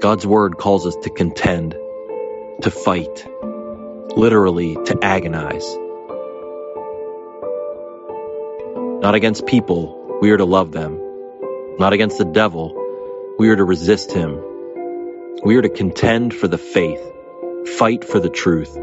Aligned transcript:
God's 0.00 0.26
word 0.26 0.58
calls 0.58 0.86
us 0.86 0.94
to 1.02 1.10
contend, 1.10 1.72
to 2.62 2.70
fight, 2.70 3.26
literally 4.14 4.74
to 4.74 4.98
agonize. 5.02 5.74
Not 9.02 9.14
against 9.14 9.46
people, 9.46 10.18
we 10.20 10.30
are 10.32 10.36
to 10.36 10.44
love 10.44 10.70
them. 10.70 11.00
Not 11.78 11.94
against 11.94 12.18
the 12.18 12.26
devil, 12.26 12.74
we 13.38 13.48
are 13.48 13.56
to 13.56 13.64
resist 13.64 14.12
him. 14.12 14.42
We 15.42 15.56
are 15.56 15.62
to 15.62 15.70
contend 15.70 16.34
for 16.34 16.46
the 16.46 16.58
faith, 16.58 17.00
fight 17.78 18.04
for 18.04 18.20
the 18.20 18.28
truth. 18.28 18.76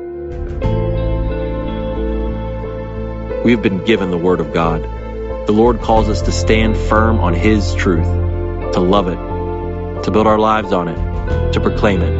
We 3.43 3.51
have 3.51 3.61
been 3.61 3.85
given 3.85 4.09
the 4.09 4.17
Word 4.17 4.39
of 4.39 4.51
God. 4.53 4.81
The 5.45 5.51
Lord 5.51 5.81
calls 5.81 6.09
us 6.09 6.23
to 6.23 6.31
stand 6.31 6.75
firm 6.75 7.19
on 7.19 7.33
His 7.33 7.75
truth, 7.75 8.05
to 8.73 8.79
love 8.79 9.07
it, 9.09 9.32
to 10.03 10.11
build 10.11 10.27
our 10.27 10.37
lives 10.37 10.71
on 10.71 10.87
it, 10.87 11.53
to 11.53 11.59
proclaim 11.59 12.01
it. 12.01 12.13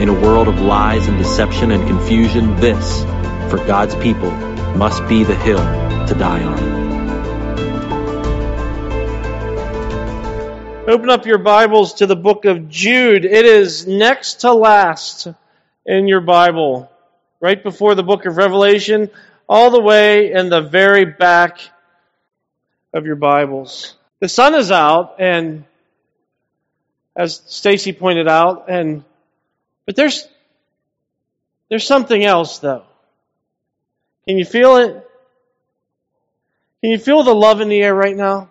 In 0.00 0.08
a 0.08 0.20
world 0.20 0.48
of 0.48 0.60
lies 0.60 1.06
and 1.08 1.16
deception 1.16 1.70
and 1.70 1.86
confusion, 1.88 2.56
this, 2.56 3.02
for 3.50 3.56
God's 3.66 3.94
people, 3.96 4.30
must 4.76 5.06
be 5.08 5.24
the 5.24 5.36
hill 5.36 5.58
to 6.06 6.14
die 6.14 6.42
on. 6.42 6.74
Open 10.86 11.08
up 11.08 11.24
your 11.24 11.38
Bibles 11.38 11.94
to 11.94 12.06
the 12.06 12.16
book 12.16 12.44
of 12.44 12.68
Jude. 12.68 13.24
It 13.24 13.46
is 13.46 13.86
next 13.86 14.42
to 14.42 14.52
last 14.52 15.28
in 15.86 16.08
your 16.08 16.20
Bible, 16.20 16.90
right 17.40 17.62
before 17.62 17.94
the 17.94 18.02
book 18.02 18.26
of 18.26 18.36
Revelation, 18.36 19.08
all 19.48 19.70
the 19.70 19.80
way 19.80 20.32
in 20.32 20.50
the 20.50 20.60
very 20.60 21.06
back 21.06 21.60
of 22.94 23.04
your 23.04 23.16
Bibles. 23.16 23.96
The 24.20 24.28
sun 24.28 24.54
is 24.54 24.70
out, 24.70 25.16
and 25.18 25.64
as 27.16 27.42
Stacy 27.46 27.92
pointed 27.92 28.28
out, 28.28 28.70
and 28.70 29.04
but 29.84 29.96
there's 29.96 30.26
there's 31.68 31.86
something 31.86 32.24
else 32.24 32.60
though. 32.60 32.84
Can 34.26 34.38
you 34.38 34.44
feel 34.44 34.76
it? 34.76 34.92
Can 36.80 36.92
you 36.92 36.98
feel 36.98 37.24
the 37.24 37.34
love 37.34 37.60
in 37.60 37.68
the 37.68 37.82
air 37.82 37.94
right 37.94 38.16
now? 38.16 38.48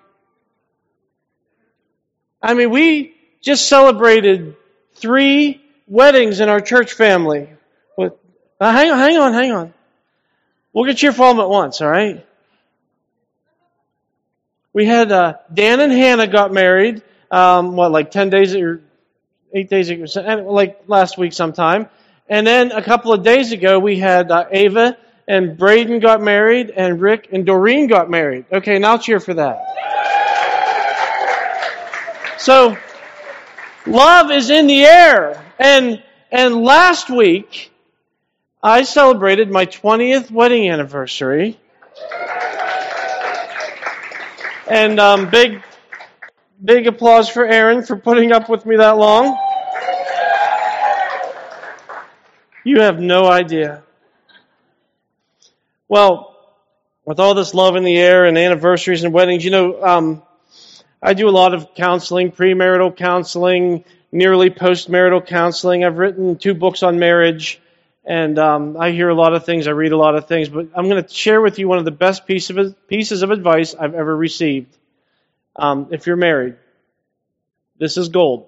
I 2.42 2.54
mean, 2.54 2.70
we 2.70 3.16
just 3.42 3.70
celebrated 3.70 4.58
three 4.96 5.62
weddings 5.88 6.42
in 6.42 6.50
our 6.50 6.60
church 6.60 6.94
family. 6.94 7.48
With, 7.98 8.14
uh, 8.60 8.72
hang 8.72 8.92
on, 8.92 9.00
hang 9.00 9.18
on, 9.18 9.34
hang 9.34 9.52
on. 9.52 9.74
We'll 10.74 10.86
get 10.86 10.98
cheerful 10.98 11.40
at 11.40 11.50
once, 11.50 11.82
all 11.82 11.90
right? 11.90 12.26
We 14.74 14.86
had 14.86 15.12
uh, 15.12 15.38
Dan 15.54 15.80
and 15.80 15.92
Hannah 15.92 16.28
got 16.28 16.52
married. 16.52 17.02
Um, 17.32 17.76
what, 17.76 17.92
like 17.92 18.12
ten 18.12 18.30
days 18.30 18.56
or 18.56 18.82
eight 19.54 19.70
days 19.70 19.90
ago, 19.90 20.06
like 20.50 20.84
last 20.88 21.18
week 21.18 21.34
sometime. 21.34 21.90
And 22.28 22.46
then 22.46 22.72
a 22.72 22.82
couple 22.82 23.14
of 23.14 23.24
days 23.24 23.52
ago, 23.52 23.80
we 23.80 23.98
had 24.00 24.32
uh, 24.32 24.46
Ava 24.52 24.98
and 25.28 25.58
Braden 25.58 26.00
got 26.00 26.22
married, 26.22 26.70
and 26.70 27.00
Rick 27.00 27.30
and 27.32 27.46
Doreen 27.46 27.88
got 27.88 28.10
married. 28.10 28.46
Okay, 28.52 28.80
now 28.80 28.98
cheer 28.98 29.20
for 29.20 29.34
that. 29.36 29.60
So, 32.38 32.78
love 33.86 34.32
is 34.32 34.50
in 34.50 34.68
the 34.68 34.84
air. 34.84 35.42
And, 35.60 36.04
and 36.30 36.64
last 36.64 37.10
week, 37.10 37.72
I 38.62 38.84
celebrated 38.84 39.50
my 39.50 39.66
20th 39.66 40.30
wedding 40.30 40.70
anniversary. 40.70 41.58
And 44.70 45.00
um, 45.00 45.30
big, 45.30 45.62
big 46.64 46.88
applause 46.88 47.28
for 47.28 47.46
Aaron 47.46 47.84
for 47.84 47.98
putting 47.98 48.32
up 48.32 48.48
with 48.50 48.66
me 48.66 48.78
that 48.78 48.98
long. 48.98 49.38
You 52.64 52.82
have 52.82 53.00
no 53.00 53.26
idea. 53.26 53.84
Well, 55.90 56.34
with 57.06 57.20
all 57.20 57.34
this 57.34 57.54
love 57.54 57.76
in 57.76 57.84
the 57.84 57.98
air 57.98 58.26
and 58.26 58.38
anniversaries 58.38 59.04
and 59.04 59.14
weddings, 59.14 59.44
you 59.44 59.52
know, 59.52 59.84
um, 59.84 60.24
I 61.02 61.14
do 61.14 61.28
a 61.28 61.32
lot 61.32 61.54
of 61.54 61.76
counseling, 61.76 62.32
premarital 62.32 62.96
counseling, 62.96 63.84
nearly 64.14 64.50
postmarital 64.50 65.28
counseling. 65.28 65.84
I've 65.84 65.98
written 65.98 66.38
two 66.38 66.54
books 66.54 66.84
on 66.84 67.00
marriage, 67.00 67.60
and 68.06 68.38
um, 68.38 68.76
I 68.78 68.92
hear 68.92 69.10
a 69.10 69.16
lot 69.16 69.34
of 69.34 69.46
things. 69.46 69.68
I 69.68 69.72
read 69.72 69.94
a 69.94 69.98
lot 69.98 70.16
of 70.16 70.28
things, 70.28 70.50
but 70.50 70.68
I'm 70.76 70.90
going 70.90 71.02
to 71.02 71.14
share 71.14 71.42
with 71.42 71.58
you 71.58 71.68
one 71.68 71.78
of 71.78 71.86
the 71.86 71.92
best 71.92 72.26
piece 72.28 72.50
of, 72.50 72.88
pieces 72.88 73.24
of 73.24 73.32
advice 73.32 73.76
I've 73.76 73.96
ever 73.96 74.16
received. 74.16 74.76
Um, 75.56 75.88
if 75.92 76.06
you're 76.06 76.18
married, 76.18 76.56
this 77.78 77.98
is 77.98 78.10
gold. 78.10 78.48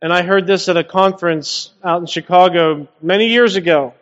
And 0.00 0.12
I 0.12 0.22
heard 0.22 0.46
this 0.46 0.68
at 0.68 0.76
a 0.76 0.84
conference 0.84 1.70
out 1.82 2.00
in 2.00 2.06
Chicago 2.06 2.88
many 3.00 3.28
years 3.28 3.56
ago. 3.56 3.94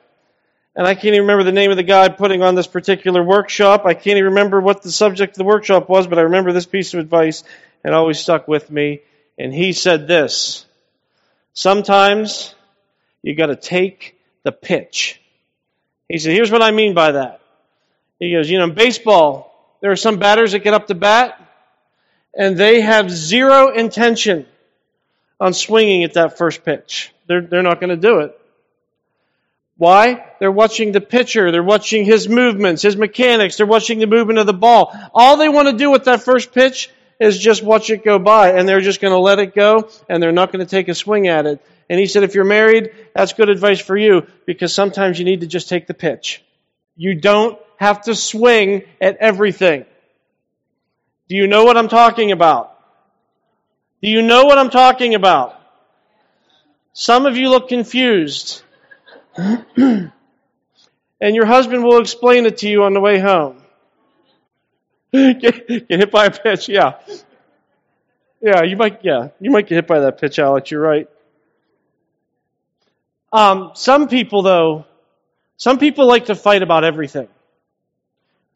And 0.76 0.86
I 0.86 0.94
can't 0.94 1.06
even 1.06 1.22
remember 1.22 1.44
the 1.44 1.52
name 1.52 1.70
of 1.70 1.76
the 1.76 1.82
guy 1.82 2.08
putting 2.08 2.42
on 2.42 2.54
this 2.54 2.66
particular 2.66 3.22
workshop. 3.22 3.84
I 3.86 3.94
can't 3.94 4.18
even 4.18 4.24
remember 4.24 4.60
what 4.60 4.82
the 4.82 4.92
subject 4.92 5.32
of 5.32 5.38
the 5.38 5.44
workshop 5.44 5.88
was, 5.88 6.06
but 6.06 6.18
I 6.18 6.22
remember 6.22 6.52
this 6.52 6.66
piece 6.66 6.94
of 6.94 7.00
advice 7.00 7.42
and 7.82 7.92
it 7.92 7.96
always 7.96 8.18
stuck 8.18 8.48
with 8.48 8.70
me. 8.70 9.00
And 9.38 9.52
he 9.52 9.72
said 9.72 10.06
this 10.06 10.66
Sometimes 11.54 12.54
you 13.22 13.34
got 13.34 13.46
to 13.46 13.56
take 13.56 14.19
the 14.42 14.52
pitch. 14.52 15.20
He 16.08 16.18
said, 16.18 16.32
Here's 16.32 16.50
what 16.50 16.62
I 16.62 16.70
mean 16.70 16.94
by 16.94 17.12
that. 17.12 17.40
He 18.18 18.32
goes, 18.32 18.50
You 18.50 18.58
know, 18.58 18.64
in 18.64 18.74
baseball, 18.74 19.76
there 19.80 19.90
are 19.90 19.96
some 19.96 20.18
batters 20.18 20.52
that 20.52 20.60
get 20.60 20.74
up 20.74 20.88
to 20.88 20.94
bat 20.94 21.40
and 22.34 22.56
they 22.56 22.80
have 22.80 23.10
zero 23.10 23.72
intention 23.72 24.46
on 25.40 25.52
swinging 25.54 26.04
at 26.04 26.14
that 26.14 26.38
first 26.38 26.64
pitch. 26.64 27.12
They're, 27.26 27.40
they're 27.40 27.62
not 27.62 27.80
going 27.80 27.90
to 27.90 27.96
do 27.96 28.20
it. 28.20 28.36
Why? 29.76 30.26
They're 30.38 30.52
watching 30.52 30.92
the 30.92 31.00
pitcher. 31.00 31.50
They're 31.50 31.62
watching 31.62 32.04
his 32.04 32.28
movements, 32.28 32.82
his 32.82 32.96
mechanics. 32.96 33.56
They're 33.56 33.66
watching 33.66 33.98
the 33.98 34.06
movement 34.06 34.38
of 34.38 34.46
the 34.46 34.52
ball. 34.52 34.94
All 35.14 35.38
they 35.38 35.48
want 35.48 35.68
to 35.68 35.76
do 35.76 35.90
with 35.90 36.04
that 36.04 36.22
first 36.22 36.52
pitch 36.52 36.90
is 37.18 37.38
just 37.38 37.62
watch 37.62 37.88
it 37.88 38.04
go 38.04 38.18
by 38.18 38.52
and 38.52 38.68
they're 38.68 38.80
just 38.80 39.00
going 39.00 39.12
to 39.12 39.18
let 39.18 39.38
it 39.38 39.54
go 39.54 39.88
and 40.08 40.22
they're 40.22 40.32
not 40.32 40.52
going 40.52 40.64
to 40.64 40.70
take 40.70 40.88
a 40.88 40.94
swing 40.94 41.28
at 41.28 41.46
it. 41.46 41.64
And 41.90 41.98
he 41.98 42.06
said, 42.06 42.22
if 42.22 42.36
you're 42.36 42.44
married, 42.44 42.92
that's 43.16 43.32
good 43.32 43.48
advice 43.48 43.80
for 43.80 43.96
you 43.96 44.28
because 44.46 44.72
sometimes 44.72 45.18
you 45.18 45.24
need 45.24 45.40
to 45.40 45.48
just 45.48 45.68
take 45.68 45.88
the 45.88 45.92
pitch. 45.92 46.40
You 46.96 47.16
don't 47.16 47.58
have 47.78 48.02
to 48.02 48.14
swing 48.14 48.84
at 49.00 49.16
everything. 49.16 49.84
Do 51.28 51.34
you 51.34 51.48
know 51.48 51.64
what 51.64 51.76
I'm 51.76 51.88
talking 51.88 52.30
about? 52.30 52.78
Do 54.02 54.08
you 54.08 54.22
know 54.22 54.44
what 54.44 54.56
I'm 54.56 54.70
talking 54.70 55.16
about? 55.16 55.60
Some 56.92 57.26
of 57.26 57.36
you 57.36 57.50
look 57.50 57.68
confused. 57.68 58.62
and 59.36 60.12
your 61.20 61.46
husband 61.46 61.82
will 61.82 62.00
explain 62.00 62.46
it 62.46 62.58
to 62.58 62.68
you 62.68 62.84
on 62.84 62.94
the 62.94 63.00
way 63.00 63.18
home 63.18 63.62
get, 65.12 65.40
get 65.40 65.88
hit 65.88 66.10
by 66.12 66.26
a 66.26 66.30
pitch, 66.30 66.68
yeah. 66.68 66.98
Yeah, 68.40 68.62
you 68.62 68.76
might, 68.76 69.04
yeah, 69.04 69.30
you 69.40 69.50
might 69.50 69.66
get 69.66 69.74
hit 69.74 69.86
by 69.88 70.00
that 70.00 70.20
pitch, 70.20 70.38
Alex. 70.38 70.70
You're 70.70 70.80
right. 70.80 71.08
Um, 73.32 73.72
some 73.74 74.08
people, 74.08 74.42
though, 74.42 74.86
some 75.56 75.78
people 75.78 76.06
like 76.06 76.26
to 76.26 76.34
fight 76.34 76.62
about 76.62 76.84
everything. 76.84 77.28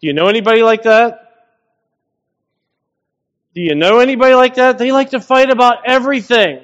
Do 0.00 0.06
you 0.06 0.12
know 0.12 0.28
anybody 0.28 0.62
like 0.62 0.82
that? 0.84 1.20
Do 3.54 3.60
you 3.60 3.74
know 3.74 4.00
anybody 4.00 4.34
like 4.34 4.56
that? 4.56 4.78
They 4.78 4.90
like 4.90 5.10
to 5.10 5.20
fight 5.20 5.50
about 5.50 5.86
everything. 5.86 6.60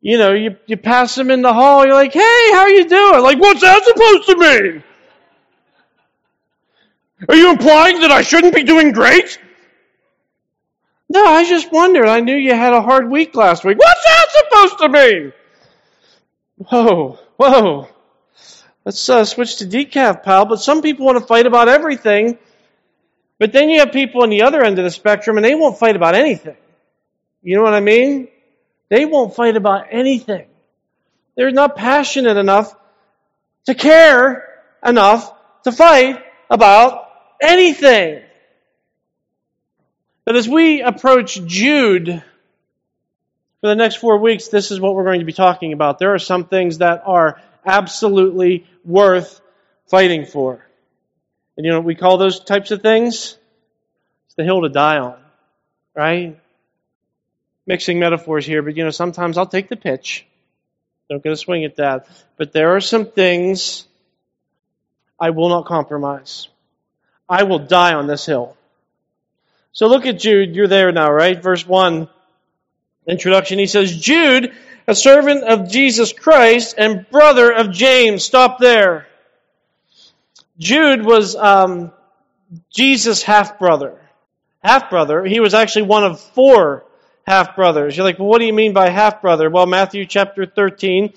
You 0.00 0.16
know, 0.16 0.32
you, 0.32 0.56
you 0.66 0.76
pass 0.76 1.14
them 1.14 1.30
in 1.30 1.42
the 1.42 1.52
hall, 1.52 1.84
you're 1.84 1.94
like, 1.94 2.12
hey, 2.12 2.50
how 2.52 2.66
you 2.68 2.88
doing? 2.88 3.22
Like, 3.22 3.38
what's 3.38 3.60
that 3.60 3.84
supposed 3.84 4.26
to 4.28 4.36
mean? 4.36 4.84
Are 7.28 7.34
you 7.34 7.50
implying 7.50 8.00
that 8.00 8.10
I 8.10 8.22
shouldn't 8.22 8.54
be 8.54 8.62
doing 8.62 8.92
great? 8.92 9.38
No, 11.08 11.24
I 11.24 11.44
just 11.48 11.72
wondered. 11.72 12.06
I 12.06 12.20
knew 12.20 12.36
you 12.36 12.54
had 12.54 12.72
a 12.72 12.82
hard 12.82 13.10
week 13.10 13.34
last 13.34 13.64
week. 13.64 13.78
What's 13.78 14.04
that 14.04 14.26
supposed 14.30 14.78
to 14.78 14.88
mean? 14.88 15.32
Whoa, 16.58 17.18
whoa. 17.36 17.88
Let's 18.84 19.08
uh, 19.08 19.24
switch 19.24 19.56
to 19.56 19.66
decaf, 19.66 20.22
pal. 20.22 20.44
But 20.44 20.60
some 20.60 20.82
people 20.82 21.06
want 21.06 21.18
to 21.18 21.24
fight 21.24 21.46
about 21.46 21.68
everything. 21.68 22.38
But 23.38 23.52
then 23.52 23.68
you 23.70 23.80
have 23.80 23.92
people 23.92 24.22
on 24.22 24.30
the 24.30 24.42
other 24.42 24.62
end 24.62 24.78
of 24.78 24.84
the 24.84 24.90
spectrum 24.90 25.36
and 25.36 25.44
they 25.44 25.54
won't 25.54 25.78
fight 25.78 25.94
about 25.94 26.14
anything. 26.14 26.56
You 27.42 27.56
know 27.56 27.62
what 27.62 27.74
I 27.74 27.80
mean? 27.80 28.28
They 28.88 29.04
won't 29.04 29.36
fight 29.36 29.56
about 29.56 29.86
anything. 29.90 30.46
They're 31.36 31.52
not 31.52 31.76
passionate 31.76 32.36
enough 32.36 32.74
to 33.66 33.74
care 33.74 34.48
enough 34.84 35.32
to 35.62 35.72
fight 35.72 36.24
about 36.50 37.08
anything. 37.40 38.22
But 40.24 40.34
as 40.34 40.48
we 40.48 40.82
approach 40.82 41.40
Jude 41.46 42.22
for 43.60 43.68
the 43.68 43.74
next 43.74 43.96
four 43.96 44.18
weeks, 44.18 44.48
this 44.48 44.70
is 44.70 44.80
what 44.80 44.94
we're 44.94 45.04
going 45.04 45.20
to 45.20 45.26
be 45.26 45.32
talking 45.32 45.72
about. 45.72 45.98
There 45.98 46.14
are 46.14 46.18
some 46.18 46.44
things 46.44 46.78
that 46.78 47.02
are 47.06 47.40
absolutely 47.66 48.66
worth 48.84 49.40
fighting 49.88 50.26
for. 50.26 50.64
And 51.56 51.66
you 51.66 51.72
know 51.72 51.78
what 51.78 51.86
we 51.86 51.96
call 51.96 52.18
those 52.18 52.40
types 52.40 52.70
of 52.70 52.82
things? 52.82 53.36
It's 54.26 54.34
the 54.36 54.44
hill 54.44 54.62
to 54.62 54.68
die 54.68 54.98
on. 54.98 55.16
right? 55.94 56.38
Mixing 57.66 57.98
metaphors 57.98 58.46
here, 58.46 58.62
but 58.62 58.76
you 58.76 58.84
know, 58.84 58.90
sometimes 58.90 59.36
I'll 59.36 59.46
take 59.46 59.68
the 59.68 59.76
pitch. 59.76 60.24
Don't 61.10 61.22
get 61.22 61.32
a 61.32 61.36
swing 61.36 61.64
at 61.64 61.76
that. 61.76 62.06
But 62.36 62.52
there 62.52 62.76
are 62.76 62.80
some 62.80 63.06
things 63.06 63.86
I 65.18 65.30
will 65.30 65.48
not 65.48 65.66
compromise. 65.66 66.48
I 67.28 67.42
will 67.42 67.58
die 67.58 67.94
on 67.94 68.06
this 68.06 68.24
hill. 68.24 68.56
So 69.72 69.88
look 69.88 70.06
at 70.06 70.18
Jude. 70.18 70.54
You're 70.54 70.68
there 70.68 70.92
now, 70.92 71.10
right? 71.10 71.42
Verse 71.42 71.66
1, 71.66 72.08
introduction. 73.08 73.58
He 73.58 73.66
says, 73.66 73.96
Jude, 73.96 74.52
a 74.86 74.94
servant 74.94 75.44
of 75.44 75.70
Jesus 75.70 76.12
Christ 76.12 76.74
and 76.78 77.08
brother 77.10 77.52
of 77.52 77.72
James. 77.72 78.24
Stop 78.24 78.58
there. 78.58 79.06
Jude 80.58 81.04
was 81.04 81.36
um, 81.36 81.92
Jesus' 82.70 83.22
half 83.22 83.58
brother. 83.58 84.00
Half 84.62 84.90
brother. 84.90 85.24
He 85.24 85.40
was 85.40 85.54
actually 85.54 85.82
one 85.82 86.04
of 86.04 86.20
four 86.20 86.84
half 87.26 87.54
brothers. 87.54 87.96
You're 87.96 88.04
like, 88.04 88.18
well, 88.18 88.28
what 88.28 88.38
do 88.38 88.46
you 88.46 88.52
mean 88.52 88.72
by 88.72 88.88
half 88.88 89.20
brother? 89.20 89.50
Well, 89.50 89.66
Matthew 89.66 90.06
chapter 90.06 90.46
13, 90.46 91.12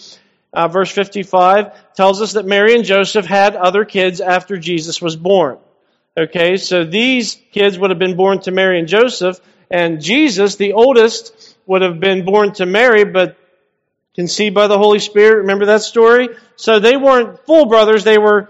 uh, 0.54 0.68
verse 0.68 0.92
55 0.92 1.94
tells 1.96 2.22
us 2.22 2.34
that 2.34 2.46
Mary 2.46 2.76
and 2.76 2.84
Joseph 2.84 3.26
had 3.26 3.56
other 3.56 3.86
kids 3.86 4.22
after 4.22 4.58
Jesus 4.58 5.02
was 5.02 5.16
born. 5.16 5.58
Okay, 6.20 6.58
so 6.58 6.84
these 6.84 7.36
kids 7.54 7.80
would 7.80 7.90
have 7.90 8.00
been 8.00 8.18
born 8.18 8.42
to 8.42 8.52
Mary 8.52 8.80
and 8.80 8.88
Joseph, 8.90 9.40
and 9.70 10.02
Jesus, 10.02 10.58
the 10.58 10.74
oldest, 10.74 11.51
would 11.66 11.82
have 11.82 12.00
been 12.00 12.26
born 12.26 12.54
to 12.54 12.66
Mary, 12.66 13.04
but 13.04 13.38
conceived 14.16 14.56
by 14.56 14.68
the 14.68 14.78
Holy 14.78 15.00
Spirit. 15.00 15.42
Remember 15.42 15.68
that 15.68 15.82
story? 15.82 16.30
So 16.56 16.80
they 16.80 16.98
weren't 16.98 17.46
full 17.46 17.66
brothers, 17.66 18.04
they 18.04 18.18
were 18.18 18.50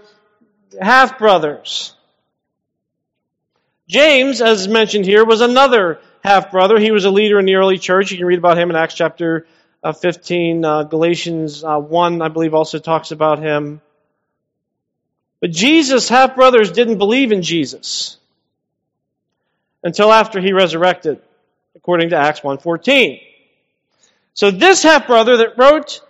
half 0.80 1.18
brothers. 1.18 1.94
James, 3.88 4.40
as 4.40 4.68
mentioned 4.68 5.04
here, 5.04 5.24
was 5.24 5.40
another 5.40 6.00
half 6.24 6.50
brother. 6.50 6.78
He 6.78 6.92
was 6.92 7.04
a 7.04 7.10
leader 7.10 7.38
in 7.38 7.44
the 7.44 7.56
early 7.56 7.78
church. 7.78 8.10
You 8.10 8.16
can 8.16 8.26
read 8.26 8.38
about 8.38 8.56
him 8.56 8.70
in 8.70 8.76
Acts 8.76 8.94
chapter 8.94 9.46
uh, 9.82 9.92
15. 9.92 10.64
Uh, 10.64 10.82
Galatians 10.84 11.62
uh, 11.62 11.78
1, 11.78 12.22
I 12.22 12.28
believe, 12.28 12.54
also 12.54 12.78
talks 12.78 13.10
about 13.10 13.38
him. 13.38 13.80
But 15.40 15.50
Jesus' 15.50 16.08
half 16.08 16.36
brothers 16.36 16.70
didn't 16.70 16.98
believe 16.98 17.32
in 17.32 17.42
Jesus 17.42 18.16
until 19.82 20.12
after 20.12 20.40
he 20.40 20.52
resurrected, 20.52 21.20
according 21.82 22.10
to 22.10 22.16
Acts 22.16 22.40
1:14. 22.40 23.20
So 24.34 24.50
this 24.50 24.82
half 24.82 25.06
brother 25.06 25.38
that 25.38 25.58
wrote 25.58 26.00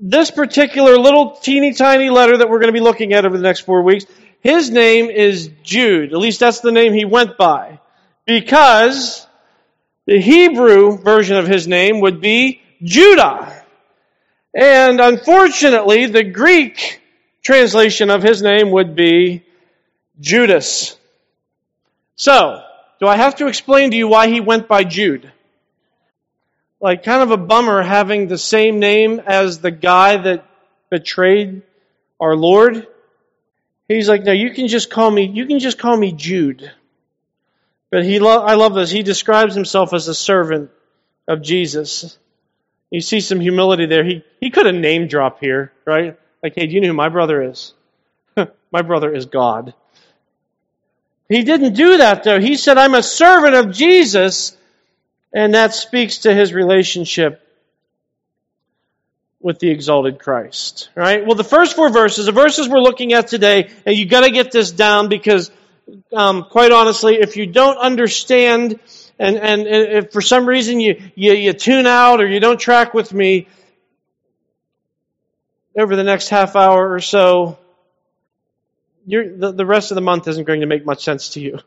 this 0.00 0.30
particular 0.30 0.96
little 0.96 1.32
teeny 1.36 1.74
tiny 1.74 2.08
letter 2.08 2.38
that 2.38 2.48
we're 2.48 2.58
going 2.58 2.72
to 2.72 2.78
be 2.78 2.80
looking 2.80 3.12
at 3.12 3.26
over 3.26 3.36
the 3.36 3.42
next 3.42 3.60
four 3.60 3.82
weeks, 3.82 4.06
his 4.40 4.70
name 4.70 5.10
is 5.10 5.50
Jude. 5.62 6.12
At 6.12 6.18
least 6.18 6.40
that's 6.40 6.60
the 6.60 6.72
name 6.72 6.94
he 6.94 7.04
went 7.04 7.36
by. 7.36 7.78
Because 8.24 9.26
the 10.06 10.18
Hebrew 10.18 10.96
version 10.96 11.36
of 11.36 11.46
his 11.46 11.68
name 11.68 12.00
would 12.00 12.20
be 12.22 12.62
Judah. 12.82 13.64
And 14.54 15.00
unfortunately, 15.00 16.06
the 16.06 16.24
Greek 16.24 17.00
translation 17.42 18.10
of 18.10 18.22
his 18.22 18.40
name 18.40 18.70
would 18.70 18.96
be 18.96 19.44
Judas. 20.18 20.96
So, 22.16 22.62
do 23.00 23.06
I 23.06 23.16
have 23.16 23.36
to 23.36 23.46
explain 23.46 23.90
to 23.90 23.96
you 23.96 24.08
why 24.08 24.28
he 24.28 24.40
went 24.40 24.68
by 24.68 24.84
Jude? 24.84 25.32
Like, 26.80 27.02
kind 27.02 27.22
of 27.22 27.30
a 27.30 27.36
bummer 27.36 27.82
having 27.82 28.28
the 28.28 28.38
same 28.38 28.78
name 28.78 29.20
as 29.20 29.58
the 29.58 29.70
guy 29.70 30.16
that 30.18 30.46
betrayed 30.90 31.62
our 32.20 32.36
Lord. 32.36 32.86
He's 33.88 34.08
like, 34.08 34.24
no, 34.24 34.32
you 34.32 34.50
can 34.50 34.68
just 34.68 34.90
call 34.90 35.10
me, 35.10 35.26
you 35.26 35.46
can 35.46 35.58
just 35.58 35.78
call 35.78 35.96
me 35.96 36.12
Jude. 36.12 36.70
But 37.90 38.04
he, 38.04 38.18
lo- 38.18 38.44
I 38.44 38.54
love 38.54 38.74
this. 38.74 38.90
He 38.90 39.02
describes 39.02 39.54
himself 39.54 39.92
as 39.92 40.06
a 40.06 40.14
servant 40.14 40.70
of 41.26 41.42
Jesus. 41.42 42.18
You 42.90 43.00
see 43.00 43.20
some 43.20 43.40
humility 43.40 43.86
there. 43.86 44.04
He, 44.04 44.24
he 44.40 44.50
could 44.50 44.66
have 44.66 44.74
name 44.74 45.08
drop 45.08 45.40
here, 45.40 45.72
right? 45.84 46.18
Like, 46.42 46.54
hey, 46.54 46.66
do 46.66 46.74
you 46.74 46.80
know 46.80 46.88
who 46.88 46.94
my 46.94 47.08
brother 47.08 47.42
is? 47.42 47.74
my 48.72 48.82
brother 48.82 49.12
is 49.12 49.26
God. 49.26 49.74
He 51.30 51.44
didn't 51.44 51.74
do 51.74 51.98
that 51.98 52.24
though. 52.24 52.40
He 52.40 52.56
said, 52.56 52.76
I'm 52.76 52.94
a 52.94 53.04
servant 53.04 53.54
of 53.54 53.70
Jesus, 53.70 54.56
and 55.32 55.54
that 55.54 55.72
speaks 55.72 56.18
to 56.18 56.34
his 56.34 56.52
relationship 56.52 57.40
with 59.40 59.60
the 59.60 59.70
exalted 59.70 60.18
Christ. 60.18 60.90
Right? 60.96 61.24
Well, 61.24 61.36
the 61.36 61.44
first 61.44 61.76
four 61.76 61.88
verses, 61.88 62.26
the 62.26 62.32
verses 62.32 62.68
we're 62.68 62.80
looking 62.80 63.12
at 63.12 63.28
today, 63.28 63.70
and 63.86 63.96
you 63.96 64.06
got 64.06 64.24
to 64.24 64.32
get 64.32 64.50
this 64.50 64.72
down 64.72 65.08
because, 65.08 65.52
um, 66.12 66.46
quite 66.50 66.72
honestly, 66.72 67.14
if 67.20 67.36
you 67.36 67.46
don't 67.46 67.78
understand, 67.78 68.80
and 69.16 69.36
and 69.36 69.68
if 69.68 70.12
for 70.12 70.20
some 70.20 70.46
reason 70.46 70.80
you, 70.80 71.00
you 71.14 71.32
you 71.34 71.52
tune 71.52 71.86
out 71.86 72.20
or 72.20 72.26
you 72.26 72.40
don't 72.40 72.58
track 72.58 72.92
with 72.92 73.14
me, 73.14 73.46
over 75.78 75.94
the 75.94 76.02
next 76.02 76.28
half 76.28 76.56
hour 76.56 76.92
or 76.92 77.00
so, 77.00 77.56
the, 79.06 79.52
the 79.52 79.66
rest 79.66 79.90
of 79.90 79.94
the 79.94 80.00
month 80.00 80.28
isn't 80.28 80.44
going 80.44 80.60
to 80.60 80.66
make 80.66 80.84
much 80.84 81.04
sense 81.04 81.30
to 81.30 81.40
you. 81.40 81.60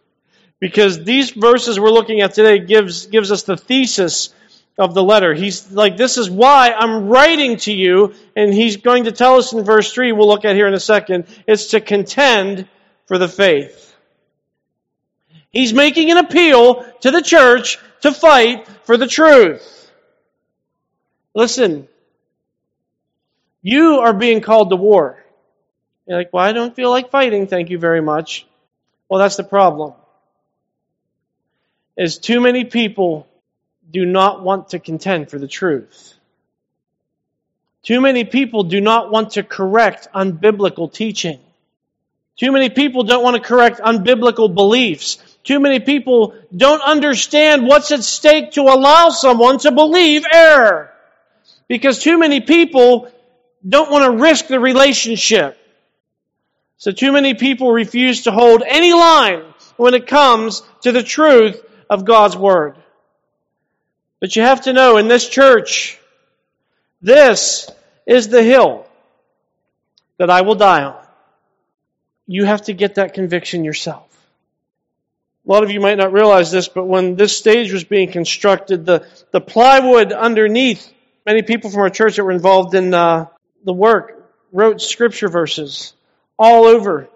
Because 0.59 1.03
these 1.03 1.31
verses 1.31 1.79
we're 1.79 1.89
looking 1.89 2.21
at 2.21 2.33
today 2.33 2.59
gives, 2.59 3.07
gives 3.07 3.31
us 3.31 3.43
the 3.43 3.57
thesis 3.57 4.33
of 4.77 4.93
the 4.93 5.03
letter. 5.03 5.33
He's 5.33 5.71
like, 5.71 5.97
this 5.97 6.17
is 6.17 6.29
why 6.29 6.71
I'm 6.71 7.07
writing 7.07 7.57
to 7.57 7.73
you, 7.73 8.13
and 8.35 8.53
he's 8.53 8.77
going 8.77 9.05
to 9.05 9.11
tell 9.11 9.35
us 9.35 9.53
in 9.53 9.63
verse 9.63 9.91
3, 9.91 10.11
we'll 10.13 10.27
look 10.27 10.45
at 10.45 10.55
here 10.55 10.67
in 10.67 10.73
a 10.73 10.79
second, 10.79 11.25
it's 11.47 11.67
to 11.67 11.81
contend 11.81 12.67
for 13.05 13.17
the 13.17 13.27
faith. 13.27 13.95
He's 15.51 15.73
making 15.73 16.09
an 16.09 16.17
appeal 16.17 16.83
to 17.01 17.11
the 17.11 17.21
church 17.21 17.77
to 18.01 18.11
fight 18.11 18.67
for 18.85 18.97
the 18.97 19.07
truth. 19.07 19.91
Listen, 21.35 21.87
you 23.61 23.99
are 23.99 24.13
being 24.13 24.41
called 24.41 24.71
to 24.71 24.75
war. 24.75 25.22
You're 26.07 26.17
like, 26.17 26.33
well, 26.33 26.43
I 26.43 26.51
don't 26.51 26.75
feel 26.75 26.89
like 26.89 27.11
fighting, 27.11 27.47
thank 27.47 27.69
you 27.69 27.79
very 27.79 28.01
much. 28.01 28.45
Well, 29.07 29.19
that's 29.19 29.37
the 29.37 29.43
problem. 29.43 29.93
Is 31.95 32.17
too 32.17 32.41
many 32.41 32.65
people 32.65 33.27
do 33.89 34.05
not 34.05 34.43
want 34.43 34.69
to 34.69 34.79
contend 34.79 35.29
for 35.29 35.37
the 35.37 35.47
truth. 35.47 36.15
Too 37.83 38.01
many 38.01 38.23
people 38.23 38.63
do 38.63 38.81
not 38.81 39.11
want 39.11 39.31
to 39.31 39.43
correct 39.43 40.07
unbiblical 40.15 40.91
teaching. 40.91 41.39
Too 42.37 42.51
many 42.51 42.69
people 42.69 43.03
don't 43.03 43.23
want 43.23 43.35
to 43.35 43.41
correct 43.41 43.79
unbiblical 43.79 44.53
beliefs. 44.53 45.17
Too 45.43 45.59
many 45.59 45.79
people 45.79 46.33
don't 46.55 46.81
understand 46.81 47.67
what's 47.67 47.91
at 47.91 48.03
stake 48.03 48.53
to 48.53 48.61
allow 48.61 49.09
someone 49.09 49.59
to 49.59 49.71
believe 49.71 50.23
error. 50.31 50.91
Because 51.67 51.99
too 51.99 52.17
many 52.17 52.39
people 52.41 53.11
don't 53.67 53.91
want 53.91 54.05
to 54.05 54.23
risk 54.23 54.47
the 54.47 54.59
relationship. 54.59 55.57
So 56.83 56.91
too 56.91 57.13
many 57.13 57.33
people 57.33 57.71
refuse 57.71 58.23
to 58.23 58.31
hold 58.31 58.61
any 58.61 58.91
line 58.91 59.45
when 59.77 59.93
it 59.93 60.05
comes 60.05 60.63
to 60.81 60.91
the 60.91 61.01
truth 61.01 61.63
of 61.89 62.03
God's 62.03 62.35
Word. 62.35 62.75
But 64.19 64.35
you 64.35 64.41
have 64.41 64.63
to 64.63 64.73
know 64.73 64.97
in 64.97 65.07
this 65.07 65.29
church, 65.29 65.97
this 67.01 67.69
is 68.05 68.27
the 68.27 68.43
hill 68.43 68.85
that 70.17 70.29
I 70.29 70.41
will 70.41 70.55
die 70.55 70.83
on. 70.83 71.01
You 72.27 72.43
have 72.43 72.63
to 72.63 72.73
get 72.73 72.95
that 72.95 73.13
conviction 73.13 73.63
yourself. 73.63 74.09
A 75.47 75.51
lot 75.53 75.63
of 75.63 75.71
you 75.71 75.79
might 75.79 75.97
not 75.97 76.11
realize 76.11 76.51
this, 76.51 76.67
but 76.67 76.83
when 76.83 77.15
this 77.15 77.37
stage 77.37 77.71
was 77.71 77.85
being 77.85 78.11
constructed, 78.11 78.85
the, 78.85 79.07
the 79.31 79.39
plywood 79.39 80.11
underneath, 80.11 80.91
many 81.25 81.43
people 81.43 81.69
from 81.69 81.79
our 81.79 81.89
church 81.89 82.17
that 82.17 82.25
were 82.25 82.31
involved 82.33 82.75
in 82.75 82.93
uh, 82.93 83.27
the 83.63 83.71
work 83.71 84.29
wrote 84.51 84.81
scripture 84.81 85.29
verses 85.29 85.93
all 86.37 86.65
over 86.65 87.09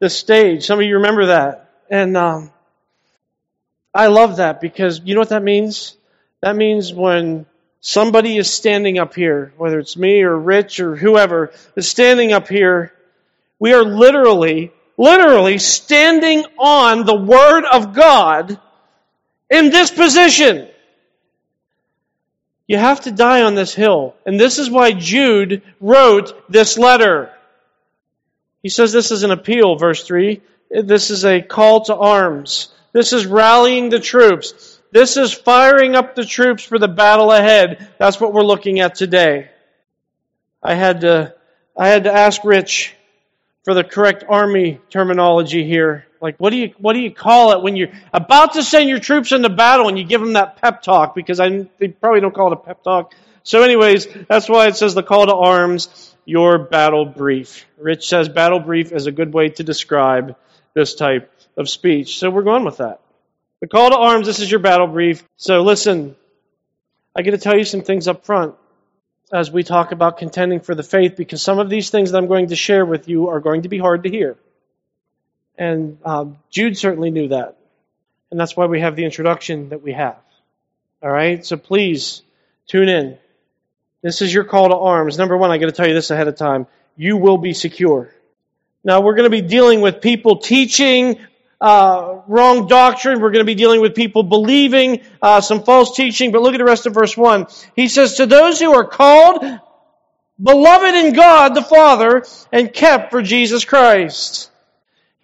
the 0.00 0.10
stage. 0.10 0.64
Some 0.66 0.78
of 0.78 0.84
you 0.84 0.96
remember 0.96 1.26
that. 1.26 1.70
And 1.90 2.16
um, 2.16 2.50
I 3.94 4.08
love 4.08 4.36
that 4.36 4.60
because 4.60 5.00
you 5.04 5.14
know 5.14 5.20
what 5.20 5.30
that 5.30 5.42
means? 5.42 5.96
That 6.42 6.56
means 6.56 6.92
when 6.92 7.46
somebody 7.80 8.36
is 8.36 8.50
standing 8.50 8.98
up 8.98 9.14
here, 9.14 9.52
whether 9.56 9.78
it's 9.78 9.96
me 9.96 10.22
or 10.22 10.36
Rich 10.36 10.80
or 10.80 10.96
whoever 10.96 11.52
is 11.76 11.88
standing 11.88 12.32
up 12.32 12.48
here, 12.48 12.92
we 13.58 13.72
are 13.72 13.84
literally, 13.84 14.72
literally 14.96 15.58
standing 15.58 16.44
on 16.58 17.06
the 17.06 17.16
Word 17.16 17.64
of 17.64 17.94
God 17.94 18.60
in 19.50 19.70
this 19.70 19.90
position. 19.90 20.68
You 22.66 22.78
have 22.78 23.02
to 23.02 23.12
die 23.12 23.42
on 23.42 23.54
this 23.54 23.74
hill. 23.74 24.14
And 24.26 24.38
this 24.38 24.58
is 24.58 24.68
why 24.68 24.92
Jude 24.92 25.62
wrote 25.80 26.50
this 26.50 26.76
letter. 26.76 27.32
He 28.62 28.68
says 28.68 28.92
this 28.92 29.10
is 29.10 29.22
an 29.22 29.30
appeal, 29.30 29.76
verse 29.76 30.04
3. 30.04 30.40
This 30.70 31.10
is 31.10 31.24
a 31.24 31.42
call 31.42 31.84
to 31.84 31.96
arms. 31.96 32.72
This 32.92 33.12
is 33.12 33.26
rallying 33.26 33.90
the 33.90 34.00
troops. 34.00 34.80
This 34.92 35.16
is 35.16 35.32
firing 35.32 35.94
up 35.94 36.14
the 36.14 36.24
troops 36.24 36.64
for 36.64 36.78
the 36.78 36.88
battle 36.88 37.30
ahead. 37.30 37.88
That's 37.98 38.20
what 38.20 38.32
we're 38.32 38.42
looking 38.42 38.80
at 38.80 38.94
today. 38.94 39.50
I 40.62 40.74
had 40.74 41.02
to, 41.02 41.34
I 41.76 41.88
had 41.88 42.04
to 42.04 42.12
ask 42.12 42.42
Rich 42.44 42.96
for 43.66 43.74
the 43.74 43.84
correct 43.84 44.24
army 44.28 44.80
terminology 44.90 45.64
here. 45.64 46.06
like 46.20 46.36
what 46.38 46.50
do 46.50 46.56
you 46.56 46.72
what 46.78 46.92
do 46.92 47.00
you 47.00 47.10
call 47.10 47.50
it 47.50 47.62
when 47.62 47.74
you're 47.74 47.90
about 48.12 48.54
to 48.54 48.62
send 48.62 48.88
your 48.88 49.00
troops 49.00 49.32
into 49.32 49.48
battle 49.48 49.88
and 49.88 49.98
you 49.98 50.04
give 50.04 50.20
them 50.20 50.34
that 50.34 50.62
pep 50.62 50.82
talk 50.82 51.14
because 51.16 51.40
I 51.40 51.68
they 51.78 51.88
probably 51.88 52.20
don't 52.20 52.34
call 52.34 52.52
it 52.52 52.60
a 52.60 52.64
pep 52.64 52.84
talk. 52.84 53.12
So 53.42 53.62
anyways, 53.62 54.06
that's 54.28 54.48
why 54.48 54.68
it 54.68 54.76
says 54.76 54.94
the 54.94 55.02
call 55.02 55.26
to 55.26 55.34
arms, 55.34 56.14
your 56.26 56.58
battle 56.58 57.06
brief. 57.06 57.64
Rich 57.78 58.06
says 58.06 58.28
battle 58.28 58.60
brief 58.60 58.92
is 58.92 59.06
a 59.06 59.12
good 59.12 59.32
way 59.32 59.48
to 59.48 59.62
describe 59.62 60.36
this 60.74 60.94
type 60.94 61.32
of 61.56 61.70
speech. 61.70 62.18
So 62.18 62.28
we're 62.28 62.42
going 62.42 62.64
with 62.64 62.78
that. 62.78 63.00
The 63.60 63.68
call 63.68 63.88
to 63.88 63.96
arms, 63.96 64.26
this 64.26 64.40
is 64.40 64.50
your 64.50 64.60
battle 64.60 64.88
brief. 64.88 65.24
So 65.38 65.62
listen, 65.62 66.14
I 67.14 67.22
get 67.22 67.30
to 67.30 67.38
tell 67.38 67.56
you 67.56 67.64
some 67.64 67.80
things 67.80 68.08
up 68.08 68.26
front 68.26 68.54
as 69.32 69.50
we 69.50 69.62
talk 69.62 69.92
about 69.92 70.18
contending 70.18 70.60
for 70.60 70.74
the 70.74 70.82
faith 70.82 71.16
because 71.16 71.40
some 71.40 71.58
of 71.58 71.70
these 71.70 71.90
things 71.90 72.10
that 72.10 72.18
I'm 72.18 72.26
going 72.26 72.48
to 72.48 72.56
share 72.56 72.84
with 72.84 73.08
you 73.08 73.28
are 73.28 73.40
going 73.40 73.62
to 73.62 73.68
be 73.68 73.78
hard 73.78 74.02
to 74.02 74.10
hear. 74.10 74.36
And 75.56 75.98
um, 76.04 76.38
Jude 76.50 76.76
certainly 76.76 77.10
knew 77.10 77.28
that. 77.28 77.56
And 78.30 78.38
that's 78.38 78.56
why 78.56 78.66
we 78.66 78.80
have 78.80 78.96
the 78.96 79.04
introduction 79.04 79.70
that 79.70 79.82
we 79.82 79.92
have. 79.92 80.18
All 81.02 81.10
right? 81.10 81.46
So 81.46 81.56
please 81.56 82.22
tune 82.66 82.88
in. 82.88 83.18
This 84.06 84.22
is 84.22 84.32
your 84.32 84.44
call 84.44 84.68
to 84.68 84.76
arms. 84.76 85.18
Number 85.18 85.36
one, 85.36 85.50
I 85.50 85.58
got 85.58 85.66
to 85.66 85.72
tell 85.72 85.88
you 85.88 85.92
this 85.92 86.12
ahead 86.12 86.28
of 86.28 86.36
time. 86.36 86.68
You 86.96 87.16
will 87.16 87.38
be 87.38 87.52
secure. 87.52 88.14
Now, 88.84 89.00
we're 89.00 89.16
going 89.16 89.28
to 89.28 89.30
be 89.30 89.40
dealing 89.40 89.80
with 89.80 90.00
people 90.00 90.36
teaching 90.36 91.18
uh, 91.60 92.20
wrong 92.28 92.68
doctrine. 92.68 93.18
We're 93.20 93.32
going 93.32 93.44
to 93.44 93.50
be 93.50 93.56
dealing 93.56 93.80
with 93.80 93.96
people 93.96 94.22
believing 94.22 95.00
uh, 95.20 95.40
some 95.40 95.64
false 95.64 95.96
teaching. 95.96 96.30
But 96.30 96.42
look 96.42 96.54
at 96.54 96.58
the 96.58 96.64
rest 96.64 96.86
of 96.86 96.94
verse 96.94 97.16
1. 97.16 97.48
He 97.74 97.88
says, 97.88 98.14
To 98.18 98.26
those 98.26 98.60
who 98.60 98.72
are 98.74 98.86
called, 98.86 99.44
beloved 100.40 100.94
in 100.94 101.12
God 101.12 101.56
the 101.56 101.62
Father, 101.62 102.24
and 102.52 102.72
kept 102.72 103.10
for 103.10 103.22
Jesus 103.22 103.64
Christ. 103.64 104.52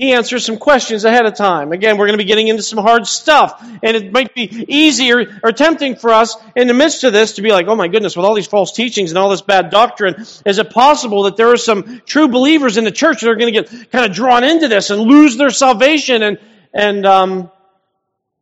He 0.02 0.14
answers 0.14 0.44
some 0.44 0.59
questions 0.59 1.04
ahead 1.04 1.26
of 1.26 1.37
time. 1.37 1.71
Again, 1.71 1.97
we're 1.97 2.06
going 2.06 2.18
to 2.18 2.25
be 2.25 2.26
getting 2.26 2.49
into 2.49 2.64
some 2.64 2.80
hard 2.80 3.06
stuff. 3.06 3.62
And 3.85 3.97
it 3.97 4.11
might 4.11 4.35
be 4.35 4.42
easier 4.66 5.38
or 5.44 5.52
tempting 5.52 5.94
for 5.94 6.11
us 6.11 6.37
in 6.56 6.66
the 6.66 6.75
midst 6.75 7.04
of 7.04 7.12
this 7.12 7.35
to 7.35 7.42
be 7.42 7.52
like, 7.52 7.68
oh 7.68 7.76
my 7.76 7.87
goodness, 7.87 8.16
with 8.16 8.26
all 8.26 8.35
these 8.35 8.49
false 8.49 8.73
teachings 8.73 9.12
and 9.12 9.18
all 9.18 9.30
this 9.30 9.42
bad 9.42 9.71
doctrine, 9.71 10.16
is 10.44 10.59
it 10.59 10.71
possible 10.71 11.23
that 11.23 11.37
there 11.37 11.52
are 11.52 11.56
some 11.56 12.02
true 12.04 12.26
believers 12.26 12.78
in 12.78 12.82
the 12.82 12.90
church 12.90 13.21
that 13.21 13.30
are 13.30 13.37
going 13.37 13.54
to 13.54 13.62
get 13.62 13.92
kind 13.92 14.04
of 14.04 14.12
drawn 14.12 14.42
into 14.42 14.66
this 14.66 14.90
and 14.90 15.00
lose 15.02 15.37
their 15.37 15.50
salvation? 15.50 16.25
And, 16.25 16.38
and, 16.75 17.06
um, 17.06 17.52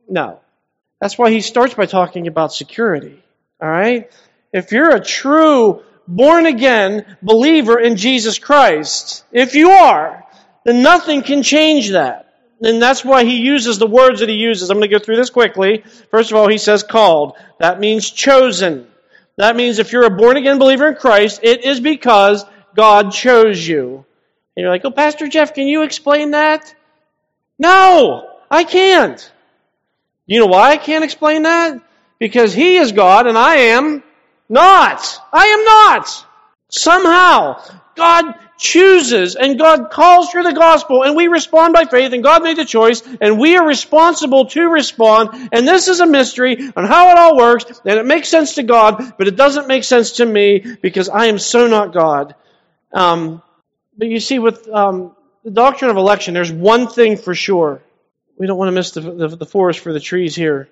no. 0.09 0.41
That's 0.99 1.19
why 1.19 1.31
he 1.31 1.43
starts 1.43 1.75
by 1.75 1.85
talking 1.85 2.27
about 2.27 2.55
security. 2.55 3.23
All 3.61 3.69
right? 3.69 4.11
If 4.51 4.73
you're 4.73 4.97
a 4.97 5.05
true 5.05 5.83
born 6.09 6.47
again 6.47 7.19
believer 7.21 7.79
in 7.79 7.97
Jesus 7.97 8.39
Christ, 8.39 9.27
if 9.31 9.55
you 9.55 9.73
are, 9.73 10.25
then 10.65 10.83
nothing 10.83 11.23
can 11.23 11.43
change 11.43 11.91
that. 11.91 12.27
And 12.63 12.81
that's 12.81 13.05
why 13.05 13.25
he 13.25 13.37
uses 13.37 13.79
the 13.79 13.87
words 13.87 14.21
that 14.21 14.29
he 14.29 14.35
uses. 14.35 14.69
I'm 14.69 14.77
going 14.77 14.89
to 14.89 14.99
go 14.99 15.03
through 15.03 15.17
this 15.17 15.31
quickly. 15.31 15.83
First 16.11 16.31
of 16.31 16.37
all, 16.37 16.49
he 16.49 16.59
says 16.59 16.83
called. 16.83 17.37
That 17.59 17.81
means 17.81 18.11
chosen. 18.11 18.87
That 19.39 19.57
means 19.57 19.79
if 19.79 19.93
you're 19.93 20.05
a 20.05 20.11
born 20.11 20.37
again 20.37 20.59
believer 20.59 20.89
in 20.89 20.97
Christ, 20.97 21.41
it 21.43 21.65
is 21.65 21.81
because 21.81 22.45
God 22.75 23.13
chose 23.13 23.67
you. 23.67 24.05
And 24.55 24.63
you're 24.63 24.71
like, 24.71 24.85
oh, 24.85 24.91
Pastor 24.91 25.29
Jeff, 25.29 25.55
can 25.55 25.67
you 25.67 25.83
explain 25.83 26.33
that? 26.33 26.75
No, 27.59 28.29
I 28.51 28.65
can't. 28.65 29.33
You 30.27 30.41
know 30.41 30.47
why 30.47 30.73
I 30.73 30.77
can't 30.77 31.05
explain 31.05 31.45
that? 31.45 31.81
Because 32.19 32.53
he 32.53 32.77
is 32.77 32.93
God 32.93 33.27
and 33.27 33.39
I 33.39 33.57
am 33.57 34.03
not. 34.51 35.19
I 35.33 35.47
am 35.47 35.65
not. 35.65 36.27
Somehow, 36.69 37.63
God 37.97 38.35
chooses 38.61 39.37
and 39.37 39.59
God 39.59 39.91
calls 39.91 40.31
for 40.31 40.43
the 40.43 40.53
gospel 40.53 41.03
and 41.03 41.17
we 41.17 41.29
respond 41.29 41.73
by 41.73 41.87
faith 41.87 42.13
and 42.13 42.23
God 42.23 42.43
made 42.43 42.59
the 42.59 42.67
choice 42.67 43.03
and 43.19 43.41
we 43.41 43.57
are 43.57 43.67
responsible 43.67 44.45
to 44.47 44.69
respond 44.69 45.49
and 45.51 45.67
this 45.67 45.89
is 45.89 46.01
a 46.01 46.07
mystery 46.07 46.71
on 46.77 46.85
how 46.85 47.11
it 47.11 47.17
all 47.17 47.39
works 47.39 47.65
and 47.87 47.99
it 47.99 48.05
makes 48.05 48.29
sense 48.29 48.57
to 48.57 48.63
God 48.63 49.15
but 49.17 49.27
it 49.27 49.37
doesn't 49.37 49.67
make 49.67 49.83
sense 49.83 50.13
to 50.13 50.27
me 50.27 50.77
because 50.83 51.09
I 51.09 51.27
am 51.27 51.39
so 51.39 51.69
not 51.69 51.95
God. 51.95 52.35
Um, 52.93 53.43
but 53.97 54.09
you 54.09 54.21
see 54.21 54.39
with 54.39 54.69
um, 54.69 55.17
the 55.43 55.53
doctrine 55.53 55.91
of 55.91 55.97
election 55.97 56.35
there's 56.35 56.53
one 56.53 56.87
thing 56.87 57.17
for 57.17 57.35
sure. 57.35 57.83
We 58.37 58.47
don't 58.47 58.59
want 58.59 58.69
to 58.69 58.73
miss 58.73 58.91
the, 58.91 59.01
the, 59.01 59.29
the 59.29 59.47
forest 59.47 59.81
for 59.81 59.95
the 59.95 60.01
trees 60.01 60.37
here. 60.37 60.69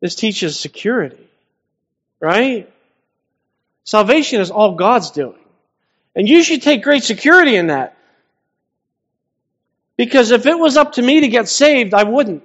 This 0.00 0.14
teaches 0.14 0.58
security. 0.58 1.28
Right? 2.20 2.72
Salvation 3.84 4.40
is 4.40 4.50
all 4.50 4.76
God's 4.76 5.10
doing. 5.10 5.38
And 6.18 6.28
you 6.28 6.42
should 6.42 6.62
take 6.62 6.82
great 6.82 7.04
security 7.04 7.54
in 7.54 7.68
that. 7.68 7.96
Because 9.96 10.32
if 10.32 10.46
it 10.46 10.58
was 10.58 10.76
up 10.76 10.94
to 10.94 11.02
me 11.02 11.20
to 11.20 11.28
get 11.28 11.48
saved, 11.48 11.94
I 11.94 12.02
wouldn't. 12.02 12.42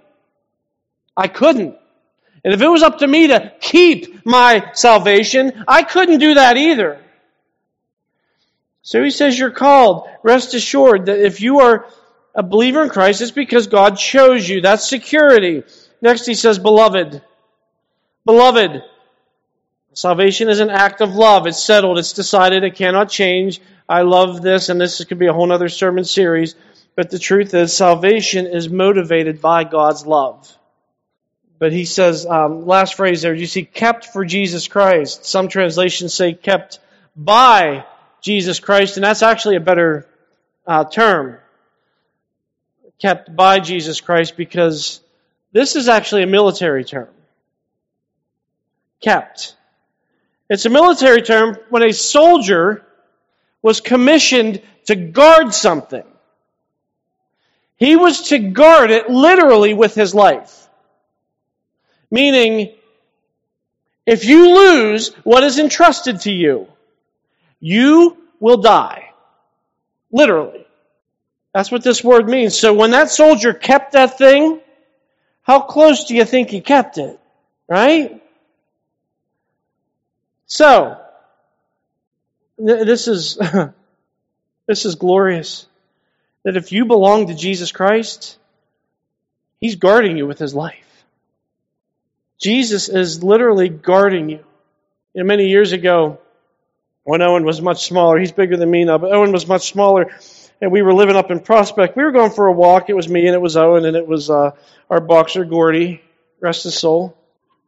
I 1.17 1.27
couldn't. 1.27 1.75
And 2.43 2.53
if 2.53 2.61
it 2.61 2.67
was 2.67 2.83
up 2.83 2.99
to 2.99 3.07
me 3.07 3.27
to 3.27 3.51
keep 3.59 4.25
my 4.27 4.71
salvation, 4.73 5.63
I 5.67 5.81
couldn't 5.81 6.19
do 6.19 6.35
that 6.35 6.55
either. 6.55 7.01
So 8.83 9.01
he 9.03 9.09
says 9.09 9.39
you're 9.39 9.49
called. 9.49 10.07
Rest 10.21 10.53
assured 10.53 11.07
that 11.07 11.25
if 11.25 11.41
you 11.41 11.61
are 11.61 11.87
a 12.35 12.43
believer 12.43 12.83
in 12.83 12.89
Christ, 12.89 13.21
it's 13.21 13.31
because 13.31 13.65
God 13.65 13.97
chose 13.97 14.47
you. 14.47 14.61
That's 14.61 14.87
security. 14.87 15.63
Next 15.99 16.27
he 16.27 16.35
says, 16.35 16.59
beloved. 16.59 17.23
Beloved. 18.23 18.83
Salvation 19.93 20.49
is 20.49 20.59
an 20.59 20.69
act 20.69 21.01
of 21.01 21.15
love. 21.15 21.47
It's 21.47 21.63
settled. 21.63 21.99
It's 21.99 22.13
decided. 22.13 22.63
It 22.63 22.75
cannot 22.75 23.09
change. 23.09 23.61
I 23.87 24.01
love 24.01 24.41
this, 24.41 24.69
and 24.69 24.79
this 24.79 25.03
could 25.05 25.19
be 25.19 25.27
a 25.27 25.33
whole 25.33 25.51
other 25.51 25.69
sermon 25.69 26.03
series. 26.03 26.55
But 26.95 27.09
the 27.09 27.19
truth 27.19 27.53
is, 27.53 27.75
salvation 27.75 28.47
is 28.47 28.69
motivated 28.69 29.41
by 29.41 29.63
God's 29.63 30.05
love. 30.05 30.51
But 31.59 31.71
he 31.71 31.85
says, 31.85 32.25
um, 32.25 32.65
last 32.65 32.95
phrase 32.95 33.21
there, 33.21 33.33
you 33.33 33.45
see, 33.45 33.65
kept 33.65 34.07
for 34.07 34.25
Jesus 34.25 34.67
Christ. 34.67 35.25
Some 35.25 35.47
translations 35.47 36.13
say 36.13 36.33
kept 36.33 36.79
by 37.15 37.85
Jesus 38.21 38.59
Christ, 38.59 38.97
and 38.97 39.03
that's 39.03 39.23
actually 39.23 39.55
a 39.57 39.61
better 39.61 40.07
uh, 40.65 40.85
term. 40.85 41.37
Kept 42.99 43.35
by 43.35 43.59
Jesus 43.59 44.01
Christ 44.01 44.37
because 44.37 45.01
this 45.51 45.75
is 45.75 45.87
actually 45.87 46.23
a 46.23 46.27
military 46.27 46.83
term. 46.83 47.09
Kept. 49.01 49.55
It's 50.49 50.65
a 50.65 50.69
military 50.69 51.21
term 51.21 51.57
when 51.69 51.83
a 51.83 51.93
soldier 51.93 52.85
was 53.61 53.81
commissioned 53.81 54.61
to 54.85 54.95
guard 54.95 55.53
something. 55.53 56.03
He 57.77 57.95
was 57.95 58.29
to 58.29 58.39
guard 58.39 58.91
it 58.91 59.09
literally 59.09 59.73
with 59.73 59.95
his 59.95 60.13
life. 60.13 60.67
Meaning, 62.11 62.75
if 64.05 64.25
you 64.25 64.55
lose 64.55 65.13
what 65.23 65.43
is 65.43 65.59
entrusted 65.59 66.21
to 66.21 66.31
you, 66.31 66.67
you 67.59 68.17
will 68.39 68.57
die. 68.57 69.11
Literally. 70.11 70.65
That's 71.53 71.71
what 71.71 71.83
this 71.83 72.03
word 72.03 72.27
means. 72.27 72.57
So 72.57 72.73
when 72.73 72.91
that 72.91 73.09
soldier 73.09 73.53
kept 73.53 73.93
that 73.93 74.17
thing, 74.17 74.59
how 75.43 75.59
close 75.59 76.05
do 76.05 76.15
you 76.15 76.25
think 76.25 76.49
he 76.49 76.61
kept 76.61 76.97
it? 76.97 77.19
Right? 77.67 78.22
So, 80.53 81.01
this 82.59 83.07
is, 83.07 83.39
this 84.67 84.85
is 84.85 84.93
glorious. 84.93 85.65
That 86.43 86.57
if 86.57 86.71
you 86.71 86.85
belong 86.85 87.25
to 87.25 87.33
Jesus 87.33 87.71
Christ, 87.71 88.37
He's 89.59 89.77
guarding 89.77 90.15
you 90.15 90.27
with 90.27 90.37
His 90.37 90.53
life. 90.53 91.05
Jesus 92.39 92.87
is 92.87 93.23
literally 93.23 93.67
guarding 93.67 94.29
you. 94.29 94.45
you 95.15 95.23
know, 95.23 95.27
many 95.27 95.47
years 95.47 95.71
ago, 95.71 96.19
when 97.03 97.23
Owen 97.23 97.45
was 97.45 97.59
much 97.59 97.87
smaller, 97.87 98.19
he's 98.19 98.31
bigger 98.31 98.55
than 98.55 98.69
me 98.69 98.85
now, 98.85 98.99
but 98.99 99.11
Owen 99.11 99.31
was 99.31 99.47
much 99.47 99.71
smaller, 99.71 100.15
and 100.61 100.71
we 100.71 100.83
were 100.83 100.93
living 100.93 101.15
up 101.15 101.31
in 101.31 101.39
Prospect. 101.39 101.97
We 101.97 102.03
were 102.03 102.11
going 102.11 102.29
for 102.29 102.45
a 102.45 102.53
walk. 102.53 102.91
It 102.91 102.95
was 102.95 103.09
me, 103.09 103.25
and 103.25 103.33
it 103.33 103.41
was 103.41 103.57
Owen, 103.57 103.85
and 103.85 103.97
it 103.97 104.05
was 104.05 104.29
uh, 104.29 104.51
our 104.87 105.01
boxer, 105.01 105.45
Gordy, 105.45 106.03
rest 106.39 106.65
his 106.65 106.77
soul, 106.77 107.17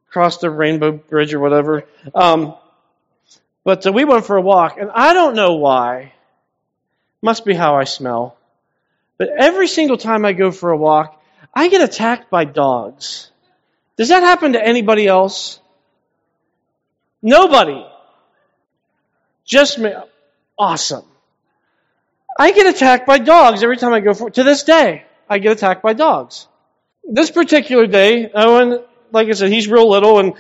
crossed 0.08 0.42
the 0.42 0.52
Rainbow 0.52 0.92
Bridge 0.92 1.34
or 1.34 1.40
whatever. 1.40 1.86
Um, 2.14 2.54
but 3.66 3.86
uh, 3.86 3.92
we 3.92 4.06
went 4.06 4.26
for 4.26 4.38
a 4.38 4.42
walk, 4.42 4.78
and 4.80 4.90
I 4.94 5.14
don't 5.14 5.36
know 5.36 5.56
why. 5.56 6.14
Must 7.22 7.44
be 7.44 7.54
how 7.54 7.76
I 7.76 7.84
smell. 7.84 8.38
But 9.18 9.30
every 9.38 9.68
single 9.68 9.98
time 9.98 10.24
I 10.24 10.32
go 10.32 10.52
for 10.52 10.72
a 10.72 10.78
walk, 10.78 11.22
I 11.54 11.68
get 11.68 11.82
attacked 11.82 12.30
by 12.30 12.46
dogs. 12.46 13.32
Does 13.98 14.10
that 14.10 14.24
happen 14.24 14.54
to 14.54 14.66
anybody 14.66 15.08
else? 15.08 15.60
Nobody. 17.22 17.86
Just 19.46 19.80
me. 19.80 19.92
Awesome. 20.58 21.06
I 22.38 22.52
get 22.52 22.68
attacked 22.68 23.08
by 23.08 23.18
dogs 23.18 23.64
every 23.64 23.78
time 23.78 23.94
I 23.94 24.00
go 24.02 24.14
for, 24.14 24.30
to 24.30 24.44
this 24.44 24.64
day, 24.64 25.06
I 25.30 25.40
get 25.40 25.54
attacked 25.54 25.82
by 25.82 25.94
dogs. 25.94 26.48
This 27.04 27.32
particular 27.32 27.88
day, 27.88 28.30
Owen, 28.34 28.84
like 29.12 29.30
I 29.30 29.32
said, 29.32 29.52
he's 29.52 29.68
real 29.68 29.90
little 29.90 30.20
and 30.20 30.34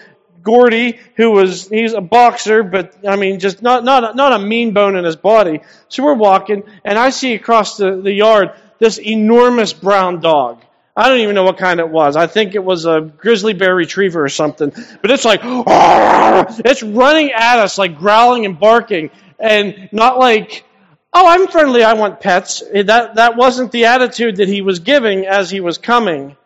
Gordy, 0.46 1.00
who 1.16 1.32
was 1.32 1.68
he's 1.68 1.94
a 1.94 2.02
boxer, 2.02 2.62
but 2.62 2.96
I 3.06 3.16
mean, 3.16 3.40
just 3.40 3.64
not 3.64 3.84
not 3.84 4.16
not 4.16 4.32
a 4.32 4.40
mean 4.40 4.74
bone 4.74 4.96
in 4.96 5.04
his 5.04 5.16
body. 5.16 5.60
So 5.90 6.04
we're 6.04 6.14
walking, 6.14 6.64
and 6.86 6.98
I 6.98 7.10
see 7.10 7.34
across 7.34 7.78
the, 7.78 8.00
the 8.00 8.14
yard 8.14 8.52
this 8.80 9.00
enormous 9.00 9.74
brown 9.74 10.22
dog. 10.22 10.62
I 10.96 11.10
don't 11.10 11.20
even 11.20 11.36
know 11.36 11.44
what 11.44 11.58
kind 11.58 11.80
it 11.80 11.90
was. 11.90 12.16
I 12.16 12.28
think 12.28 12.54
it 12.56 12.64
was 12.64 12.86
a 12.86 13.02
grizzly 13.02 13.54
bear 13.54 13.76
retriever 13.76 14.24
or 14.24 14.30
something. 14.30 14.72
But 15.02 15.12
it's 15.12 15.26
like, 15.26 15.42
it's 15.44 16.84
running 16.84 17.32
at 17.32 17.60
us, 17.60 17.78
like 17.78 17.98
growling 17.98 18.46
and 18.46 18.58
barking, 18.58 19.10
and 19.38 19.90
not 19.92 20.20
like, 20.20 20.64
oh, 21.12 21.28
I'm 21.28 21.48
friendly, 21.48 21.84
I 21.84 21.94
want 21.94 22.22
pets. 22.22 22.64
That, 22.72 23.16
that 23.16 23.36
wasn't 23.36 23.74
the 23.74 23.86
attitude 23.86 24.38
that 24.38 24.48
he 24.48 24.62
was 24.62 24.80
giving 24.80 25.26
as 25.26 25.50
he 25.50 25.60
was 25.60 25.78
coming. 25.78 26.38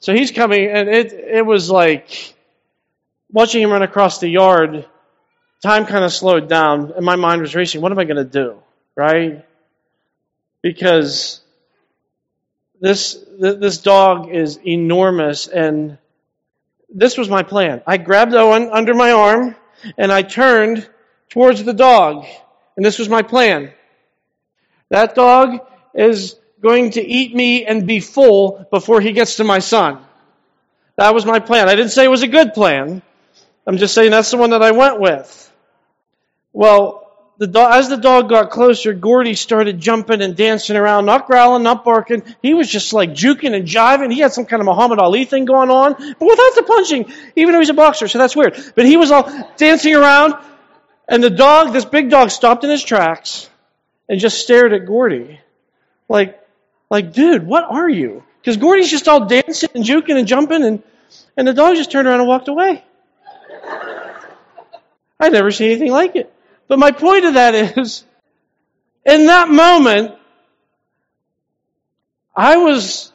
So 0.00 0.12
he's 0.12 0.30
coming, 0.30 0.68
and 0.68 0.90
it, 0.90 1.12
it 1.14 1.46
was 1.46 1.70
like, 1.70 2.35
watching 3.36 3.60
him 3.60 3.70
run 3.70 3.82
across 3.82 4.18
the 4.18 4.28
yard, 4.30 4.86
time 5.62 5.84
kind 5.84 6.02
of 6.02 6.10
slowed 6.10 6.48
down, 6.48 6.92
and 6.96 7.04
my 7.04 7.16
mind 7.16 7.42
was 7.42 7.54
racing. 7.54 7.82
What 7.82 7.92
am 7.92 7.98
I 7.98 8.04
going 8.04 8.16
to 8.16 8.24
do? 8.24 8.62
Right? 8.94 9.44
Because 10.62 11.42
this 12.80 13.22
this 13.38 13.76
dog 13.76 14.30
is 14.30 14.58
enormous, 14.66 15.48
and 15.48 15.98
this 16.88 17.18
was 17.18 17.28
my 17.28 17.42
plan. 17.42 17.82
I 17.86 17.98
grabbed 17.98 18.32
Owen 18.32 18.70
under 18.72 18.94
my 18.94 19.12
arm, 19.12 19.54
and 19.98 20.10
I 20.10 20.22
turned 20.22 20.88
towards 21.28 21.62
the 21.62 21.74
dog, 21.74 22.24
and 22.74 22.86
this 22.86 22.98
was 22.98 23.10
my 23.10 23.20
plan. 23.20 23.70
That 24.88 25.14
dog 25.14 25.60
is 25.92 26.36
going 26.62 26.92
to 26.92 27.06
eat 27.06 27.34
me 27.34 27.66
and 27.66 27.86
be 27.86 28.00
full 28.00 28.66
before 28.70 29.02
he 29.02 29.12
gets 29.12 29.36
to 29.36 29.44
my 29.44 29.58
son. 29.58 29.98
That 30.96 31.12
was 31.12 31.26
my 31.26 31.38
plan. 31.38 31.68
I 31.68 31.74
didn't 31.74 31.92
say 31.92 32.06
it 32.06 32.16
was 32.16 32.22
a 32.22 32.28
good 32.38 32.54
plan. 32.54 33.02
I'm 33.66 33.78
just 33.78 33.94
saying 33.94 34.10
that's 34.10 34.30
the 34.30 34.36
one 34.36 34.50
that 34.50 34.62
I 34.62 34.70
went 34.70 35.00
with. 35.00 35.52
Well, 36.52 37.06
the 37.38 37.46
dog, 37.46 37.74
as 37.74 37.88
the 37.88 37.96
dog 37.96 38.28
got 38.28 38.50
closer, 38.50 38.94
Gordy 38.94 39.34
started 39.34 39.78
jumping 39.78 40.22
and 40.22 40.36
dancing 40.36 40.76
around, 40.76 41.04
not 41.04 41.26
growling, 41.26 41.62
not 41.62 41.84
barking. 41.84 42.22
He 42.40 42.54
was 42.54 42.68
just 42.68 42.92
like 42.92 43.10
juking 43.10 43.54
and 43.54 43.66
jiving. 43.66 44.12
He 44.12 44.20
had 44.20 44.32
some 44.32 44.46
kind 44.46 44.60
of 44.60 44.66
Muhammad 44.66 44.98
Ali 44.98 45.24
thing 45.26 45.44
going 45.44 45.70
on, 45.70 45.92
but 45.92 46.20
without 46.20 46.54
the 46.54 46.64
punching, 46.66 47.12
even 47.34 47.52
though 47.52 47.58
he's 47.58 47.68
a 47.68 47.74
boxer, 47.74 48.08
so 48.08 48.18
that's 48.18 48.34
weird. 48.34 48.56
But 48.74 48.86
he 48.86 48.96
was 48.96 49.10
all 49.10 49.30
dancing 49.56 49.94
around, 49.94 50.34
and 51.08 51.22
the 51.22 51.30
dog, 51.30 51.72
this 51.72 51.84
big 51.84 52.08
dog, 52.08 52.30
stopped 52.30 52.64
in 52.64 52.70
his 52.70 52.82
tracks 52.82 53.50
and 54.08 54.18
just 54.18 54.40
stared 54.40 54.72
at 54.72 54.86
Gordy. 54.86 55.40
Like, 56.08 56.40
like, 56.88 57.12
dude, 57.12 57.46
what 57.46 57.64
are 57.64 57.88
you? 57.88 58.22
Because 58.40 58.56
Gordy's 58.56 58.90
just 58.90 59.08
all 59.08 59.26
dancing 59.26 59.68
and 59.74 59.84
juking 59.84 60.16
and 60.16 60.26
jumping, 60.26 60.62
and, 60.62 60.82
and 61.36 61.46
the 61.46 61.52
dog 61.52 61.76
just 61.76 61.90
turned 61.90 62.08
around 62.08 62.20
and 62.20 62.28
walked 62.28 62.48
away. 62.48 62.82
I'd 65.18 65.32
never 65.32 65.50
seen 65.50 65.70
anything 65.70 65.90
like 65.90 66.16
it. 66.16 66.32
But 66.68 66.78
my 66.78 66.90
point 66.90 67.24
of 67.24 67.34
that 67.34 67.54
is, 67.54 68.04
in 69.04 69.26
that 69.26 69.48
moment, 69.48 70.14
I 72.34 72.56
was 72.58 73.12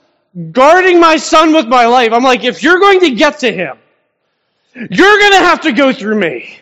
guarding 0.51 0.99
my 0.99 1.17
son 1.17 1.53
with 1.53 1.67
my 1.67 1.85
life. 1.85 2.11
I'm 2.13 2.23
like, 2.23 2.43
if 2.43 2.63
you're 2.63 2.79
going 2.79 3.01
to 3.01 3.11
get 3.11 3.39
to 3.39 3.51
him, 3.51 3.77
you're 4.73 5.19
going 5.19 5.31
to 5.33 5.39
have 5.39 5.61
to 5.61 5.73
go 5.73 5.91
through 5.91 6.17
me. 6.17 6.57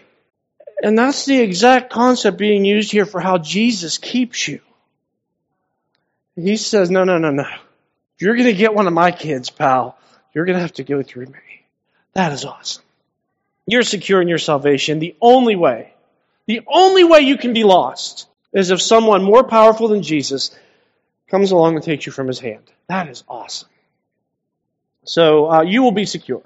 And 0.82 0.98
that's 0.98 1.26
the 1.26 1.40
exact 1.40 1.92
concept 1.92 2.38
being 2.38 2.66
used 2.66 2.92
here 2.92 3.06
for 3.06 3.20
how 3.20 3.38
Jesus 3.38 3.98
keeps 3.98 4.48
you. 4.48 4.62
He 6.36 6.58
says, 6.58 6.90
no, 6.90 7.04
no, 7.04 7.18
no, 7.18 7.32
no. 7.32 7.48
You're 8.18 8.36
going 8.36 8.48
to 8.48 8.54
get 8.54 8.74
one 8.74 8.88
of 8.88 8.94
my 8.94 9.12
kids, 9.12 9.50
pal. 9.50 9.98
You're 10.34 10.46
going 10.46 10.56
to 10.56 10.62
have 10.62 10.74
to 10.74 10.84
go 10.84 11.04
through 11.04 11.28
me. 11.28 11.66
That 12.14 12.32
is 12.32 12.46
awesome. 12.46 12.84
You're 13.72 13.84
secure 13.84 14.22
in 14.22 14.28
your 14.28 14.38
salvation. 14.38 15.00
The 15.00 15.16
only 15.22 15.56
way 15.56 15.94
the 16.50 16.62
only 16.68 17.04
way 17.04 17.20
you 17.20 17.38
can 17.38 17.54
be 17.54 17.64
lost 17.64 18.28
is 18.52 18.72
if 18.72 18.82
someone 18.82 19.24
more 19.24 19.44
powerful 19.44 19.88
than 19.88 20.02
Jesus 20.02 20.50
comes 21.28 21.52
along 21.52 21.76
and 21.76 21.84
takes 21.84 22.08
you 22.08 22.12
from 22.12 22.26
his 22.26 22.40
hand. 22.40 22.64
That 22.88 23.08
is 23.08 23.24
awesome. 23.30 23.70
So 25.04 25.52
uh, 25.52 25.62
you 25.62 25.84
will 25.84 25.92
be 25.92 26.08
secure. 26.08 26.42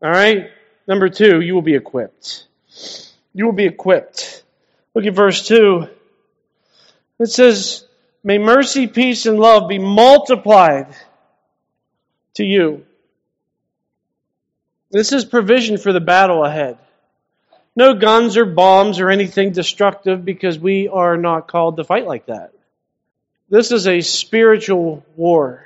All 0.00 0.08
right? 0.08 0.50
Number 0.86 1.08
two, 1.08 1.40
you 1.40 1.52
will 1.54 1.62
be 1.62 1.74
equipped. 1.74 2.46
You 3.34 3.46
will 3.46 3.52
be 3.52 3.66
equipped. 3.66 4.44
Look 4.94 5.04
at 5.04 5.16
verse 5.16 5.44
2. 5.48 5.88
It 7.18 7.26
says, 7.26 7.84
May 8.22 8.38
mercy, 8.38 8.86
peace, 8.86 9.26
and 9.26 9.40
love 9.40 9.68
be 9.68 9.80
multiplied 9.80 10.94
to 12.34 12.44
you. 12.44 12.86
This 14.90 15.12
is 15.12 15.24
provision 15.24 15.78
for 15.78 15.92
the 15.92 16.00
battle 16.00 16.44
ahead. 16.44 16.78
No 17.76 17.94
guns 17.94 18.36
or 18.36 18.44
bombs 18.44 18.98
or 18.98 19.10
anything 19.10 19.52
destructive 19.52 20.24
because 20.24 20.58
we 20.58 20.88
are 20.88 21.16
not 21.16 21.46
called 21.46 21.76
to 21.76 21.84
fight 21.84 22.06
like 22.06 22.26
that. 22.26 22.52
This 23.48 23.70
is 23.70 23.86
a 23.86 24.00
spiritual 24.00 25.04
war. 25.16 25.64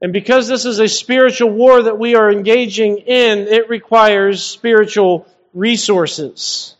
And 0.00 0.12
because 0.12 0.48
this 0.48 0.64
is 0.64 0.80
a 0.80 0.88
spiritual 0.88 1.50
war 1.50 1.82
that 1.82 1.98
we 1.98 2.14
are 2.14 2.30
engaging 2.30 2.98
in, 2.98 3.40
it 3.40 3.68
requires 3.68 4.42
spiritual 4.42 5.26
resources. 5.54 6.74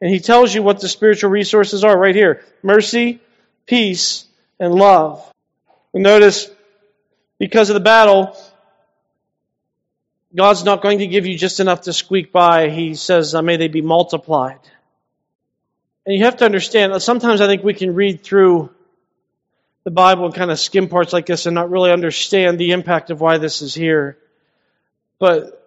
And 0.00 0.10
he 0.10 0.20
tells 0.20 0.54
you 0.54 0.62
what 0.62 0.80
the 0.80 0.88
spiritual 0.88 1.30
resources 1.30 1.84
are 1.84 1.96
right 1.96 2.14
here 2.14 2.44
mercy, 2.62 3.20
peace, 3.66 4.26
and 4.60 4.74
love. 4.74 5.24
And 5.94 6.02
notice, 6.02 6.50
because 7.38 7.70
of 7.70 7.74
the 7.74 7.80
battle, 7.80 8.36
God's 10.34 10.64
not 10.64 10.82
going 10.82 10.98
to 10.98 11.06
give 11.06 11.26
you 11.26 11.38
just 11.38 11.60
enough 11.60 11.82
to 11.82 11.92
squeak 11.92 12.32
by. 12.32 12.68
He 12.68 12.94
says, 12.94 13.34
may 13.34 13.56
they 13.56 13.68
be 13.68 13.80
multiplied. 13.80 14.60
And 16.04 16.16
you 16.16 16.24
have 16.24 16.38
to 16.38 16.44
understand, 16.44 17.00
sometimes 17.02 17.40
I 17.40 17.46
think 17.46 17.62
we 17.62 17.74
can 17.74 17.94
read 17.94 18.22
through 18.22 18.70
the 19.84 19.90
Bible 19.90 20.26
and 20.26 20.34
kind 20.34 20.50
of 20.50 20.58
skim 20.58 20.88
parts 20.88 21.12
like 21.12 21.26
this 21.26 21.46
and 21.46 21.54
not 21.54 21.70
really 21.70 21.90
understand 21.90 22.58
the 22.58 22.72
impact 22.72 23.10
of 23.10 23.20
why 23.20 23.38
this 23.38 23.62
is 23.62 23.74
here. 23.74 24.18
But 25.18 25.66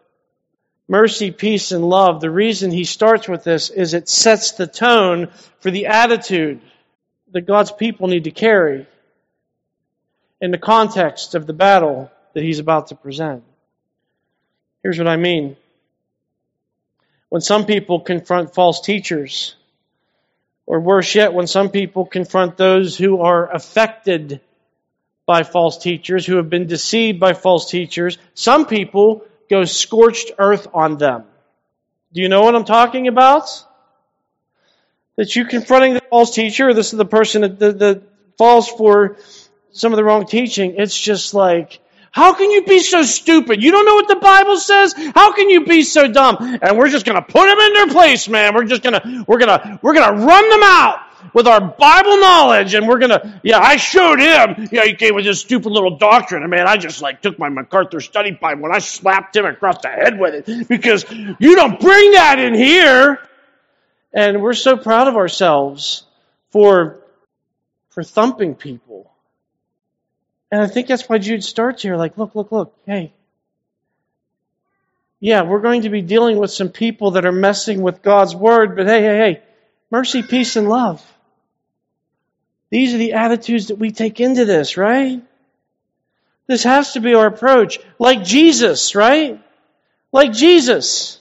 mercy, 0.87 1.31
peace, 1.31 1.71
and 1.71 1.83
love, 1.83 2.21
the 2.21 2.29
reason 2.29 2.69
he 2.69 2.83
starts 2.83 3.27
with 3.27 3.43
this 3.43 3.71
is 3.71 3.93
it 3.93 4.09
sets 4.09 4.51
the 4.51 4.67
tone 4.67 5.29
for 5.59 5.71
the 5.71 5.87
attitude 5.87 6.61
that 7.31 7.47
God's 7.47 7.71
people 7.71 8.07
need 8.07 8.25
to 8.25 8.31
carry 8.31 8.85
in 10.39 10.51
the 10.51 10.57
context 10.57 11.33
of 11.33 11.47
the 11.47 11.53
battle 11.53 12.11
that 12.33 12.43
he's 12.43 12.59
about 12.59 12.87
to 12.87 12.95
present. 12.95 13.43
Here's 14.83 14.97
what 14.97 15.07
I 15.07 15.17
mean. 15.17 15.55
When 17.29 17.41
some 17.41 17.65
people 17.65 17.99
confront 17.99 18.53
false 18.53 18.81
teachers, 18.81 19.55
or 20.65 20.79
worse 20.79 21.15
yet, 21.15 21.33
when 21.33 21.47
some 21.47 21.69
people 21.69 22.05
confront 22.05 22.57
those 22.57 22.97
who 22.97 23.21
are 23.21 23.51
affected 23.51 24.41
by 25.25 25.43
false 25.43 25.77
teachers, 25.77 26.25
who 26.25 26.37
have 26.37 26.49
been 26.49 26.67
deceived 26.67 27.19
by 27.19 27.33
false 27.33 27.69
teachers, 27.69 28.17
some 28.33 28.65
people 28.65 29.23
go 29.49 29.65
scorched 29.65 30.31
earth 30.37 30.67
on 30.73 30.97
them. 30.97 31.23
Do 32.13 32.21
you 32.21 32.29
know 32.29 32.41
what 32.41 32.55
I'm 32.55 32.65
talking 32.65 33.07
about? 33.07 33.49
That 35.15 35.35
you 35.35 35.45
confronting 35.45 35.93
the 35.93 36.01
false 36.09 36.33
teacher, 36.33 36.73
this 36.73 36.91
is 36.91 36.97
the 36.97 37.05
person 37.05 37.41
that, 37.43 37.59
that, 37.59 37.79
that 37.79 38.03
falls 38.37 38.67
for 38.67 39.17
some 39.71 39.93
of 39.93 39.97
the 39.97 40.03
wrong 40.03 40.25
teaching, 40.25 40.75
it's 40.77 40.99
just 40.99 41.33
like, 41.33 41.79
how 42.11 42.33
can 42.33 42.51
you 42.51 42.63
be 42.63 42.79
so 42.79 43.03
stupid? 43.03 43.63
You 43.63 43.71
don't 43.71 43.85
know 43.85 43.95
what 43.95 44.07
the 44.09 44.17
Bible 44.17 44.57
says? 44.57 44.93
How 45.15 45.33
can 45.33 45.49
you 45.49 45.65
be 45.65 45.81
so 45.81 46.11
dumb? 46.11 46.37
And 46.61 46.77
we're 46.77 46.89
just 46.89 47.05
going 47.05 47.15
to 47.15 47.21
put 47.21 47.47
them 47.47 47.57
in 47.57 47.73
their 47.73 47.87
place, 47.87 48.27
man. 48.27 48.53
We're 48.53 48.65
just 48.65 48.83
going 48.83 48.99
to, 48.99 49.23
we're 49.27 49.39
going 49.39 49.59
to, 49.59 49.79
we're 49.81 49.93
going 49.93 50.19
to 50.19 50.25
run 50.25 50.49
them 50.49 50.61
out 50.63 50.99
with 51.33 51.47
our 51.47 51.61
Bible 51.61 52.17
knowledge, 52.17 52.73
and 52.73 52.87
we're 52.87 52.97
gonna, 52.97 53.39
yeah, 53.43 53.59
I 53.59 53.77
showed 53.77 54.19
him. 54.19 54.67
Yeah, 54.71 54.85
he 54.85 54.95
came 54.95 55.15
with 55.15 55.25
his 55.25 55.39
stupid 55.39 55.71
little 55.71 55.97
doctrine, 55.97 56.41
and 56.41 56.51
man, 56.51 56.67
I 56.67 56.77
just 56.77 57.01
like 57.01 57.21
took 57.21 57.39
my 57.39 57.47
MacArthur 57.47 58.01
study 58.01 58.31
Bible 58.31 58.65
and 58.65 58.73
I 58.73 58.79
slapped 58.79 59.35
him 59.35 59.45
across 59.45 59.81
the 59.81 59.89
head 59.89 60.19
with 60.19 60.47
it 60.47 60.67
because 60.67 61.05
you 61.11 61.55
don't 61.55 61.79
bring 61.79 62.11
that 62.11 62.39
in 62.39 62.53
here. 62.53 63.19
And 64.13 64.41
we're 64.41 64.53
so 64.53 64.75
proud 64.75 65.07
of 65.07 65.15
ourselves 65.15 66.03
for 66.49 66.99
for 67.89 68.03
thumping 68.03 68.55
people 68.55 68.90
and 70.51 70.61
I 70.61 70.67
think 70.67 70.87
that's 70.87 71.07
why 71.07 71.17
Jude 71.17 71.43
starts 71.43 71.83
here 71.83 71.95
like, 71.95 72.17
look, 72.17 72.35
look, 72.35 72.51
look, 72.51 72.75
hey. 72.85 73.13
Yeah, 75.19 75.43
we're 75.43 75.61
going 75.61 75.83
to 75.83 75.89
be 75.89 76.01
dealing 76.01 76.37
with 76.37 76.51
some 76.51 76.69
people 76.69 77.11
that 77.11 77.25
are 77.25 77.31
messing 77.31 77.81
with 77.81 78.01
God's 78.01 78.35
word, 78.35 78.75
but 78.75 78.87
hey, 78.87 79.01
hey, 79.01 79.17
hey, 79.17 79.43
mercy, 79.91 80.23
peace, 80.23 80.55
and 80.55 80.67
love. 80.67 81.05
These 82.71 82.93
are 82.93 82.97
the 82.97 83.13
attitudes 83.13 83.67
that 83.67 83.75
we 83.75 83.91
take 83.91 84.19
into 84.19 84.45
this, 84.45 84.77
right? 84.77 85.21
This 86.47 86.63
has 86.63 86.93
to 86.93 86.99
be 86.99 87.13
our 87.13 87.27
approach. 87.27 87.79
Like 87.99 88.23
Jesus, 88.23 88.95
right? 88.95 89.39
Like 90.11 90.33
Jesus. 90.33 91.19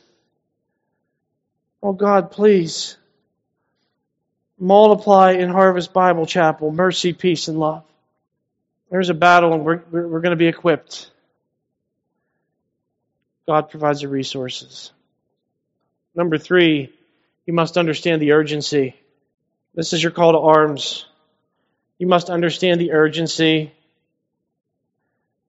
Oh 1.83 1.93
God, 1.93 2.31
please 2.31 2.97
multiply 4.59 5.33
in 5.33 5.49
Harvest 5.49 5.93
Bible 5.93 6.27
Chapel 6.27 6.71
mercy, 6.71 7.13
peace, 7.13 7.49
and 7.49 7.59
love. 7.59 7.85
There's 8.91 9.09
a 9.09 9.15
battle 9.15 9.55
and 9.55 9.65
we're, 9.65 9.83
we're 9.91 10.21
going 10.21 10.31
to 10.31 10.37
be 10.37 10.49
equipped. 10.49 11.11
God 13.47 13.71
provides 13.71 14.01
the 14.01 14.09
resources. 14.09 14.93
Number 16.15 16.39
three, 16.39 16.93
you 17.47 17.53
must 17.53 17.79
understand 17.79 18.21
the 18.21 18.33
urgency. 18.33 18.97
This 19.75 19.93
is 19.93 20.03
your 20.03 20.13
call 20.13 20.33
to 20.33 20.39
arms. 20.39 21.07
You 21.99 22.09
must 22.09 22.31
understand 22.31 22.81
the 22.81 22.93
urgency. 22.93 23.73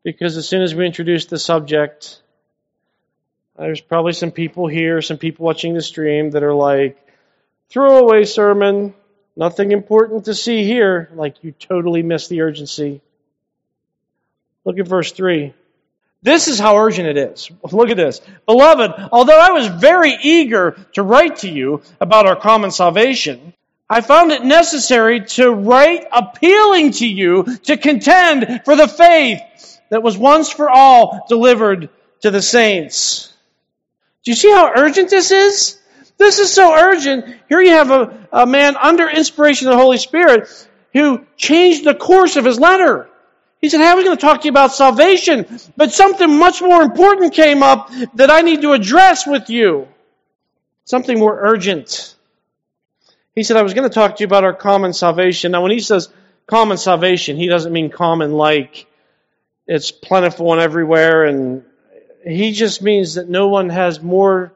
Because 0.04 0.38
as 0.38 0.48
soon 0.48 0.62
as 0.62 0.74
we 0.76 0.86
introduce 0.86 1.26
the 1.26 1.40
subject, 1.40 2.22
there's 3.58 3.82
probably 3.82 4.14
some 4.14 4.32
people 4.32 4.68
here, 4.68 5.02
some 5.02 5.18
people 5.18 5.46
watching 5.46 5.74
the 5.74 5.82
stream 5.82 6.32
that 6.32 6.44
are 6.44 6.54
like, 6.54 6.98
throwaway 7.70 8.26
sermon, 8.26 8.94
nothing 9.36 9.72
important 9.72 10.26
to 10.26 10.34
see 10.34 10.64
here. 10.64 11.10
Like 11.14 11.44
you 11.44 11.52
totally 11.52 12.04
miss 12.04 12.28
the 12.28 12.42
urgency. 12.42 13.02
Look 14.66 14.80
at 14.80 14.88
verse 14.88 15.12
3. 15.12 15.54
This 16.24 16.48
is 16.48 16.60
how 16.60 16.78
urgent 16.78 17.08
it 17.08 17.18
is. 17.18 17.50
Look 17.72 17.90
at 17.90 17.98
this. 17.98 18.22
Beloved, 18.46 19.10
although 19.12 19.40
I 19.40 19.52
was 19.52 19.68
very 19.68 20.16
eager 20.22 20.78
to 20.94 21.02
write 21.02 21.38
to 21.38 21.50
you 21.50 21.82
about 22.00 22.28
our 22.28 22.36
common 22.36 22.70
salvation, 22.70 23.54
I 23.90 24.02
found 24.02 24.32
it 24.32 24.44
necessary 24.44 25.26
to 25.26 25.52
write 25.52 26.06
appealing 26.12 26.92
to 26.92 27.08
you 27.08 27.58
to 27.64 27.76
contend 27.76 28.62
for 28.66 28.76
the 28.76 28.88
faith 28.88 29.42
that 29.90 30.04
was 30.04 30.18
once 30.18 30.50
for 30.50 30.70
all 30.70 31.26
delivered 31.28 31.90
to 32.22 32.32
the 32.32 32.42
saints. 32.42 33.34
Do 34.24 34.32
you 34.32 34.36
see 34.36 34.52
how 34.52 34.72
urgent 34.76 35.10
this 35.10 35.32
is? 35.32 35.80
This 36.18 36.38
is 36.38 36.54
so 36.54 36.74
urgent. 36.74 37.36
Here 37.50 37.62
you 37.62 37.72
have 37.72 37.90
a, 37.90 38.28
a 38.32 38.46
man 38.46 38.78
under 38.78 39.10
inspiration 39.10 39.68
of 39.68 39.74
the 39.74 39.82
Holy 39.82 39.98
Spirit 39.98 40.48
who 40.94 41.26
changed 41.36 41.84
the 41.84 41.96
course 41.96 42.36
of 42.36 42.46
his 42.46 42.60
letter. 42.60 43.10
He 43.62 43.70
said, 43.70 43.80
Hey, 43.80 43.88
I 43.88 43.94
was 43.94 44.04
going 44.04 44.18
to 44.18 44.22
talk 44.22 44.42
to 44.42 44.46
you 44.46 44.52
about 44.52 44.74
salvation, 44.74 45.46
but 45.78 45.94
something 45.94 46.40
much 46.40 46.62
more 46.62 46.82
important 46.82 47.34
came 47.34 47.62
up 47.62 47.92
that 48.16 48.32
I 48.32 48.42
need 48.42 48.64
to 48.64 48.74
address 48.74 49.28
with 49.28 49.50
you. 49.50 49.88
Something 50.86 51.20
more 51.20 51.38
urgent. 51.40 52.16
He 53.36 53.44
said, 53.44 53.58
I 53.58 53.62
was 53.62 53.74
going 53.74 53.88
to 53.88 53.94
talk 53.94 54.18
to 54.18 54.22
you 54.22 54.26
about 54.26 54.44
our 54.44 54.54
common 54.54 54.94
salvation. 54.94 55.52
Now, 55.52 55.62
when 55.62 55.72
he 55.72 55.80
says 55.80 56.10
common 56.48 56.78
salvation, 56.78 57.38
he 57.38 57.48
doesn't 57.48 57.72
mean 57.72 57.90
common 57.90 58.34
like 58.34 58.88
it's 59.68 59.92
plentiful 59.92 60.52
and 60.52 60.62
everywhere, 60.62 61.26
and 61.26 61.64
he 62.26 62.52
just 62.52 62.82
means 62.82 63.14
that 63.14 63.30
no 63.30 63.48
one 63.48 63.70
has 63.70 64.02
more 64.02 64.54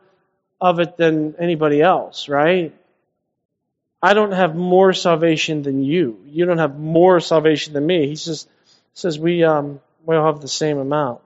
of 0.60 0.80
it 0.80 0.98
than 0.98 1.36
anybody 1.38 1.82
else, 1.82 2.28
right? 2.28 2.74
I 4.02 4.14
don't 4.14 4.34
have 4.34 4.56
more 4.56 4.94
salvation 4.94 5.62
than 5.62 5.84
you. 5.84 6.20
You 6.26 6.46
don't 6.46 6.58
have 6.58 6.78
more 6.78 7.20
salvation 7.20 7.74
than 7.74 7.86
me. 7.86 8.08
He 8.08 8.16
says, 8.16 8.48
says 8.96 9.20
we 9.20 9.44
um, 9.44 9.80
we 10.06 10.16
all 10.16 10.26
have 10.26 10.42
the 10.42 10.48
same 10.48 10.80
amount. 10.80 11.22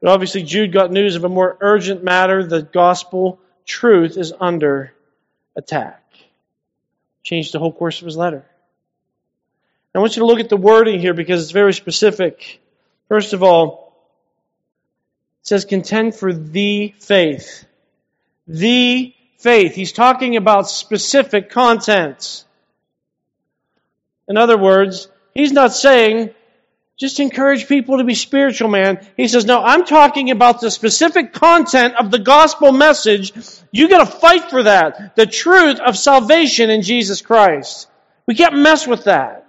But 0.00 0.10
obviously, 0.10 0.42
Jude 0.42 0.72
got 0.72 0.92
news 0.92 1.16
of 1.16 1.24
a 1.24 1.28
more 1.28 1.56
urgent 1.60 2.04
matter. 2.04 2.44
The 2.44 2.62
gospel 2.62 3.40
truth 3.64 4.16
is 4.16 4.32
under 4.38 4.92
attack. 5.56 6.02
Changed 7.22 7.52
the 7.52 7.58
whole 7.58 7.72
course 7.72 8.00
of 8.00 8.06
his 8.06 8.16
letter. 8.16 8.44
I 9.94 10.00
want 10.00 10.14
you 10.14 10.20
to 10.20 10.26
look 10.26 10.38
at 10.38 10.48
the 10.48 10.56
wording 10.56 11.00
here 11.00 11.14
because 11.14 11.42
it's 11.42 11.50
very 11.50 11.72
specific. 11.72 12.60
First 13.08 13.32
of 13.32 13.42
all, 13.42 13.92
it 15.40 15.48
says 15.48 15.64
contend 15.64 16.14
for 16.14 16.32
the 16.32 16.94
faith. 17.00 17.64
The 18.46 19.12
faith. 19.38 19.74
He's 19.74 19.92
talking 19.92 20.36
about 20.36 20.68
specific 20.68 21.50
contents. 21.50 22.44
In 24.28 24.36
other 24.36 24.56
words, 24.56 25.08
He's 25.34 25.52
not 25.52 25.72
saying, 25.72 26.34
just 26.98 27.20
encourage 27.20 27.68
people 27.68 27.98
to 27.98 28.04
be 28.04 28.14
spiritual, 28.14 28.68
man. 28.68 29.06
He 29.16 29.28
says, 29.28 29.44
no, 29.44 29.62
I'm 29.62 29.84
talking 29.84 30.30
about 30.30 30.60
the 30.60 30.70
specific 30.70 31.32
content 31.32 31.94
of 31.94 32.10
the 32.10 32.18
gospel 32.18 32.72
message. 32.72 33.32
You 33.70 33.88
gotta 33.88 34.06
fight 34.06 34.50
for 34.50 34.64
that. 34.64 35.14
The 35.14 35.26
truth 35.26 35.78
of 35.78 35.96
salvation 35.96 36.70
in 36.70 36.82
Jesus 36.82 37.22
Christ. 37.22 37.88
We 38.26 38.34
can't 38.34 38.56
mess 38.56 38.86
with 38.86 39.04
that. 39.04 39.46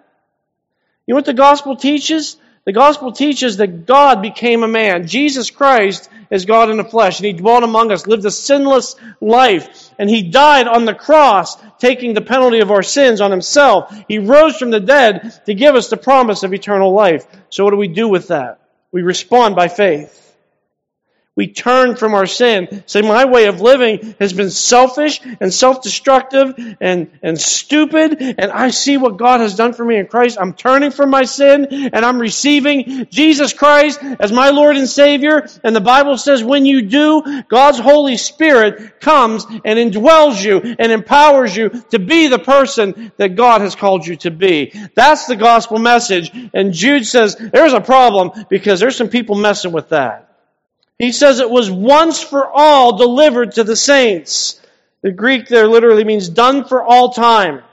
You 1.07 1.13
know 1.13 1.17
what 1.17 1.25
the 1.25 1.33
gospel 1.33 1.75
teaches? 1.75 2.37
The 2.65 2.73
gospel 2.73 3.11
teaches 3.11 3.57
that 3.57 3.85
God 3.85 4.21
became 4.21 4.63
a 4.63 4.67
man. 4.67 5.07
Jesus 5.07 5.49
Christ 5.49 6.09
is 6.29 6.45
God 6.45 6.69
in 6.69 6.77
the 6.77 6.83
flesh, 6.83 7.19
and 7.19 7.25
He 7.25 7.33
dwelt 7.33 7.63
among 7.63 7.91
us, 7.91 8.05
lived 8.05 8.25
a 8.25 8.31
sinless 8.31 8.95
life, 9.19 9.89
and 9.97 10.09
He 10.09 10.23
died 10.23 10.67
on 10.67 10.85
the 10.85 10.93
cross, 10.93 11.57
taking 11.79 12.13
the 12.13 12.21
penalty 12.21 12.59
of 12.59 12.71
our 12.71 12.83
sins 12.83 13.21
on 13.21 13.31
Himself. 13.31 13.93
He 14.07 14.19
rose 14.19 14.57
from 14.57 14.69
the 14.69 14.79
dead 14.79 15.41
to 15.45 15.53
give 15.53 15.75
us 15.75 15.89
the 15.89 15.97
promise 15.97 16.43
of 16.43 16.53
eternal 16.53 16.93
life. 16.93 17.25
So 17.49 17.63
what 17.63 17.71
do 17.71 17.77
we 17.77 17.87
do 17.87 18.07
with 18.07 18.27
that? 18.27 18.59
We 18.91 19.01
respond 19.01 19.55
by 19.55 19.67
faith. 19.67 20.28
We 21.39 21.47
turn 21.47 21.95
from 21.95 22.15
our 22.15 22.25
sin. 22.25 22.83
Say, 22.85 23.01
my 23.01 23.23
way 23.23 23.45
of 23.45 23.61
living 23.61 24.13
has 24.19 24.33
been 24.33 24.49
selfish 24.49 25.21
and 25.39 25.53
self-destructive 25.53 26.75
and, 26.81 27.09
and 27.23 27.39
stupid, 27.39 28.17
and 28.19 28.51
I 28.51 28.71
see 28.71 28.97
what 28.97 29.15
God 29.15 29.39
has 29.39 29.55
done 29.55 29.71
for 29.71 29.85
me 29.85 29.95
in 29.95 30.07
Christ. 30.07 30.37
I'm 30.37 30.51
turning 30.51 30.91
from 30.91 31.09
my 31.09 31.23
sin, 31.23 31.65
and 31.93 32.03
I'm 32.05 32.19
receiving 32.19 33.07
Jesus 33.09 33.53
Christ 33.53 34.03
as 34.19 34.33
my 34.33 34.49
Lord 34.49 34.75
and 34.75 34.89
Savior. 34.89 35.47
And 35.63 35.73
the 35.73 35.79
Bible 35.79 36.17
says 36.17 36.43
when 36.43 36.65
you 36.65 36.81
do, 36.81 37.43
God's 37.47 37.79
Holy 37.79 38.17
Spirit 38.17 38.99
comes 38.99 39.45
and 39.45 39.79
indwells 39.79 40.43
you 40.43 40.75
and 40.77 40.91
empowers 40.91 41.55
you 41.55 41.69
to 41.91 41.99
be 41.99 42.27
the 42.27 42.39
person 42.39 43.13
that 43.15 43.37
God 43.37 43.61
has 43.61 43.75
called 43.75 44.05
you 44.05 44.17
to 44.17 44.29
be. 44.29 44.73
That's 44.93 45.25
the 45.25 45.37
gospel 45.37 45.79
message. 45.79 46.31
And 46.53 46.73
Jude 46.73 47.05
says, 47.05 47.37
there's 47.37 47.71
a 47.71 47.79
problem 47.79 48.45
because 48.49 48.81
there's 48.81 48.97
some 48.97 49.07
people 49.07 49.35
messing 49.35 49.71
with 49.71 49.87
that. 49.89 50.28
He 50.99 51.13
says 51.13 51.39
it 51.39 51.49
was 51.49 51.71
once 51.71 52.21
for 52.21 52.45
all 52.45 52.97
delivered 52.97 53.53
to 53.53 53.63
the 53.63 53.77
saints. 53.77 54.61
The 55.01 55.13
Greek 55.13 55.47
there 55.47 55.67
literally 55.67 56.03
means 56.03 56.27
done 56.27 56.65
for 56.65 56.83
all 56.83 57.13
time. 57.13 57.63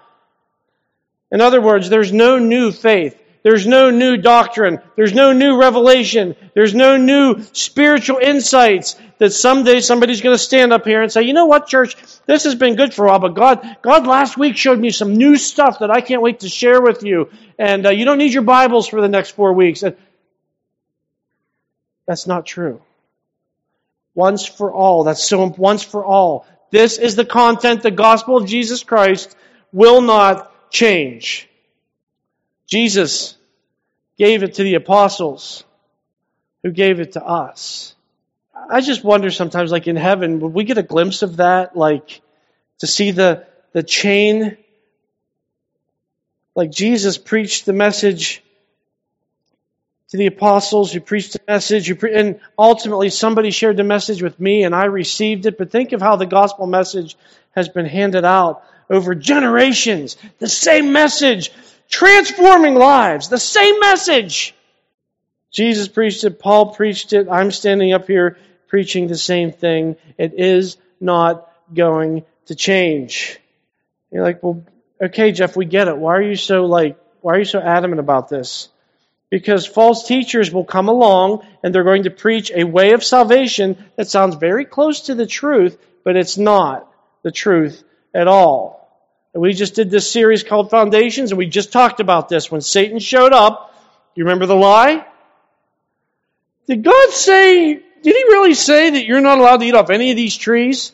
In 1.33 1.41
other 1.41 1.61
words, 1.61 1.89
there's 1.89 2.13
no 2.13 2.39
new 2.39 2.71
faith. 2.71 3.21
There's 3.43 3.67
no 3.67 3.91
new 3.91 4.17
doctrine. 4.17 4.81
There's 4.95 5.13
no 5.13 5.33
new 5.33 5.59
revelation. 5.59 6.37
There's 6.55 6.75
no 6.75 6.97
new 6.97 7.43
spiritual 7.53 8.19
insights 8.19 8.95
that 9.19 9.33
someday 9.33 9.81
somebody's 9.81 10.21
going 10.21 10.35
to 10.35 10.43
stand 10.43 10.73
up 10.73 10.85
here 10.85 11.03
and 11.03 11.11
say, 11.11 11.23
you 11.23 11.33
know 11.33 11.47
what, 11.47 11.67
church, 11.67 11.97
this 12.27 12.45
has 12.45 12.55
been 12.55 12.77
good 12.77 12.95
for 12.95 13.07
a 13.07 13.09
while, 13.09 13.19
but 13.19 13.35
God, 13.35 13.77
God 13.83 14.07
last 14.07 14.37
week 14.37 14.57
showed 14.57 14.79
me 14.79 14.91
some 14.91 15.15
new 15.15 15.37
stuff 15.37 15.81
that 15.81 15.91
I 15.91 16.01
can't 16.01 16.23
wait 16.23 16.41
to 16.41 16.49
share 16.49 16.81
with 16.81 17.03
you. 17.03 17.31
And 17.59 17.87
uh, 17.87 17.91
you 17.91 18.05
don't 18.05 18.19
need 18.19 18.33
your 18.33 18.43
Bibles 18.43 18.87
for 18.87 19.01
the 19.01 19.09
next 19.09 19.31
four 19.31 19.53
weeks. 19.53 19.83
That's 22.07 22.27
not 22.29 22.47
true 22.47 22.83
once 24.17 24.47
for 24.47 24.73
all. 24.73 25.05
That's 25.05 25.23
so 25.23 25.47
once 25.57 25.85
for 25.85 26.05
all. 26.05 26.47
This 26.73 26.99
is 26.99 27.15
the 27.15 27.25
content. 27.25 27.83
The 27.83 27.93
gospel 27.93 28.37
of 28.39 28.47
Jesus 28.47 28.83
Christ 28.83 29.37
will 29.73 30.01
not 30.01 30.71
change. 30.71 31.49
Jesus 32.67 33.37
gave 34.19 34.43
it 34.43 34.55
to 34.55 34.65
the 34.65 34.75
apostles 34.75 35.63
who 36.65 36.73
gave 36.73 36.99
it 36.99 37.13
to 37.13 37.25
us. 37.25 37.95
I 38.69 38.81
just 38.81 39.05
wonder 39.05 39.31
sometimes, 39.31 39.71
like 39.71 39.87
in 39.87 39.97
heaven, 39.97 40.41
would 40.41 40.53
we 40.53 40.65
get 40.65 40.79
a 40.79 40.83
glimpse 40.83 41.23
of 41.23 41.37
that? 41.37 41.77
Like 41.77 42.21
to 42.79 42.87
see 42.87 43.13
the, 43.13 43.47
the 43.73 43.83
chain? 43.83 44.57
Like 46.55 46.71
Jesus 46.71 47.19
preached 47.19 47.67
the 47.67 47.75
message 47.75 48.43
to 50.11 50.17
the 50.17 50.27
apostles 50.27 50.93
who 50.93 51.01
preached 51.01 51.33
the 51.33 51.41
message, 51.49 51.99
pre- 51.99 52.15
and 52.15 52.41
ultimately 52.59 53.11
somebody 53.11 53.51
shared 53.51 53.77
the 53.77 53.85
message 53.85 54.23
with 54.23 54.39
me 54.39 54.63
and 54.63 54.75
I 54.75 54.85
received 54.85 55.47
it. 55.47 55.59
But 55.59 55.71
think 55.71 55.93
of 55.93 56.01
how 56.01 56.17
the 56.17 56.27
gospel 56.27 56.67
message 56.67 57.17
has 57.53 57.69
been 57.69 57.87
handed 57.87 58.25
out 58.25 58.63
over 58.89 59.15
generations. 59.15 60.17
The 60.39 60.49
same 60.49 60.93
message, 60.93 61.51
transforming 61.89 62.75
lives, 62.75 63.29
the 63.29 63.39
same 63.39 63.81
message. 63.81 64.55
Jesus 65.51 65.89
preached 65.89 66.23
it, 66.25 66.39
Paul 66.39 66.75
preached 66.75 67.13
it, 67.13 67.29
I'm 67.31 67.51
standing 67.51 67.93
up 67.93 68.07
here 68.07 68.39
preaching 68.69 69.07
the 69.07 69.17
same 69.17 69.53
thing. 69.53 69.97
It 70.19 70.35
is 70.35 70.77
not 71.01 71.51
going 71.73 72.25
to 72.47 72.55
change. 72.55 73.39
You're 74.11 74.23
like, 74.23 74.43
well, 74.43 74.65
okay, 75.01 75.33
Jeff, 75.33 75.57
we 75.57 75.65
get 75.65 75.89
it. 75.89 75.97
Why 75.97 76.17
are 76.17 76.23
you 76.23 76.37
so 76.37 76.67
like, 76.67 76.99
why 77.21 77.35
are 77.35 77.39
you 77.39 77.45
so 77.45 77.61
adamant 77.61 78.01
about 78.01 78.29
this? 78.29 78.69
Because 79.31 79.67
false 79.67 80.07
teachers 80.07 80.53
will 80.53 80.65
come 80.65 80.89
along 80.89 81.45
and 81.63 81.75
they're 81.75 81.85
going 81.85 82.05
to 82.05 82.11
preach 82.11 82.53
a 82.55 82.65
way 82.65 82.93
of 82.93 83.03
salvation 83.03 83.77
that 83.97 84.09
sounds 84.09 84.37
very 84.37 84.65
close 84.65 85.03
to 85.03 85.15
the 85.15 85.27
truth, 85.27 85.77
but 86.05 86.17
it's 86.17 86.39
not 86.39 86.91
the 87.23 87.33
truth 87.33 87.83
at 88.15 88.29
all. 88.29 88.77
And 89.35 89.43
we 89.43 89.53
just 89.53 89.75
did 89.75 89.91
this 89.91 90.11
series 90.11 90.45
called 90.45 90.71
Foundations, 90.71 91.31
and 91.31 91.39
we 91.39 91.47
just 91.47 91.73
talked 91.73 92.01
about 92.01 92.29
this. 92.29 92.51
When 92.51 92.61
Satan 92.61 93.01
showed 93.01 93.33
up, 93.33 93.75
you 94.15 94.25
remember 94.25 94.47
the 94.47 94.55
lie? 94.55 95.05
Did 96.67 96.83
God 96.83 97.11
say, 97.11 97.75
did 97.75 98.17
he 98.17 98.25
really 98.25 98.55
say 98.55 98.91
that 98.91 99.05
you're 99.05 99.21
not 99.21 99.39
allowed 99.39 99.59
to 99.59 99.67
eat 99.67 99.75
off 99.75 99.91
any 99.91 100.11
of 100.11 100.17
these 100.17 100.37
trees? 100.37 100.93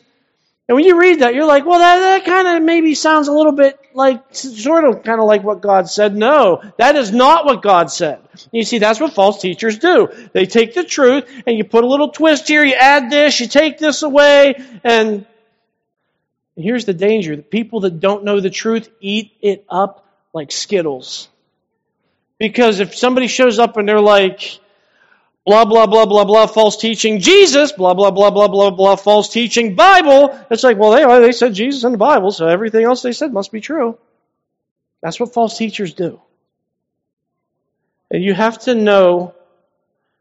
And 0.73 0.77
when 0.77 0.85
you 0.85 0.99
read 0.99 1.19
that, 1.19 1.35
you're 1.35 1.45
like, 1.45 1.67
well, 1.67 1.77
that, 1.77 1.99
that 1.99 2.25
kind 2.25 2.47
of 2.47 2.63
maybe 2.63 2.95
sounds 2.95 3.27
a 3.27 3.31
little 3.31 3.51
bit 3.51 3.79
like, 3.93 4.23
sort 4.31 4.85
of 4.85 5.03
kind 5.03 5.19
of 5.21 5.27
like 5.27 5.43
what 5.43 5.61
God 5.61 5.87
said. 5.87 6.15
No, 6.15 6.63
that 6.79 6.95
is 6.95 7.11
not 7.11 7.45
what 7.45 7.61
God 7.61 7.91
said. 7.91 8.21
You 8.51 8.63
see, 8.63 8.79
that's 8.79 8.99
what 8.99 9.13
false 9.13 9.39
teachers 9.39 9.77
do. 9.77 10.07
They 10.33 10.47
take 10.47 10.73
the 10.73 10.83
truth 10.83 11.29
and 11.45 11.55
you 11.55 11.63
put 11.63 11.83
a 11.83 11.87
little 11.87 12.09
twist 12.09 12.47
here, 12.47 12.63
you 12.63 12.73
add 12.73 13.11
this, 13.11 13.39
you 13.39 13.45
take 13.45 13.77
this 13.77 14.01
away, 14.01 14.55
and 14.83 15.27
here's 16.55 16.85
the 16.85 16.93
danger. 16.95 17.35
The 17.35 17.43
people 17.43 17.81
that 17.81 17.99
don't 17.99 18.23
know 18.23 18.39
the 18.39 18.49
truth 18.49 18.89
eat 18.99 19.31
it 19.41 19.65
up 19.69 20.07
like 20.33 20.51
Skittles. 20.51 21.29
Because 22.39 22.79
if 22.79 22.95
somebody 22.95 23.27
shows 23.27 23.59
up 23.59 23.77
and 23.77 23.87
they're 23.87 24.01
like, 24.01 24.59
blah, 25.45 25.65
blah, 25.65 25.85
blah, 25.87 26.05
blah, 26.05 26.25
blah, 26.25 26.47
false 26.47 26.77
teaching, 26.77 27.19
Jesus, 27.19 27.71
blah, 27.71 27.93
blah, 27.93 28.11
blah, 28.11 28.31
blah, 28.31 28.47
blah, 28.47 28.69
blah, 28.69 28.95
false 28.95 29.29
teaching, 29.29 29.75
Bible, 29.75 30.37
it's 30.49 30.63
like, 30.63 30.77
well, 30.77 30.91
they, 30.91 31.25
they 31.25 31.31
said 31.31 31.53
Jesus 31.53 31.83
in 31.83 31.91
the 31.91 31.97
Bible, 31.97 32.31
so 32.31 32.47
everything 32.47 32.85
else 32.85 33.01
they 33.01 33.11
said 33.11 33.33
must 33.33 33.51
be 33.51 33.61
true. 33.61 33.97
That's 35.01 35.19
what 35.19 35.33
false 35.33 35.57
teachers 35.57 35.93
do. 35.93 36.21
And 38.09 38.23
you 38.23 38.33
have 38.33 38.59
to 38.59 38.75
know 38.75 39.33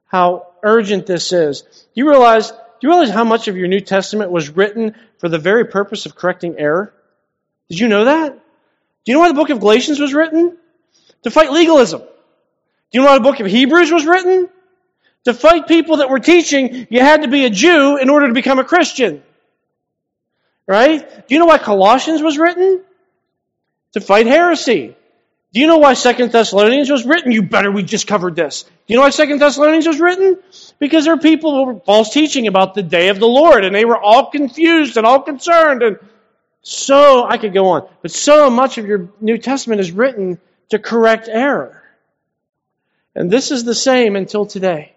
how 0.06 0.48
urgent 0.62 1.06
this 1.06 1.32
is. 1.32 1.62
You 1.94 2.08
realize, 2.08 2.50
do 2.50 2.56
you 2.80 2.88
realize 2.88 3.10
how 3.10 3.24
much 3.24 3.48
of 3.48 3.56
your 3.56 3.68
New 3.68 3.80
Testament 3.80 4.30
was 4.30 4.50
written 4.50 4.94
for 5.18 5.28
the 5.28 5.38
very 5.38 5.66
purpose 5.66 6.06
of 6.06 6.16
correcting 6.16 6.58
error? 6.58 6.92
Did 7.68 7.78
you 7.78 7.88
know 7.88 8.06
that? 8.06 8.32
Do 8.32 9.12
you 9.12 9.14
know 9.14 9.20
why 9.20 9.28
the 9.28 9.34
book 9.34 9.50
of 9.50 9.60
Galatians 9.60 10.00
was 10.00 10.14
written? 10.14 10.56
To 11.22 11.30
fight 11.30 11.52
legalism. 11.52 12.00
Do 12.00 12.06
you 12.92 13.00
know 13.00 13.06
why 13.06 13.18
the 13.18 13.24
book 13.24 13.40
of 13.40 13.46
Hebrews 13.46 13.92
was 13.92 14.04
written? 14.04 14.48
To 15.24 15.34
fight 15.34 15.68
people 15.68 15.98
that 15.98 16.10
were 16.10 16.18
teaching 16.18 16.86
you 16.90 17.00
had 17.00 17.22
to 17.22 17.28
be 17.28 17.44
a 17.44 17.50
Jew 17.50 17.96
in 17.96 18.10
order 18.10 18.28
to 18.28 18.34
become 18.34 18.58
a 18.58 18.64
Christian. 18.64 19.22
Right? 20.66 21.00
Do 21.28 21.34
you 21.34 21.38
know 21.38 21.46
why 21.46 21.58
Colossians 21.58 22.22
was 22.22 22.38
written? 22.38 22.82
To 23.92 24.00
fight 24.00 24.26
heresy. 24.26 24.96
Do 25.52 25.60
you 25.60 25.66
know 25.66 25.76
why 25.78 25.92
Second 25.94 26.32
Thessalonians 26.32 26.90
was 26.90 27.04
written? 27.04 27.30
You 27.30 27.42
better, 27.42 27.70
we 27.70 27.82
just 27.82 28.06
covered 28.06 28.34
this. 28.34 28.62
Do 28.62 28.70
you 28.86 28.96
know 28.96 29.02
why 29.02 29.10
Second 29.10 29.38
Thessalonians 29.38 29.86
was 29.86 30.00
written? 30.00 30.38
Because 30.78 31.04
there 31.04 31.12
are 31.12 31.18
people 31.18 31.54
who 31.54 31.72
were 31.72 31.80
false 31.80 32.10
teaching 32.10 32.46
about 32.46 32.74
the 32.74 32.82
day 32.82 33.08
of 33.08 33.20
the 33.20 33.28
Lord, 33.28 33.64
and 33.64 33.74
they 33.74 33.84
were 33.84 33.98
all 33.98 34.30
confused 34.30 34.96
and 34.96 35.04
all 35.04 35.20
concerned, 35.20 35.82
and 35.82 35.98
so 36.62 37.26
I 37.28 37.36
could 37.36 37.52
go 37.52 37.66
on. 37.68 37.88
But 38.00 38.12
so 38.12 38.48
much 38.48 38.78
of 38.78 38.86
your 38.86 39.10
New 39.20 39.36
Testament 39.36 39.80
is 39.80 39.92
written 39.92 40.40
to 40.70 40.78
correct 40.78 41.28
error. 41.30 41.82
And 43.14 43.30
this 43.30 43.50
is 43.50 43.64
the 43.64 43.74
same 43.74 44.16
until 44.16 44.46
today. 44.46 44.94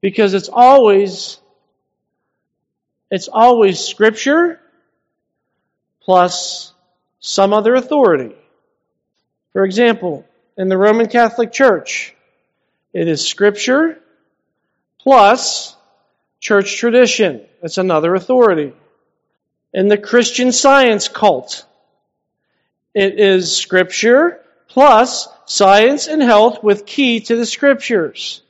Because 0.00 0.34
it's 0.34 0.48
always 0.48 1.38
it's 3.10 3.28
always 3.28 3.78
scripture 3.80 4.60
plus 6.02 6.72
some 7.20 7.52
other 7.52 7.74
authority. 7.74 8.34
For 9.52 9.64
example, 9.64 10.24
in 10.56 10.68
the 10.68 10.78
Roman 10.78 11.08
Catholic 11.08 11.52
Church, 11.52 12.14
it 12.92 13.08
is 13.08 13.26
Scripture 13.26 13.98
plus 15.00 15.76
church 16.40 16.76
tradition. 16.76 17.42
That's 17.60 17.78
another 17.78 18.14
authority. 18.14 18.72
In 19.74 19.88
the 19.88 19.98
Christian 19.98 20.52
Science 20.52 21.08
cult, 21.08 21.66
it 22.94 23.20
is 23.20 23.54
Scripture 23.54 24.40
plus 24.68 25.28
science 25.46 26.06
and 26.06 26.22
health 26.22 26.62
with 26.62 26.86
key 26.86 27.20
to 27.20 27.36
the 27.36 27.46
Scriptures. 27.46 28.42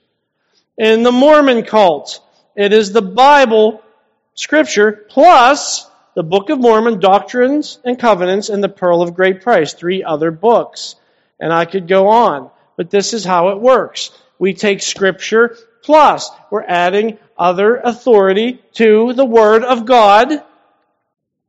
In 0.79 1.03
the 1.03 1.12
Mormon 1.12 1.65
cult, 1.65 2.21
it 2.55 2.73
is 2.73 2.93
the 2.93 3.03
Bible, 3.03 3.83
Scripture, 4.35 4.93
plus 4.93 5.89
the 6.15 6.23
Book 6.23 6.51
of 6.51 6.59
Mormon, 6.59 7.01
Doctrines 7.01 7.79
and 7.85 7.99
Covenants, 7.99 8.49
and 8.49 8.62
the 8.62 8.69
Pearl 8.69 9.03
of 9.03 9.15
Great 9.15 9.43
Price, 9.43 9.73
three 9.73 10.05
other 10.05 10.31
books. 10.31 10.97
And 11.41 11.53
I 11.53 11.65
could 11.65 11.89
go 11.89 12.09
on, 12.09 12.51
but 12.77 12.91
this 12.91 13.15
is 13.15 13.25
how 13.25 13.51
it 13.51 13.61
works. 13.61 14.11
We 14.39 14.55
take 14.55 14.83
Scripture 14.83 15.57
plus 15.83 16.31
we're 16.51 16.65
adding 16.65 17.17
other 17.39 17.77
authority 17.77 18.61
to 18.75 19.12
the 19.12 19.25
Word 19.25 19.62
of 19.62 19.87
God. 19.87 20.31
And 20.33 20.43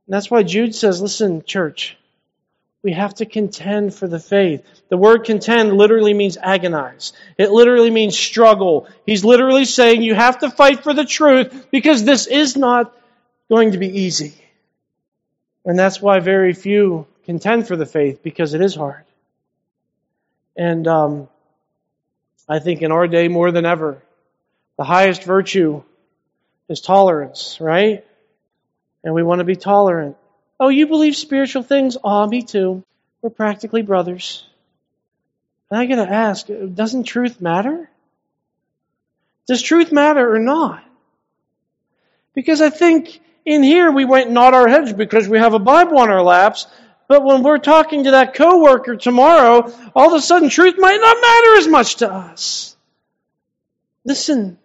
that's 0.08 0.32
why 0.32 0.44
Jude 0.44 0.76
says, 0.76 1.02
listen, 1.02 1.44
church, 1.44 1.98
we 2.84 2.94
have 2.94 3.16
to 3.16 3.26
contend 3.26 3.94
for 3.94 4.08
the 4.08 4.20
faith. 4.20 4.64
The 4.90 4.98
word 4.98 5.26
contend 5.26 5.76
literally 5.78 6.14
means 6.14 6.38
agonize. 6.38 7.14
It 7.38 7.52
literally 7.52 7.92
means 7.92 8.18
struggle. 8.18 8.88
He's 9.06 9.26
literally 9.26 9.66
saying 9.66 10.04
you 10.04 10.16
have 10.16 10.40
to 10.40 10.52
fight 10.52 10.84
for 10.84 10.94
the 10.94 11.06
truth 11.06 11.68
because 11.72 12.04
this 12.04 12.28
is 12.28 12.56
not 12.56 12.96
going 13.50 13.72
to 13.72 13.78
be 13.78 14.02
easy. 14.02 14.36
And 15.66 15.78
that's 15.78 16.02
why 16.02 16.20
very 16.20 16.54
few 16.54 17.08
contend 17.26 17.68
for 17.68 17.76
the 17.76 17.86
faith 17.86 18.24
because 18.24 18.54
it 18.54 18.62
is 18.62 18.76
hard. 18.76 19.04
And 20.56 20.88
um, 20.88 21.28
I 22.48 22.60
think 22.60 22.82
in 22.82 22.92
our 22.92 23.08
day 23.08 23.28
more 23.28 23.52
than 23.52 23.66
ever, 23.66 24.02
the 24.78 24.84
highest 24.84 25.24
virtue 25.24 25.84
is 26.70 26.80
tolerance, 26.80 27.58
right? 27.60 28.06
And 29.04 29.14
we 29.14 29.24
want 29.24 29.40
to 29.40 29.46
be 29.46 29.56
tolerant. 29.56 30.16
Oh, 30.60 30.70
you 30.70 30.88
believe 30.88 31.16
spiritual 31.16 31.64
things? 31.64 31.98
Oh, 32.04 32.28
me 32.28 32.42
too. 32.42 32.84
We're 33.22 33.30
practically 33.30 33.82
brothers. 33.84 34.46
And 35.70 35.80
I 35.80 35.86
got 35.86 36.04
to 36.04 36.12
ask, 36.12 36.48
doesn't 36.48 37.04
truth 37.04 37.42
matter? 37.42 37.90
Does 39.48 39.62
truth 39.62 39.92
matter 39.92 40.36
or 40.36 40.40
not? 40.40 40.84
Because 42.34 42.62
I 42.62 42.70
think 42.70 43.20
in 43.46 43.64
here, 43.64 43.92
we 43.92 44.06
might 44.06 44.30
nod 44.30 44.54
our 44.54 44.68
heads 44.68 44.94
because 44.94 45.28
we 45.28 45.40
have 45.40 45.54
a 45.54 45.60
Bible 45.60 46.00
on 46.00 46.10
our 46.10 46.22
laps. 46.22 46.68
But 47.08 47.24
when 47.24 47.44
we're 47.44 47.60
talking 47.60 48.04
to 48.04 48.12
that 48.12 48.34
coworker 48.34 48.98
tomorrow, 48.98 49.72
all 49.96 50.08
of 50.08 50.14
a 50.14 50.22
sudden 50.22 50.50
truth 50.50 50.76
might 50.78 51.00
not 51.00 51.22
matter 51.22 51.58
as 51.58 51.68
much 51.68 51.96
to 51.98 52.12
us. 52.12 52.76
Listen, 54.04 54.58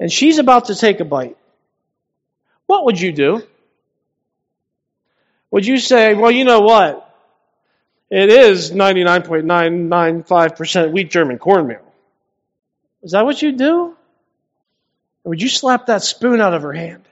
And 0.00 0.10
she's 0.10 0.38
about 0.38 0.64
to 0.66 0.74
take 0.74 1.00
a 1.00 1.04
bite. 1.04 1.36
What 2.66 2.86
would 2.86 2.98
you 3.00 3.12
do? 3.12 3.42
Would 5.50 5.66
you 5.66 5.76
say, 5.78 6.14
well, 6.14 6.30
you 6.30 6.44
know 6.44 6.60
what? 6.60 7.08
It 8.10 8.30
is 8.30 8.70
99.995% 8.72 10.92
wheat 10.92 11.10
German 11.10 11.38
cornmeal. 11.38 11.91
Is 13.02 13.12
that 13.12 13.24
what 13.24 13.42
you 13.42 13.52
do? 13.52 13.96
Or 15.24 15.30
would 15.30 15.42
you 15.42 15.48
slap 15.48 15.86
that 15.86 16.02
spoon 16.02 16.40
out 16.40 16.54
of 16.54 16.62
her 16.62 16.72
hand? 16.72 17.04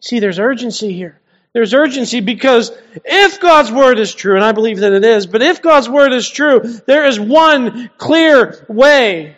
See, 0.00 0.20
there's 0.20 0.38
urgency 0.38 0.92
here. 0.92 1.20
There's 1.52 1.74
urgency 1.74 2.20
because 2.20 2.72
if 3.04 3.40
God's 3.40 3.70
word 3.70 3.98
is 3.98 4.14
true, 4.14 4.36
and 4.36 4.44
I 4.44 4.52
believe 4.52 4.78
that 4.78 4.92
it 4.92 5.04
is, 5.04 5.26
but 5.26 5.42
if 5.42 5.60
God's 5.60 5.88
word 5.88 6.12
is 6.12 6.28
true, 6.28 6.60
there 6.86 7.06
is 7.06 7.20
one 7.20 7.90
clear 7.98 8.64
way 8.68 9.36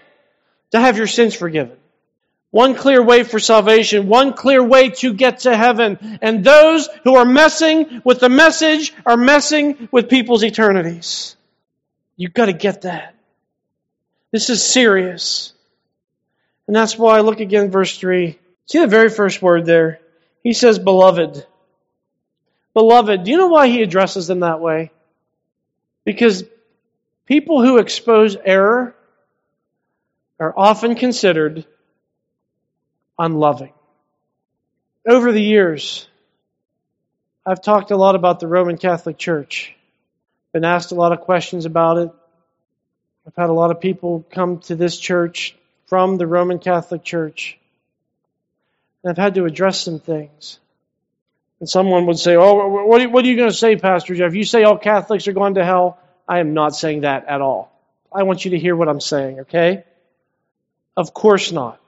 to 0.71 0.81
have 0.81 0.97
your 0.97 1.09
sins 1.09 1.35
forgiven. 1.35 1.77
One 2.51 2.77
clear 2.77 3.03
way 3.03 3.25
for 3.25 3.41
salvation, 3.41 4.07
one 4.07 4.33
clear 4.33 4.63
way 4.63 4.91
to 4.91 5.13
get 5.13 5.41
to 5.41 5.57
heaven. 5.57 6.19
And 6.23 6.45
those 6.45 6.89
who 7.03 7.17
are 7.17 7.25
messing 7.25 8.01
with 8.05 8.21
the 8.21 8.29
message 8.29 8.95
are 9.05 9.17
messing 9.17 9.89
with 9.91 10.09
people's 10.09 10.45
eternities. 10.45 11.35
You've 12.17 12.33
got 12.33 12.47
to 12.47 12.53
get 12.53 12.83
that. 12.83 13.14
This 14.35 14.51
is 14.51 14.65
serious. 14.65 15.53
And 16.67 16.75
that's 16.75 16.99
why 16.99 17.17
I 17.17 17.21
look 17.21 17.39
again 17.39 17.71
verse 17.71 17.97
3. 17.97 18.37
See 18.67 18.81
the 18.81 18.89
very 18.89 19.09
first 19.09 19.41
word 19.41 19.65
there? 19.65 20.01
He 20.43 20.55
says, 20.55 20.77
beloved. 20.81 21.47
Beloved. 22.73 23.23
Do 23.23 23.31
you 23.31 23.37
know 23.37 23.47
why 23.47 23.69
he 23.69 23.81
addresses 23.81 24.27
them 24.27 24.41
that 24.41 24.59
way? 24.59 24.91
Because 26.05 26.43
people 27.27 27.63
who 27.63 27.79
expose 27.79 28.35
error 28.35 28.97
are 30.41 30.53
often 30.57 30.97
considered 30.97 31.65
unloving. 33.17 33.73
Over 35.07 35.31
the 35.31 35.43
years, 35.43 36.09
I've 37.47 37.63
talked 37.63 37.93
a 37.93 37.97
lot 37.97 38.17
about 38.17 38.41
the 38.41 38.49
Roman 38.49 38.79
Catholic 38.79 39.17
Church, 39.17 39.77
been 40.53 40.65
asked 40.65 40.91
a 40.91 40.97
lot 40.97 41.13
of 41.13 41.21
questions 41.21 41.67
about 41.67 41.99
it. 41.99 42.11
I've 43.27 43.37
had 43.37 43.51
a 43.51 43.55
lot 43.55 43.71
of 43.71 43.81
people 43.81 44.25
come 44.31 44.59
to 44.61 44.77
this 44.77 44.99
church 44.99 45.57
from 45.87 46.17
the 46.17 46.27
Roman 46.27 46.59
Catholic 46.59 47.05
Church. 47.05 47.59
And 49.03 49.11
I've 49.11 49.19
had 49.19 49.35
to 49.35 49.45
address 49.45 49.81
some 49.81 49.99
things. 49.99 50.59
And 51.61 51.69
someone 51.69 52.07
would 52.07 52.19
say, 52.19 52.37
Oh, 52.37 52.85
what 52.87 53.01
are 53.01 53.29
you 53.29 53.37
going 53.37 53.51
to 53.51 53.57
say, 53.57 53.77
Pastor 53.77 54.15
Jeff? 54.15 54.35
You 54.35 54.45
say 54.45 54.65
all 54.65 54.79
Catholics 54.79 55.29
are 55.29 55.33
going 55.33 55.55
to 55.55 55.65
hell? 55.65 55.99
I 56.29 56.41
am 56.41 56.55
not 56.55 56.75
saying 56.75 57.03
that 57.03 57.27
at 57.27 57.41
all. 57.41 57.71
I 58.13 58.23
want 58.23 58.45
you 58.45 58.53
to 58.53 58.59
hear 58.59 58.77
what 58.77 58.89
I'm 58.89 59.01
saying, 59.01 59.41
okay? 59.41 59.85
Of 60.97 61.13
course 61.13 61.53
not. 61.53 61.81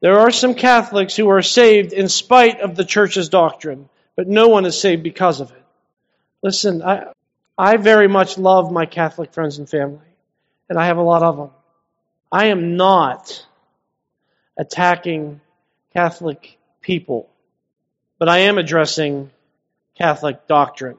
There 0.00 0.18
are 0.18 0.30
some 0.30 0.54
Catholics 0.54 1.16
who 1.16 1.28
are 1.30 1.42
saved 1.42 1.92
in 1.92 2.08
spite 2.08 2.60
of 2.60 2.74
the 2.74 2.84
church's 2.84 3.28
doctrine, 3.28 3.88
but 4.16 4.26
no 4.26 4.48
one 4.48 4.66
is 4.66 4.78
saved 4.78 5.02
because 5.02 5.40
of 5.40 5.50
it. 5.52 5.62
Listen, 6.42 6.82
I, 6.82 7.12
I 7.56 7.76
very 7.76 8.08
much 8.08 8.36
love 8.36 8.72
my 8.72 8.84
Catholic 8.84 9.32
friends 9.32 9.58
and 9.58 9.68
family, 9.68 10.04
and 10.72 10.80
I 10.80 10.86
have 10.86 10.96
a 10.96 11.02
lot 11.02 11.22
of 11.22 11.36
them. 11.36 11.50
I 12.32 12.46
am 12.46 12.78
not 12.78 13.46
attacking 14.58 15.42
Catholic 15.92 16.56
people, 16.80 17.28
but 18.18 18.30
I 18.30 18.38
am 18.38 18.56
addressing 18.56 19.30
Catholic 19.98 20.46
doctrine. 20.46 20.96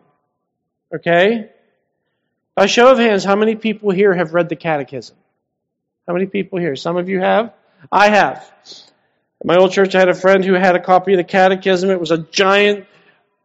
Okay? 0.93 1.49
By 2.53 2.67
show 2.67 2.91
of 2.91 2.99
hands, 2.99 3.23
how 3.23 3.36
many 3.36 3.55
people 3.55 3.89
here 3.89 4.13
have 4.13 4.36
read 4.36 4.47
the 4.47 4.55
Catechism? 4.55 5.15
How 6.07 6.13
many 6.13 6.27
people 6.27 6.59
here? 6.59 6.75
Some 6.75 6.97
of 6.97 7.09
you 7.09 7.19
have? 7.21 7.51
I 7.91 8.09
have. 8.09 8.47
At 9.41 9.45
my 9.47 9.55
old 9.55 9.71
church, 9.71 9.95
I 9.95 10.01
had 10.01 10.09
a 10.09 10.13
friend 10.13 10.45
who 10.45 10.53
had 10.53 10.75
a 10.75 10.79
copy 10.79 11.13
of 11.13 11.17
the 11.17 11.23
Catechism. 11.23 11.89
It 11.89 11.99
was 11.99 12.12
a 12.12 12.19
giant 12.19 12.86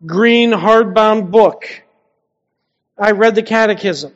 green 0.05 0.53
hardbound 0.53 1.31
book. 1.31 1.65
I 2.99 3.13
read 3.13 3.35
the 3.35 3.43
Catechism. 3.43 4.13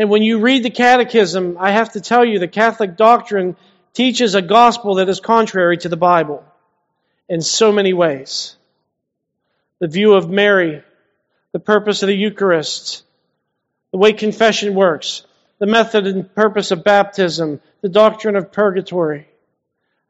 And 0.00 0.08
when 0.08 0.22
you 0.22 0.38
read 0.38 0.62
the 0.62 0.70
Catechism, 0.70 1.58
I 1.60 1.72
have 1.72 1.92
to 1.92 2.00
tell 2.00 2.24
you 2.24 2.38
the 2.38 2.48
Catholic 2.48 2.96
doctrine 2.96 3.54
teaches 3.92 4.34
a 4.34 4.40
gospel 4.40 4.94
that 4.94 5.10
is 5.10 5.20
contrary 5.20 5.76
to 5.76 5.90
the 5.90 5.96
Bible 5.98 6.42
in 7.28 7.42
so 7.42 7.70
many 7.70 7.92
ways. 7.92 8.56
The 9.78 9.88
view 9.88 10.14
of 10.14 10.30
Mary, 10.30 10.82
the 11.52 11.58
purpose 11.58 12.02
of 12.02 12.06
the 12.06 12.16
Eucharist, 12.16 13.02
the 13.92 13.98
way 13.98 14.14
confession 14.14 14.74
works, 14.74 15.26
the 15.58 15.66
method 15.66 16.06
and 16.06 16.34
purpose 16.34 16.70
of 16.70 16.82
baptism, 16.82 17.60
the 17.82 17.90
doctrine 17.90 18.36
of 18.36 18.52
purgatory. 18.52 19.28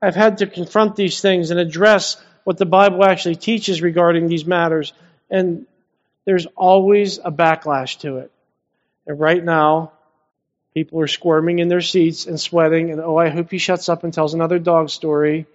I've 0.01 0.15
had 0.15 0.39
to 0.39 0.47
confront 0.47 0.95
these 0.95 1.21
things 1.21 1.51
and 1.51 1.59
address 1.59 2.17
what 2.45 2.59
the 2.59 2.65
Bible 2.65 3.05
actually 3.05 3.35
teaches 3.35 3.83
regarding 3.83 4.29
these 4.29 4.47
matters. 4.47 4.93
And 5.29 5.67
there's 6.27 6.47
always 6.55 7.19
a 7.19 7.33
backlash 7.33 7.99
to 8.03 8.19
it. 8.19 8.31
And 9.11 9.19
right 9.19 9.43
now, 9.43 9.91
people 10.73 11.01
are 11.01 11.09
squirming 11.09 11.59
in 11.59 11.67
their 11.67 11.81
seats 11.81 12.27
and 12.27 12.39
sweating, 12.39 12.93
and 12.93 13.01
oh, 13.01 13.17
I 13.17 13.29
hope 13.29 13.51
he 13.51 13.59
shuts 13.59 13.89
up 13.89 14.05
and 14.05 14.15
tells 14.15 14.35
another 14.35 14.61
dog 14.61 14.89
story. 14.89 15.47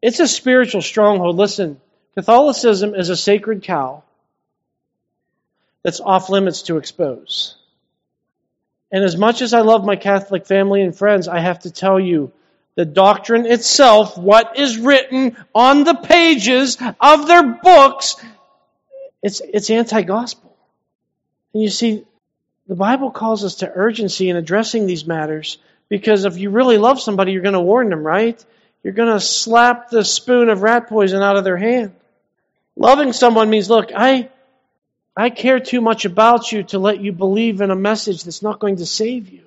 It's 0.00 0.20
a 0.20 0.28
spiritual 0.28 0.80
stronghold. 0.80 1.34
Listen, 1.34 1.80
Catholicism 2.14 2.94
is 2.94 3.08
a 3.08 3.16
sacred 3.16 3.64
cow 3.64 4.04
that's 5.82 5.98
off 5.98 6.30
limits 6.30 6.62
to 6.62 6.76
expose. 6.76 7.56
And 8.92 9.02
as 9.02 9.16
much 9.16 9.42
as 9.42 9.52
I 9.52 9.62
love 9.62 9.84
my 9.84 9.96
Catholic 9.96 10.46
family 10.46 10.80
and 10.80 10.96
friends, 10.96 11.26
I 11.26 11.40
have 11.40 11.58
to 11.62 11.72
tell 11.72 11.98
you, 11.98 12.30
the 12.76 12.84
doctrine 12.84 13.46
itself, 13.46 14.16
what 14.16 14.60
is 14.60 14.78
written 14.78 15.36
on 15.56 15.82
the 15.82 15.94
pages 15.94 16.78
of 17.00 17.26
their 17.26 17.42
books, 17.42 18.14
it's, 19.24 19.40
it's 19.40 19.70
anti-gospel. 19.70 20.56
And 21.52 21.60
you 21.60 21.68
see, 21.68 22.04
the 22.66 22.74
Bible 22.74 23.10
calls 23.10 23.44
us 23.44 23.56
to 23.56 23.70
urgency 23.72 24.28
in 24.28 24.36
addressing 24.36 24.86
these 24.86 25.06
matters 25.06 25.58
because 25.88 26.24
if 26.24 26.38
you 26.38 26.50
really 26.50 26.78
love 26.78 27.00
somebody, 27.00 27.32
you're 27.32 27.42
going 27.42 27.54
to 27.54 27.60
warn 27.60 27.90
them, 27.90 28.06
right? 28.06 28.42
You're 28.82 28.94
going 28.94 29.12
to 29.12 29.20
slap 29.20 29.90
the 29.90 30.04
spoon 30.04 30.48
of 30.48 30.62
rat 30.62 30.88
poison 30.88 31.22
out 31.22 31.36
of 31.36 31.44
their 31.44 31.56
hand. 31.56 31.94
Loving 32.76 33.12
someone 33.12 33.50
means, 33.50 33.70
look, 33.70 33.90
I, 33.94 34.30
I 35.16 35.30
care 35.30 35.60
too 35.60 35.80
much 35.80 36.04
about 36.04 36.50
you 36.52 36.64
to 36.64 36.78
let 36.78 37.00
you 37.00 37.12
believe 37.12 37.60
in 37.60 37.70
a 37.70 37.76
message 37.76 38.24
that's 38.24 38.42
not 38.42 38.58
going 38.58 38.76
to 38.76 38.86
save 38.86 39.28
you. 39.28 39.44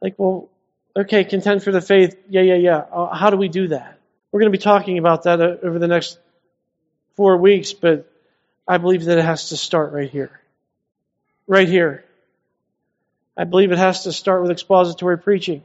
Like, 0.00 0.14
well, 0.16 0.48
Okay, 0.98 1.22
contend 1.22 1.62
for 1.62 1.70
the 1.70 1.80
faith. 1.80 2.16
Yeah, 2.28 2.40
yeah, 2.40 2.56
yeah. 2.56 2.78
Uh, 2.78 3.14
how 3.14 3.30
do 3.30 3.36
we 3.36 3.48
do 3.48 3.68
that? 3.68 4.00
We're 4.32 4.40
going 4.40 4.50
to 4.50 4.58
be 4.58 4.62
talking 4.62 4.98
about 4.98 5.22
that 5.22 5.40
uh, 5.40 5.56
over 5.62 5.78
the 5.78 5.86
next 5.86 6.18
four 7.14 7.36
weeks, 7.36 7.72
but 7.72 8.10
I 8.66 8.78
believe 8.78 9.04
that 9.04 9.16
it 9.16 9.24
has 9.24 9.50
to 9.50 9.56
start 9.56 9.92
right 9.92 10.10
here. 10.10 10.40
Right 11.46 11.68
here. 11.68 12.04
I 13.38 13.44
believe 13.44 13.70
it 13.70 13.78
has 13.78 14.02
to 14.02 14.12
start 14.12 14.42
with 14.42 14.50
expository 14.50 15.16
preaching. 15.16 15.62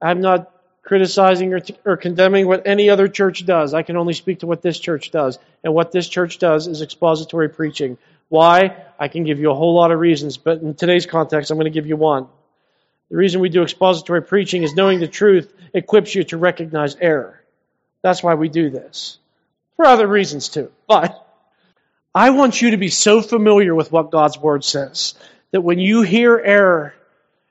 I'm 0.00 0.20
not 0.20 0.52
criticizing 0.82 1.52
or, 1.52 1.58
t- 1.58 1.76
or 1.84 1.96
condemning 1.96 2.46
what 2.46 2.64
any 2.64 2.90
other 2.90 3.08
church 3.08 3.44
does. 3.44 3.74
I 3.74 3.82
can 3.82 3.96
only 3.96 4.14
speak 4.14 4.38
to 4.40 4.46
what 4.46 4.62
this 4.62 4.78
church 4.78 5.10
does. 5.10 5.40
And 5.64 5.74
what 5.74 5.90
this 5.90 6.08
church 6.08 6.38
does 6.38 6.68
is 6.68 6.80
expository 6.80 7.48
preaching. 7.48 7.98
Why? 8.28 8.76
I 9.00 9.08
can 9.08 9.24
give 9.24 9.40
you 9.40 9.50
a 9.50 9.54
whole 9.54 9.74
lot 9.74 9.90
of 9.90 9.98
reasons, 9.98 10.36
but 10.36 10.62
in 10.62 10.74
today's 10.74 11.04
context, 11.04 11.50
I'm 11.50 11.56
going 11.56 11.64
to 11.64 11.76
give 11.76 11.88
you 11.88 11.96
one. 11.96 12.28
The 13.10 13.16
reason 13.16 13.40
we 13.40 13.48
do 13.48 13.62
expository 13.62 14.22
preaching 14.22 14.62
is 14.62 14.74
knowing 14.74 15.00
the 15.00 15.08
truth 15.08 15.52
equips 15.74 16.14
you 16.14 16.22
to 16.24 16.36
recognize 16.36 16.94
error. 16.94 17.42
That's 18.02 18.22
why 18.22 18.34
we 18.34 18.48
do 18.48 18.70
this. 18.70 19.18
For 19.76 19.86
other 19.86 20.06
reasons 20.06 20.48
too. 20.48 20.70
But 20.86 21.18
I 22.14 22.30
want 22.30 22.62
you 22.62 22.70
to 22.70 22.76
be 22.76 22.88
so 22.90 23.22
familiar 23.22 23.74
with 23.74 23.90
what 23.90 24.12
God's 24.12 24.38
Word 24.38 24.62
says 24.62 25.14
that 25.52 25.60
when 25.60 25.78
you 25.78 26.02
hear 26.02 26.38
error, 26.38 26.94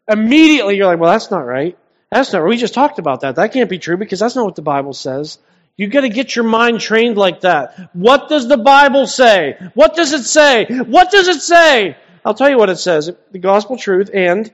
immediately 0.08 0.78
you're 0.78 0.88
like, 0.88 1.00
well, 1.00 1.12
that's 1.12 1.32
not 1.32 1.46
right. 1.46 1.78
That's 2.12 2.34
not 2.34 2.40
right. 2.40 2.50
We 2.50 2.58
just 2.58 2.74
talked 2.74 3.00
about 3.00 3.22
that. 3.22 3.36
That 3.36 3.54
can't 3.54 3.70
be 3.70 3.80
true 3.80 3.98
because 3.98 4.20
that's 4.20 4.36
not 4.36 4.46
what 4.46 4.56
the 4.56 4.62
Bible 4.62 4.94
says. 4.94 5.40
You 5.78 5.88
got 5.88 6.02
to 6.02 6.10
get 6.10 6.36
your 6.36 6.46
mind 6.46 6.82
trained 6.82 7.18
like 7.18 7.42
that. 7.42 7.90
What 7.94 8.28
does 8.28 8.48
the 8.48 8.58
Bible 8.58 9.08
say? 9.08 9.58
What 9.74 9.96
does 9.96 10.14
it 10.14 10.24
say? 10.24 10.66
What 10.66 11.10
does 11.10 11.28
it 11.28 11.42
say? 11.42 11.96
I'll 12.26 12.34
tell 12.34 12.50
you 12.50 12.58
what 12.58 12.70
it 12.70 12.78
says. 12.78 13.10
The 13.32 13.40
gospel 13.40 13.78
truth 13.78 14.10
and 14.14 14.54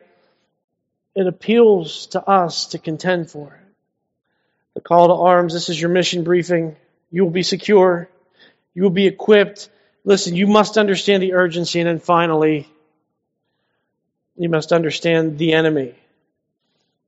it 1.16 1.28
appeals 1.28 2.08
to 2.08 2.24
us 2.24 2.68
to 2.68 2.78
contend 2.78 3.32
for 3.32 3.48
it. 3.48 3.74
The 4.76 4.82
call 4.82 5.08
to 5.08 5.16
arms, 5.16 5.54
this 5.54 5.70
is 5.70 5.82
your 5.82 5.90
mission 5.90 6.24
briefing. 6.24 6.76
You 7.10 7.24
will 7.24 7.32
be 7.32 7.44
secure. 7.44 8.08
You 8.76 8.84
will 8.84 8.92
be 8.92 9.08
equipped. 9.08 9.70
Listen, 10.06 10.36
you 10.36 10.46
must 10.46 10.78
understand 10.78 11.24
the 11.24 11.34
urgency. 11.34 11.80
And 11.80 11.90
then 11.90 12.00
finally, 12.00 12.70
you 14.38 14.50
must 14.50 14.72
understand 14.72 15.38
the 15.38 15.54
enemy. 15.54 15.96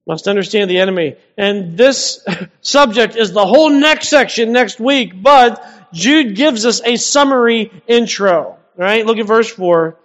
Must 0.07 0.27
understand 0.27 0.69
the 0.69 0.79
enemy. 0.79 1.15
And 1.37 1.77
this 1.77 2.25
subject 2.61 3.15
is 3.15 3.31
the 3.31 3.45
whole 3.45 3.69
next 3.69 4.09
section 4.09 4.51
next 4.51 4.79
week, 4.79 5.21
but 5.21 5.63
Jude 5.93 6.35
gives 6.35 6.65
us 6.65 6.81
a 6.83 6.95
summary 6.95 7.71
intro. 7.87 8.57
Right? 8.75 9.05
look 9.05 9.17
at 9.17 9.27
verse 9.27 9.49
4. 9.49 9.97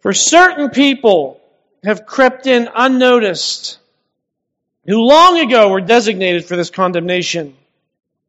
For 0.00 0.12
certain 0.12 0.70
people, 0.70 1.42
have 1.84 2.06
crept 2.06 2.46
in 2.46 2.68
unnoticed, 2.74 3.78
who 4.86 4.98
long 4.98 5.38
ago 5.38 5.70
were 5.70 5.80
designated 5.80 6.44
for 6.44 6.56
this 6.56 6.70
condemnation. 6.70 7.56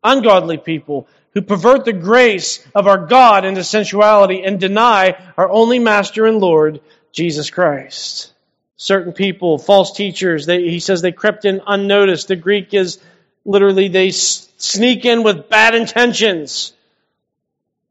Ungodly 0.04 0.58
people 0.58 1.08
who 1.34 1.42
pervert 1.42 1.86
the 1.86 1.94
grace 1.94 2.66
of 2.76 2.88
our 2.88 3.06
God 3.06 3.46
into 3.46 3.64
sensuality 3.64 4.44
and 4.44 4.60
deny 4.60 5.16
our 5.38 5.50
only 5.50 5.80
Master 5.80 6.26
and 6.26 6.40
Lord, 6.40 6.82
Jesus 7.12 7.50
Christ. 7.50 8.33
Certain 8.76 9.14
people, 9.14 9.58
false 9.58 9.96
teachers, 9.96 10.46
they, 10.46 10.70
he 10.70 10.80
says 10.80 11.02
they 11.02 11.12
crept 11.12 11.46
in 11.46 11.62
unnoticed. 11.66 12.28
The 12.28 12.36
Greek 12.36 12.74
is 12.74 13.00
literally 13.46 13.88
they 13.88 14.12
sneak 14.12 15.06
in 15.06 15.24
with 15.24 15.50
bad 15.50 15.76
intentions. 15.76 16.74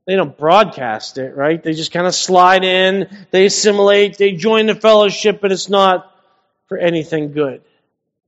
They 0.06 0.16
don't 0.16 0.36
broadcast 0.36 1.18
it, 1.18 1.36
right? 1.36 1.62
They 1.62 1.74
just 1.74 1.92
kind 1.92 2.06
of 2.06 2.14
slide 2.14 2.64
in, 2.64 3.08
they 3.30 3.46
assimilate, 3.46 4.18
they 4.18 4.32
join 4.32 4.66
the 4.66 4.74
fellowship, 4.74 5.40
but 5.40 5.52
it's 5.52 5.68
not 5.68 6.12
for 6.66 6.76
anything 6.76 7.32
good. 7.32 7.62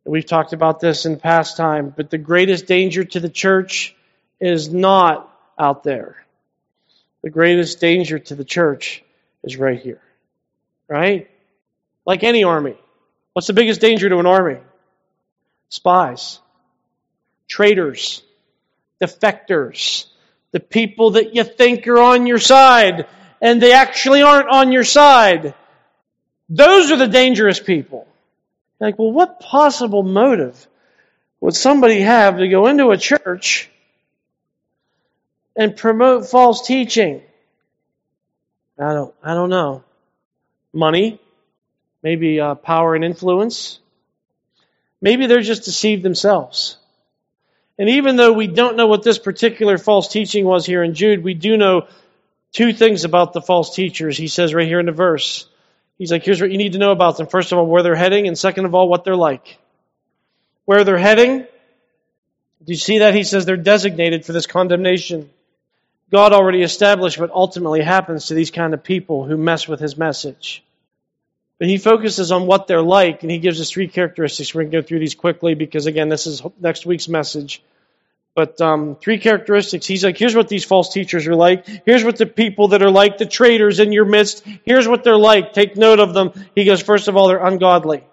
We've 0.05 0.27
talked 0.27 0.53
about 0.53 0.81
this 0.81 1.07
in 1.07 1.19
past 1.19 1.57
time, 1.57 1.93
but 1.97 2.11
the 2.11 2.19
greatest 2.19 2.67
danger 2.67 3.05
to 3.05 3.21
the 3.21 3.29
church 3.29 3.97
is 4.39 4.73
not 4.73 5.31
out 5.59 5.83
there. 5.83 6.25
The 7.23 7.31
greatest 7.31 7.81
danger 7.81 8.19
to 8.19 8.35
the 8.35 8.45
church 8.45 9.03
is 9.43 9.57
right 9.57 9.81
here. 9.81 10.03
Right? 10.87 11.31
Like 12.07 12.23
any 12.23 12.45
army. 12.45 12.77
What's 13.33 13.47
the 13.47 13.53
biggest 13.53 13.81
danger 13.81 14.09
to 14.09 14.19
an 14.19 14.27
army? 14.27 14.59
Spies, 15.69 16.39
traitors, 17.49 18.23
defectors, 19.03 20.07
the 20.53 20.61
people 20.61 21.13
that 21.13 21.35
you 21.35 21.43
think 21.45 21.87
are 21.89 22.01
on 22.01 22.27
your 22.27 22.39
side 22.39 23.07
and 23.41 23.61
they 23.61 23.73
actually 23.73 24.23
aren't 24.23 24.49
on 24.49 24.73
your 24.73 24.85
side. 24.85 25.55
Those 26.49 26.91
are 26.91 26.97
the 26.97 27.09
dangerous 27.09 27.61
people. 27.61 28.07
Like, 28.81 28.99
well, 28.99 29.13
what 29.13 29.41
possible 29.41 30.03
motive 30.03 30.67
would 31.41 31.55
somebody 31.55 32.01
have 32.01 32.39
to 32.39 32.49
go 32.49 32.67
into 32.69 32.91
a 32.91 32.97
church 32.97 33.69
and 35.57 35.77
promote 35.77 36.27
false 36.27 36.67
teaching? 36.67 37.23
I 38.79 38.93
don't, 38.95 39.15
I 39.23 39.35
don't 39.35 39.51
know. 39.51 39.85
Money, 40.73 41.21
maybe 42.05 42.39
uh, 42.39 42.55
power 42.55 42.95
and 42.95 43.03
influence. 43.03 43.81
Maybe 45.01 45.27
they're 45.27 45.41
just 45.41 45.65
deceived 45.65 46.05
themselves. 46.05 46.77
And 47.79 47.89
even 47.89 48.15
though 48.15 48.33
we 48.33 48.47
don't 48.47 48.77
know 48.77 48.87
what 48.87 49.03
this 49.03 49.19
particular 49.19 49.79
false 49.79 50.07
teaching 50.07 50.45
was 50.45 50.65
here 50.65 50.85
in 50.85 50.95
Jude, 50.95 51.25
we 51.25 51.35
do 51.35 51.57
know 51.57 51.89
two 52.53 52.73
things 52.73 53.05
about 53.05 53.33
the 53.33 53.41
false 53.41 53.75
teachers. 53.75 54.17
He 54.17 54.29
says 54.29 54.55
right 54.55 54.69
here 54.69 54.79
in 54.79 54.87
the 54.87 54.93
verse. 54.93 55.49
He's 55.99 56.13
like, 56.13 56.25
here's 56.25 56.41
what 56.41 56.53
you 56.53 56.59
need 56.59 56.75
to 56.75 56.79
know 56.79 56.93
about 56.93 57.17
them. 57.17 57.27
First 57.27 57.51
of 57.51 57.59
all, 57.59 57.67
where 57.67 57.83
they're 57.83 57.97
heading, 57.97 58.29
and 58.29 58.39
second 58.39 58.67
of 58.67 58.75
all, 58.75 58.89
what 58.89 59.03
they're 59.05 59.17
like. 59.17 59.59
Where 60.67 60.85
they're 60.85 60.99
heading, 60.99 61.41
do 62.65 62.73
you 62.73 62.77
see 62.77 62.99
that? 62.99 63.15
He 63.15 63.25
says 63.25 63.45
they're 63.45 63.57
designated 63.57 64.25
for 64.25 64.33
this 64.33 64.47
condemnation. 64.47 65.31
God 66.11 66.33
already 66.33 66.63
established 66.63 67.19
what 67.19 67.31
ultimately 67.31 67.83
happens 67.83 68.27
to 68.27 68.35
these 68.35 68.51
kind 68.51 68.75
of 68.75 68.85
people 68.85 69.25
who 69.25 69.37
mess 69.37 69.67
with 69.67 69.81
his 69.81 69.97
message. 69.97 70.63
But 71.59 71.69
he 71.69 71.79
focuses 71.79 72.33
on 72.33 72.47
what 72.47 72.67
they're 72.67 72.83
like, 72.83 73.23
and 73.23 73.31
he 73.31 73.39
gives 73.39 73.61
us 73.61 73.71
three 73.71 73.89
characteristics. 73.89 74.55
We're 74.55 74.63
going 74.63 74.73
to 74.73 74.83
go 74.83 74.87
through 74.87 74.99
these 74.99 75.15
quickly 75.15 75.55
because, 75.55 75.87
again, 75.87 76.09
this 76.09 76.27
is 76.27 76.43
next 76.61 76.85
week's 76.85 77.09
message. 77.09 77.63
But 78.35 78.61
um, 78.61 78.97
three 78.97 79.19
characteristics. 79.19 79.87
He's 79.87 80.05
like, 80.05 80.19
here's 80.19 80.35
what 80.35 80.49
these 80.49 80.65
false 80.65 80.93
teachers 80.93 81.29
are 81.29 81.37
like. 81.37 81.67
Here's 81.87 82.03
what 82.03 82.17
the 82.17 82.27
people 82.27 82.69
that 82.69 82.83
are 82.83 82.91
like, 82.91 83.19
the 83.19 83.27
traitors 83.27 83.79
in 83.79 83.93
your 83.93 84.05
midst. 84.05 84.45
Here's 84.65 84.89
what 84.89 85.05
they're 85.05 85.17
like. 85.17 85.53
Take 85.53 85.77
note 85.77 86.01
of 86.01 86.15
them. 86.15 86.33
He 86.57 86.65
goes, 86.65 86.83
first 86.83 87.07
of 87.07 87.17
all, 87.17 87.29
they're 87.29 87.45
ungodly. 87.45 88.05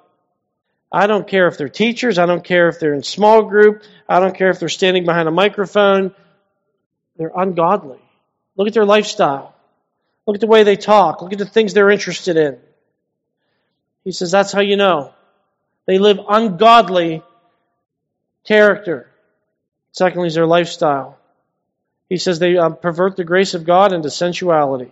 I 0.92 1.08
don't 1.08 1.28
care 1.28 1.48
if 1.48 1.58
they're 1.58 1.70
teachers. 1.70 2.20
I 2.20 2.28
don't 2.28 2.44
care 2.44 2.70
if 2.70 2.80
they're 2.80 2.94
in 2.94 3.02
small 3.02 3.44
group. 3.44 3.82
I 4.08 4.20
don't 4.20 4.38
care 4.38 4.52
if 4.52 4.60
they're 4.60 4.70
standing 4.70 5.06
behind 5.06 5.28
a 5.28 5.32
microphone. 5.32 6.14
They're 7.18 7.32
ungodly. 7.36 8.00
Look 8.58 8.68
at 8.68 8.74
their 8.76 8.86
lifestyle. 8.86 9.56
Look 10.28 10.36
at 10.36 10.42
the 10.42 10.48
way 10.48 10.62
they 10.62 10.76
talk. 10.76 11.24
Look 11.24 11.34
at 11.34 11.40
the 11.40 11.46
things 11.46 11.74
they're 11.74 11.90
interested 11.90 12.38
in. 12.38 12.60
He 14.04 14.12
says 14.12 14.32
that's 14.32 14.52
how 14.52 14.62
you 14.62 14.78
know. 14.78 15.14
They 15.86 15.98
live 15.98 16.20
ungodly 16.28 17.24
character. 18.46 19.10
Secondly, 19.92 20.28
is 20.28 20.36
their 20.36 20.48
lifestyle. 20.48 21.18
He 22.10 22.18
says 22.18 22.40
they 22.40 22.58
um, 22.58 22.76
pervert 22.76 23.16
the 23.16 23.24
grace 23.24 23.54
of 23.54 23.66
God 23.66 23.94
into 23.94 24.10
sensuality. 24.10 24.92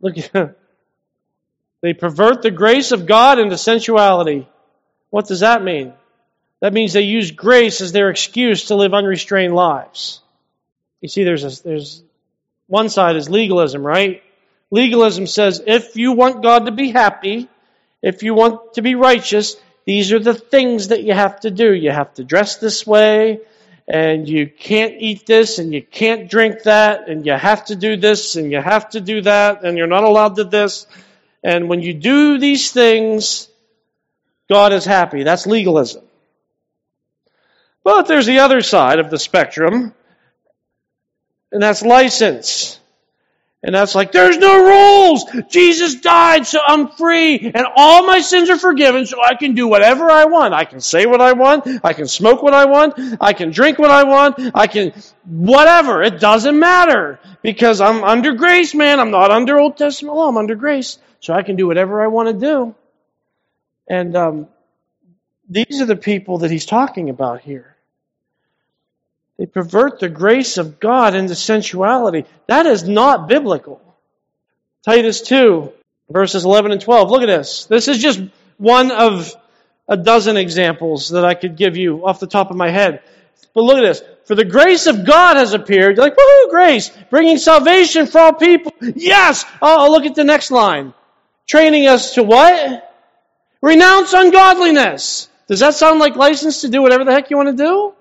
Look, 0.00 0.16
they 1.80 1.94
pervert 1.94 2.42
the 2.42 2.50
grace 2.50 2.92
of 2.92 3.06
God 3.06 3.38
into 3.38 3.58
sensuality. 3.58 4.48
What 5.10 5.26
does 5.26 5.40
that 5.40 5.62
mean? 5.62 5.92
That 6.60 6.72
means 6.72 6.92
they 6.92 7.02
use 7.02 7.30
grace 7.30 7.80
as 7.80 7.92
their 7.92 8.10
excuse 8.10 8.66
to 8.66 8.74
live 8.74 8.94
unrestrained 8.94 9.54
lives. 9.54 10.20
You 11.00 11.08
see, 11.08 11.24
there's 11.24 11.44
a, 11.44 11.62
there's 11.62 12.02
one 12.66 12.88
side 12.88 13.16
is 13.16 13.30
legalism, 13.30 13.86
right? 13.86 14.22
Legalism 14.70 15.26
says 15.26 15.62
if 15.66 15.96
you 15.96 16.12
want 16.12 16.42
God 16.42 16.66
to 16.66 16.72
be 16.72 16.90
happy, 16.90 17.48
if 18.02 18.22
you 18.22 18.34
want 18.34 18.74
to 18.74 18.82
be 18.82 18.94
righteous, 18.94 19.56
these 19.84 20.12
are 20.12 20.18
the 20.18 20.34
things 20.34 20.88
that 20.88 21.02
you 21.02 21.14
have 21.14 21.40
to 21.40 21.50
do. 21.50 21.72
You 21.72 21.90
have 21.90 22.14
to 22.14 22.24
dress 22.24 22.56
this 22.56 22.86
way, 22.86 23.40
and 23.86 24.28
you 24.28 24.46
can't 24.46 24.94
eat 24.98 25.26
this, 25.26 25.58
and 25.58 25.72
you 25.72 25.82
can't 25.82 26.30
drink 26.30 26.64
that, 26.64 27.08
and 27.08 27.24
you 27.24 27.32
have 27.32 27.64
to 27.66 27.76
do 27.76 27.96
this, 27.96 28.36
and 28.36 28.52
you 28.52 28.60
have 28.60 28.90
to 28.90 29.00
do 29.00 29.22
that, 29.22 29.64
and 29.64 29.78
you're 29.78 29.86
not 29.86 30.04
allowed 30.04 30.36
to 30.36 30.44
this. 30.44 30.86
And 31.42 31.68
when 31.68 31.80
you 31.80 31.94
do 31.94 32.38
these 32.38 32.70
things, 32.70 33.48
God 34.48 34.72
is 34.72 34.84
happy. 34.84 35.22
That's 35.22 35.46
legalism. 35.46 36.04
But 37.84 38.06
there's 38.06 38.26
the 38.26 38.40
other 38.40 38.60
side 38.60 38.98
of 38.98 39.08
the 39.08 39.18
spectrum, 39.18 39.94
and 41.50 41.62
that's 41.62 41.82
license. 41.82 42.78
And 43.60 43.74
that's 43.74 43.96
like, 43.96 44.12
there's 44.12 44.38
no 44.38 44.64
rules. 44.64 45.24
Jesus 45.50 45.96
died, 45.96 46.46
so 46.46 46.60
I'm 46.64 46.88
free. 46.90 47.38
And 47.38 47.66
all 47.74 48.06
my 48.06 48.20
sins 48.20 48.50
are 48.50 48.58
forgiven, 48.58 49.04
so 49.04 49.20
I 49.20 49.34
can 49.34 49.54
do 49.54 49.66
whatever 49.66 50.10
I 50.10 50.26
want. 50.26 50.54
I 50.54 50.64
can 50.64 50.80
say 50.80 51.06
what 51.06 51.20
I 51.20 51.32
want. 51.32 51.66
I 51.82 51.92
can 51.92 52.06
smoke 52.06 52.40
what 52.40 52.54
I 52.54 52.66
want. 52.66 52.94
I 53.20 53.32
can 53.32 53.50
drink 53.50 53.80
what 53.80 53.90
I 53.90 54.04
want. 54.04 54.38
I 54.54 54.68
can, 54.68 54.92
whatever. 55.24 56.02
It 56.02 56.20
doesn't 56.20 56.56
matter. 56.56 57.18
Because 57.42 57.80
I'm 57.80 58.04
under 58.04 58.34
grace, 58.34 58.74
man. 58.74 59.00
I'm 59.00 59.10
not 59.10 59.32
under 59.32 59.58
Old 59.58 59.76
Testament 59.76 60.16
law. 60.16 60.28
I'm 60.28 60.36
under 60.36 60.54
grace. 60.54 60.98
So 61.18 61.34
I 61.34 61.42
can 61.42 61.56
do 61.56 61.66
whatever 61.66 62.00
I 62.00 62.06
want 62.06 62.28
to 62.28 62.34
do. 62.34 62.76
And 63.88 64.14
um, 64.14 64.48
these 65.48 65.80
are 65.80 65.86
the 65.86 65.96
people 65.96 66.38
that 66.38 66.50
he's 66.52 66.66
talking 66.66 67.10
about 67.10 67.40
here. 67.40 67.74
They 69.38 69.46
pervert 69.46 70.00
the 70.00 70.08
grace 70.08 70.58
of 70.58 70.80
God 70.80 71.14
into 71.14 71.34
sensuality. 71.34 72.24
That 72.48 72.66
is 72.66 72.88
not 72.88 73.28
biblical. 73.28 73.80
Titus 74.84 75.22
2, 75.22 75.72
verses 76.10 76.44
11 76.44 76.72
and 76.72 76.80
12. 76.80 77.10
Look 77.10 77.22
at 77.22 77.26
this. 77.26 77.66
This 77.66 77.86
is 77.88 77.98
just 77.98 78.20
one 78.56 78.90
of 78.90 79.34
a 79.88 79.96
dozen 79.96 80.36
examples 80.36 81.10
that 81.10 81.24
I 81.24 81.34
could 81.34 81.56
give 81.56 81.76
you 81.76 82.04
off 82.04 82.20
the 82.20 82.26
top 82.26 82.50
of 82.50 82.56
my 82.56 82.70
head. 82.70 83.00
But 83.54 83.62
look 83.62 83.78
at 83.78 83.82
this. 83.82 84.02
For 84.24 84.34
the 84.34 84.44
grace 84.44 84.86
of 84.86 85.06
God 85.06 85.36
has 85.36 85.54
appeared. 85.54 85.96
You're 85.96 86.06
like, 86.06 86.16
woohoo, 86.16 86.50
grace. 86.50 86.90
Bringing 87.08 87.38
salvation 87.38 88.06
for 88.06 88.18
all 88.20 88.32
people. 88.32 88.72
Yes. 88.80 89.44
Oh, 89.62 89.86
oh 89.86 89.92
look 89.92 90.04
at 90.04 90.14
the 90.14 90.24
next 90.24 90.50
line. 90.50 90.92
Training 91.46 91.86
us 91.86 92.14
to 92.14 92.22
what? 92.22 92.84
Renounce 93.62 94.12
ungodliness. 94.12 95.28
Does 95.46 95.60
that 95.60 95.74
sound 95.74 95.98
like 95.98 96.16
license 96.16 96.60
to 96.60 96.68
do 96.68 96.82
whatever 96.82 97.04
the 97.04 97.12
heck 97.12 97.30
you 97.30 97.36
want 97.36 97.56
to 97.56 97.64
do? 97.64 97.94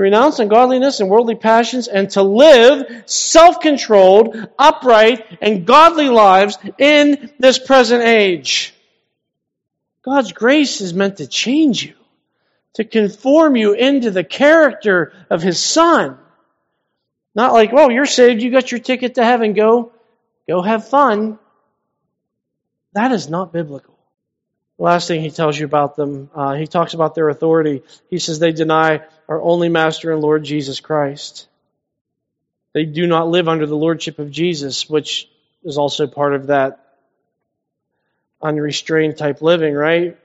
Renounce 0.00 0.38
ungodliness 0.38 1.00
and 1.00 1.10
worldly 1.10 1.34
passions, 1.34 1.88
and 1.88 2.10
to 2.10 2.22
live 2.22 3.04
self 3.06 3.60
controlled, 3.60 4.36
upright, 4.58 5.38
and 5.40 5.66
godly 5.66 6.08
lives 6.08 6.58
in 6.78 7.30
this 7.38 7.58
present 7.58 8.02
age. 8.02 8.74
God's 10.02 10.32
grace 10.32 10.80
is 10.80 10.94
meant 10.94 11.18
to 11.18 11.26
change 11.26 11.84
you, 11.84 11.94
to 12.74 12.84
conform 12.84 13.56
you 13.56 13.74
into 13.74 14.10
the 14.10 14.24
character 14.24 15.12
of 15.28 15.42
His 15.42 15.60
Son. 15.60 16.18
Not 17.34 17.52
like, 17.52 17.72
well, 17.72 17.90
you're 17.90 18.06
saved, 18.06 18.42
you 18.42 18.50
got 18.50 18.72
your 18.72 18.80
ticket 18.80 19.16
to 19.16 19.24
heaven, 19.24 19.52
go, 19.52 19.92
go 20.48 20.62
have 20.62 20.88
fun. 20.88 21.38
That 22.94 23.12
is 23.12 23.28
not 23.28 23.52
biblical. 23.52 23.99
Last 24.80 25.08
thing 25.08 25.20
he 25.20 25.30
tells 25.30 25.58
you 25.58 25.66
about 25.66 25.94
them, 25.94 26.30
uh, 26.34 26.54
he 26.54 26.66
talks 26.66 26.94
about 26.94 27.14
their 27.14 27.28
authority. 27.28 27.82
He 28.08 28.18
says 28.18 28.38
they 28.38 28.52
deny 28.52 29.02
our 29.28 29.40
only 29.42 29.68
Master 29.68 30.10
and 30.10 30.22
Lord 30.22 30.42
Jesus 30.42 30.80
Christ. 30.80 31.46
They 32.72 32.86
do 32.86 33.06
not 33.06 33.28
live 33.28 33.46
under 33.46 33.66
the 33.66 33.76
lordship 33.76 34.18
of 34.18 34.30
Jesus, 34.30 34.88
which 34.88 35.28
is 35.64 35.76
also 35.76 36.06
part 36.06 36.34
of 36.34 36.46
that 36.46 36.96
unrestrained 38.40 39.18
type 39.18 39.42
living, 39.42 39.74
right? 39.74 40.16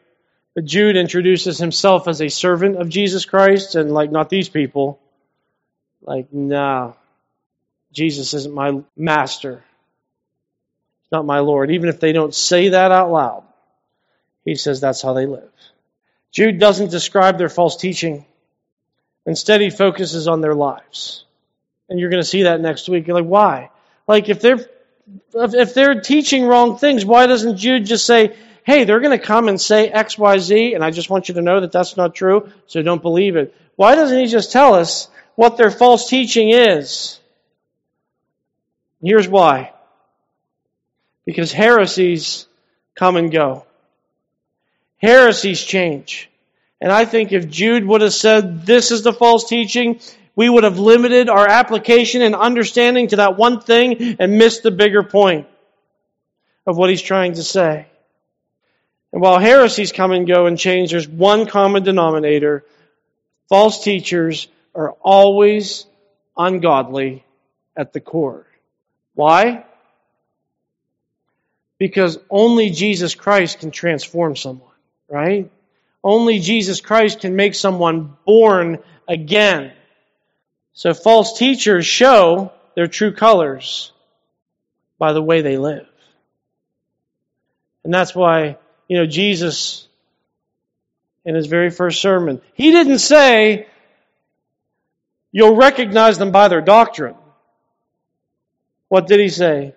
But 0.54 0.64
Jude 0.64 0.96
introduces 0.96 1.58
himself 1.58 2.08
as 2.08 2.22
a 2.22 2.30
servant 2.30 2.78
of 2.78 2.88
Jesus 2.88 3.26
Christ, 3.26 3.76
and 3.76 3.94
like, 3.94 4.10
not 4.10 4.30
these 4.30 4.48
people. 4.48 5.02
Like, 6.02 6.32
nah, 6.32 6.94
Jesus 7.92 8.34
isn't 8.34 8.56
my 8.56 8.84
master. 8.96 9.66
Not 11.12 11.26
my 11.26 11.40
Lord. 11.40 11.72
Even 11.72 11.90
if 11.90 12.00
they 12.00 12.14
don't 12.14 12.34
say 12.34 12.70
that 12.70 12.94
out 12.94 13.12
loud. 13.12 13.45
He 14.46 14.56
says 14.56 14.80
that's 14.80 15.02
how 15.02 15.14
they 15.14 15.26
live. 15.26 15.50
Jude 16.32 16.60
doesn't 16.60 16.92
describe 16.92 17.38
their 17.38 17.50
false 17.50 17.76
teaching. 17.78 18.26
Instead, 19.26 19.62
he 19.62 19.72
focuses 19.72 20.28
on 20.28 20.42
their 20.42 20.54
lives. 20.54 21.26
And 21.90 22.00
you're 22.00 22.10
going 22.10 22.22
to 22.22 22.28
see 22.28 22.44
that 22.44 22.62
next 22.62 22.88
week. 22.88 23.08
You're 23.08 23.20
like, 23.20 23.30
why? 23.30 23.72
Like, 24.08 24.30
if 24.30 24.40
they're, 24.42 24.70
if 25.34 25.74
they're 25.74 26.02
teaching 26.02 26.46
wrong 26.46 26.78
things, 26.78 27.04
why 27.06 27.26
doesn't 27.26 27.58
Jude 27.58 27.86
just 27.86 28.06
say, 28.06 28.36
hey, 28.64 28.84
they're 28.84 29.00
going 29.00 29.18
to 29.18 29.24
come 29.24 29.48
and 29.48 29.60
say 29.60 29.88
X, 29.90 30.18
Y, 30.18 30.38
Z, 30.40 30.74
and 30.74 30.84
I 30.84 30.92
just 30.92 31.10
want 31.10 31.30
you 31.30 31.36
to 31.36 31.42
know 31.42 31.62
that 31.62 31.72
that's 31.72 31.98
not 31.98 32.16
true, 32.16 32.52
so 32.68 32.82
don't 32.82 33.02
believe 33.02 33.36
it. 33.36 33.56
Why 33.76 33.96
doesn't 33.96 34.20
he 34.20 34.28
just 34.28 34.52
tell 34.52 34.74
us 34.74 35.08
what 35.36 35.58
their 35.58 35.72
false 35.72 36.10
teaching 36.10 36.50
is? 36.50 37.20
Here's 39.02 39.28
why. 39.28 39.72
Because 41.26 41.52
heresies 41.52 42.48
come 42.96 43.18
and 43.18 43.32
go. 43.32 43.65
Heresies 44.98 45.62
change. 45.62 46.30
And 46.82 46.92
I 46.92 47.06
think 47.06 47.32
if 47.32 47.50
Jude 47.50 47.86
would 47.86 48.02
have 48.02 48.14
said, 48.14 48.66
this 48.66 48.92
is 48.92 49.04
the 49.04 49.14
false 49.14 49.48
teaching, 49.48 50.00
we 50.36 50.50
would 50.50 50.64
have 50.64 50.80
limited 50.80 51.30
our 51.30 51.48
application 51.48 52.22
and 52.22 52.36
understanding 52.36 53.08
to 53.10 53.18
that 53.18 53.38
one 53.38 53.62
thing 53.62 54.18
and 54.20 54.38
missed 54.38 54.64
the 54.64 54.72
bigger 54.72 55.04
point 55.04 55.48
of 56.68 56.78
what 56.78 56.90
he's 56.90 57.02
trying 57.02 57.34
to 57.34 57.44
say. 57.44 57.88
And 59.14 59.22
while 59.22 59.40
heresies 59.40 59.94
come 59.94 60.12
and 60.12 60.28
go 60.28 60.46
and 60.46 60.58
change, 60.58 60.92
there's 60.92 61.08
one 61.08 61.46
common 61.46 61.84
denominator. 61.84 62.66
False 63.48 63.82
teachers 63.82 64.48
are 64.74 64.92
always 65.02 65.86
ungodly 66.38 67.24
at 67.78 67.94
the 67.94 68.02
core. 68.02 68.46
Why? 69.14 69.64
Because 71.78 72.20
only 72.30 72.72
Jesus 72.72 73.16
Christ 73.16 73.60
can 73.60 73.72
transform 73.72 74.36
someone, 74.36 74.75
right? 75.10 75.50
Only 76.04 76.40
Jesus 76.40 76.82
Christ 76.82 77.22
can 77.22 77.36
make 77.36 77.56
someone 77.56 78.16
born 78.26 78.80
again. 79.08 79.74
So 80.74 80.94
false 80.94 81.38
teachers 81.38 81.86
show 81.86 82.52
their 82.76 82.88
true 82.88 83.14
colors 83.14 83.92
by 85.00 85.14
the 85.14 85.22
way 85.22 85.42
they 85.42 85.58
live. 85.58 85.88
And 87.84 87.94
that's 87.94 88.16
why, 88.16 88.58
you 88.88 88.98
know, 88.98 89.06
Jesus, 89.06 89.88
in 91.24 91.36
his 91.36 91.48
very 91.48 91.70
first 91.70 92.02
sermon, 92.02 92.42
he 92.54 92.72
didn't 92.72 93.00
say, 93.00 93.68
you'll 95.32 95.56
recognize 95.56 96.18
them 96.18 96.32
by 96.32 96.48
their 96.48 96.62
doctrine. 96.62 97.16
What 98.90 99.08
did 99.08 99.20
he 99.20 99.30
say? 99.30 99.76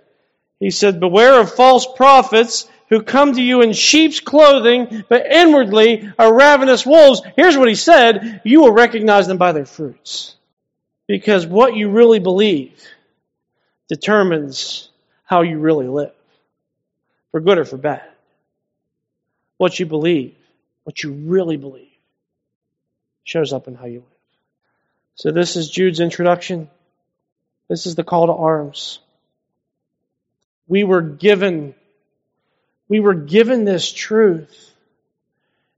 He 0.60 0.70
said, 0.70 1.00
Beware 1.00 1.40
of 1.40 1.52
false 1.52 1.86
prophets 1.96 2.68
who 2.88 3.02
come 3.02 3.34
to 3.34 3.42
you 3.42 3.62
in 3.62 3.72
sheep's 3.72 4.20
clothing, 4.20 5.04
but 5.08 5.26
inwardly 5.26 6.10
are 6.18 6.34
ravenous 6.34 6.86
wolves. 6.86 7.22
Here's 7.36 7.56
what 7.56 7.68
he 7.68 7.74
said 7.74 8.40
You 8.44 8.62
will 8.62 8.72
recognize 8.72 9.26
them 9.26 9.38
by 9.38 9.52
their 9.52 9.66
fruits. 9.66 10.34
Because 11.06 11.46
what 11.46 11.74
you 11.74 11.90
really 11.90 12.18
believe 12.18 12.82
determines 13.88 14.90
how 15.24 15.42
you 15.42 15.58
really 15.58 15.88
live, 15.88 16.12
for 17.30 17.40
good 17.40 17.58
or 17.58 17.64
for 17.64 17.78
bad. 17.78 18.04
What 19.56 19.78
you 19.78 19.86
believe, 19.86 20.36
what 20.84 21.02
you 21.02 21.12
really 21.12 21.56
believe, 21.56 21.88
shows 23.24 23.52
up 23.52 23.68
in 23.68 23.74
how 23.74 23.86
you 23.86 24.00
live. 24.00 24.18
So, 25.16 25.32
this 25.32 25.56
is 25.56 25.68
Jude's 25.68 26.00
introduction. 26.00 26.70
This 27.68 27.86
is 27.86 27.94
the 27.94 28.04
call 28.04 28.26
to 28.26 28.32
arms. 28.32 29.00
We 30.68 30.84
were 30.84 31.02
given, 31.02 31.74
we 32.88 33.00
were 33.00 33.14
given 33.14 33.64
this 33.64 33.90
truth. 33.92 34.74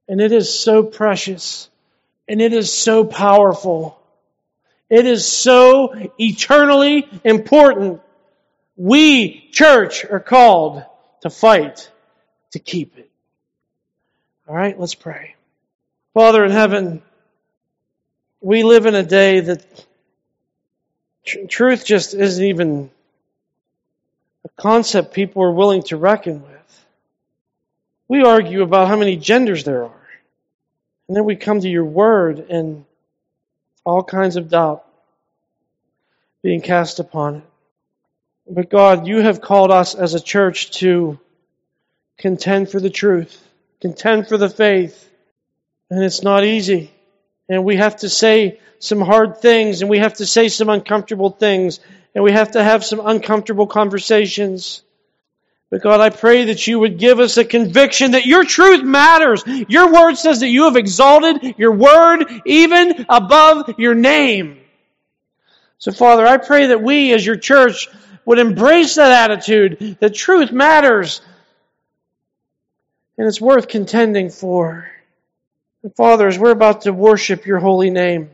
And 0.08 0.20
it 0.20 0.32
is 0.32 0.52
so 0.52 0.82
precious. 0.82 1.68
And 2.28 2.40
it 2.40 2.52
is 2.52 2.72
so 2.72 3.04
powerful. 3.04 4.00
It 4.88 5.06
is 5.06 5.26
so 5.26 5.94
eternally 6.18 7.08
important. 7.24 8.00
We, 8.76 9.48
church, 9.52 10.04
are 10.04 10.20
called 10.20 10.84
to 11.22 11.30
fight 11.30 11.90
to 12.52 12.58
keep 12.58 12.98
it. 12.98 13.10
All 14.48 14.54
right, 14.54 14.78
let's 14.78 14.94
pray. 14.94 15.36
Father 16.14 16.44
in 16.44 16.50
heaven, 16.50 17.02
we 18.40 18.64
live 18.64 18.86
in 18.86 18.94
a 18.96 19.04
day 19.04 19.40
that 19.40 19.86
tr- 21.24 21.46
truth 21.48 21.84
just 21.84 22.14
isn't 22.14 22.44
even 22.44 22.90
a 24.44 24.48
concept 24.60 25.14
people 25.14 25.42
are 25.42 25.52
willing 25.52 25.82
to 25.84 25.96
reckon 25.96 26.42
with. 26.42 26.59
We 28.10 28.24
argue 28.24 28.62
about 28.62 28.88
how 28.88 28.96
many 28.96 29.14
genders 29.14 29.62
there 29.62 29.84
are. 29.84 30.08
And 31.06 31.16
then 31.16 31.24
we 31.24 31.36
come 31.36 31.60
to 31.60 31.68
your 31.68 31.84
word 31.84 32.40
and 32.50 32.84
all 33.84 34.02
kinds 34.02 34.34
of 34.34 34.48
doubt 34.48 34.84
being 36.42 36.60
cast 36.60 36.98
upon 36.98 37.36
it. 37.36 37.42
But 38.48 38.68
God, 38.68 39.06
you 39.06 39.18
have 39.18 39.40
called 39.40 39.70
us 39.70 39.94
as 39.94 40.14
a 40.14 40.20
church 40.20 40.72
to 40.80 41.20
contend 42.18 42.68
for 42.68 42.80
the 42.80 42.90
truth, 42.90 43.48
contend 43.80 44.26
for 44.26 44.36
the 44.36 44.50
faith. 44.50 45.08
And 45.88 46.02
it's 46.02 46.24
not 46.24 46.44
easy. 46.44 46.90
And 47.48 47.64
we 47.64 47.76
have 47.76 47.94
to 47.98 48.08
say 48.08 48.58
some 48.80 49.00
hard 49.00 49.38
things 49.38 49.82
and 49.82 49.88
we 49.88 49.98
have 49.98 50.14
to 50.14 50.26
say 50.26 50.48
some 50.48 50.68
uncomfortable 50.68 51.30
things 51.30 51.78
and 52.16 52.24
we 52.24 52.32
have 52.32 52.50
to 52.52 52.64
have 52.64 52.84
some 52.84 53.06
uncomfortable 53.06 53.68
conversations. 53.68 54.82
But 55.70 55.82
God, 55.82 56.00
I 56.00 56.10
pray 56.10 56.46
that 56.46 56.66
you 56.66 56.80
would 56.80 56.98
give 56.98 57.20
us 57.20 57.36
a 57.36 57.44
conviction 57.44 58.12
that 58.12 58.26
your 58.26 58.44
truth 58.44 58.82
matters. 58.82 59.44
Your 59.46 59.92
word 59.92 60.16
says 60.16 60.40
that 60.40 60.48
you 60.48 60.64
have 60.64 60.76
exalted 60.76 61.54
your 61.58 61.72
word 61.72 62.24
even 62.44 63.06
above 63.08 63.78
your 63.78 63.94
name. 63.94 64.58
So 65.78 65.92
Father, 65.92 66.26
I 66.26 66.38
pray 66.38 66.66
that 66.66 66.82
we 66.82 67.12
as 67.12 67.24
your 67.24 67.36
church 67.36 67.88
would 68.24 68.40
embrace 68.40 68.96
that 68.96 69.30
attitude 69.30 69.96
that 70.00 70.14
truth 70.14 70.52
matters 70.52 71.22
and 73.16 73.28
it's 73.28 73.40
worth 73.40 73.68
contending 73.68 74.30
for. 74.30 74.90
And 75.82 75.94
Father, 75.94 76.26
as 76.26 76.38
we're 76.38 76.50
about 76.50 76.82
to 76.82 76.92
worship 76.92 77.46
your 77.46 77.58
holy 77.58 77.90
name, 77.90 78.30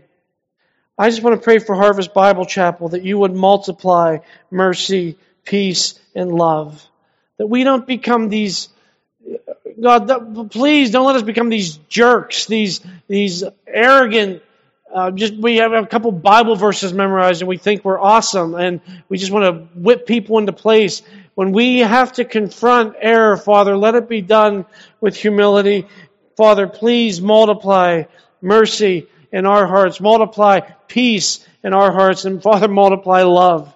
I 0.98 1.10
just 1.10 1.22
want 1.22 1.38
to 1.38 1.44
pray 1.44 1.58
for 1.58 1.74
Harvest 1.74 2.14
Bible 2.14 2.46
Chapel 2.46 2.88
that 2.90 3.04
you 3.04 3.18
would 3.18 3.34
multiply 3.34 4.18
mercy, 4.50 5.18
peace, 5.44 6.00
and 6.14 6.32
love. 6.32 6.86
That 7.38 7.46
we 7.46 7.64
don't 7.64 7.86
become 7.86 8.28
these, 8.28 8.68
God, 9.80 10.06
that, 10.08 10.48
please 10.50 10.90
don't 10.90 11.06
let 11.06 11.16
us 11.16 11.22
become 11.22 11.48
these 11.48 11.76
jerks, 11.88 12.46
these, 12.46 12.80
these 13.08 13.44
arrogant, 13.66 14.42
uh, 14.94 15.10
just 15.10 15.36
we 15.36 15.56
have 15.56 15.72
a 15.72 15.86
couple 15.86 16.10
Bible 16.12 16.56
verses 16.56 16.92
memorized 16.92 17.42
and 17.42 17.48
we 17.48 17.58
think 17.58 17.84
we're 17.84 18.00
awesome 18.00 18.54
and 18.54 18.80
we 19.08 19.18
just 19.18 19.30
want 19.30 19.44
to 19.44 19.78
whip 19.78 20.06
people 20.06 20.38
into 20.38 20.52
place. 20.52 21.02
When 21.34 21.52
we 21.52 21.80
have 21.80 22.14
to 22.14 22.24
confront 22.24 22.94
error, 22.98 23.36
Father, 23.36 23.76
let 23.76 23.94
it 23.94 24.08
be 24.08 24.22
done 24.22 24.64
with 25.00 25.16
humility. 25.16 25.86
Father, 26.36 26.66
please 26.66 27.20
multiply 27.20 28.04
mercy 28.40 29.08
in 29.30 29.44
our 29.44 29.66
hearts, 29.66 30.00
multiply 30.00 30.60
peace 30.88 31.46
in 31.62 31.74
our 31.74 31.92
hearts, 31.92 32.24
and 32.24 32.42
Father, 32.42 32.68
multiply 32.68 33.22
love 33.22 33.75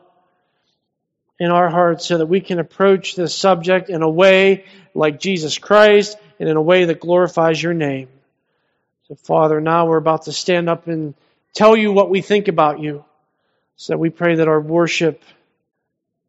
in 1.41 1.51
our 1.51 1.70
hearts 1.70 2.07
so 2.07 2.18
that 2.18 2.26
we 2.26 2.41
can 2.41 2.61
approach 2.61 3.16
this 3.16 3.34
subject 3.34 3.88
in 3.88 4.03
a 4.03 4.09
way 4.09 4.66
like 4.95 5.18
Jesus 5.18 5.59
Christ 5.59 6.16
and 6.38 6.49
in 6.49 6.57
a 6.57 6.62
way 6.62 6.84
that 6.84 7.01
glorifies 7.01 7.61
your 7.61 7.72
name. 7.72 8.09
So, 9.09 9.14
Father, 9.14 9.61
now 9.61 9.86
we're 9.86 9.97
about 9.97 10.24
to 10.24 10.32
stand 10.32 10.68
up 10.68 10.86
and 10.86 11.14
tell 11.55 11.74
you 11.76 11.93
what 11.93 12.11
we 12.11 12.20
think 12.20 12.49
about 12.49 12.78
you. 12.78 13.05
So 13.76 13.97
we 13.97 14.11
pray 14.11 14.36
that 14.36 14.49
our 14.49 14.61
worship 14.61 15.22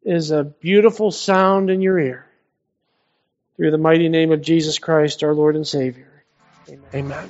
is 0.04 0.32
a 0.32 0.46
beautiful 0.46 1.12
sound 1.12 1.70
in 1.70 1.82
your 1.82 2.00
ear. 2.00 2.26
Through 3.58 3.72
the 3.72 3.78
mighty 3.78 4.08
name 4.08 4.32
of 4.32 4.42
Jesus 4.42 4.80
Christ, 4.80 5.24
our 5.24 5.34
Lord 5.34 5.58
and 5.58 5.68
Savior. 5.68 6.24
Amen. 6.70 6.90
Amen. 6.96 7.30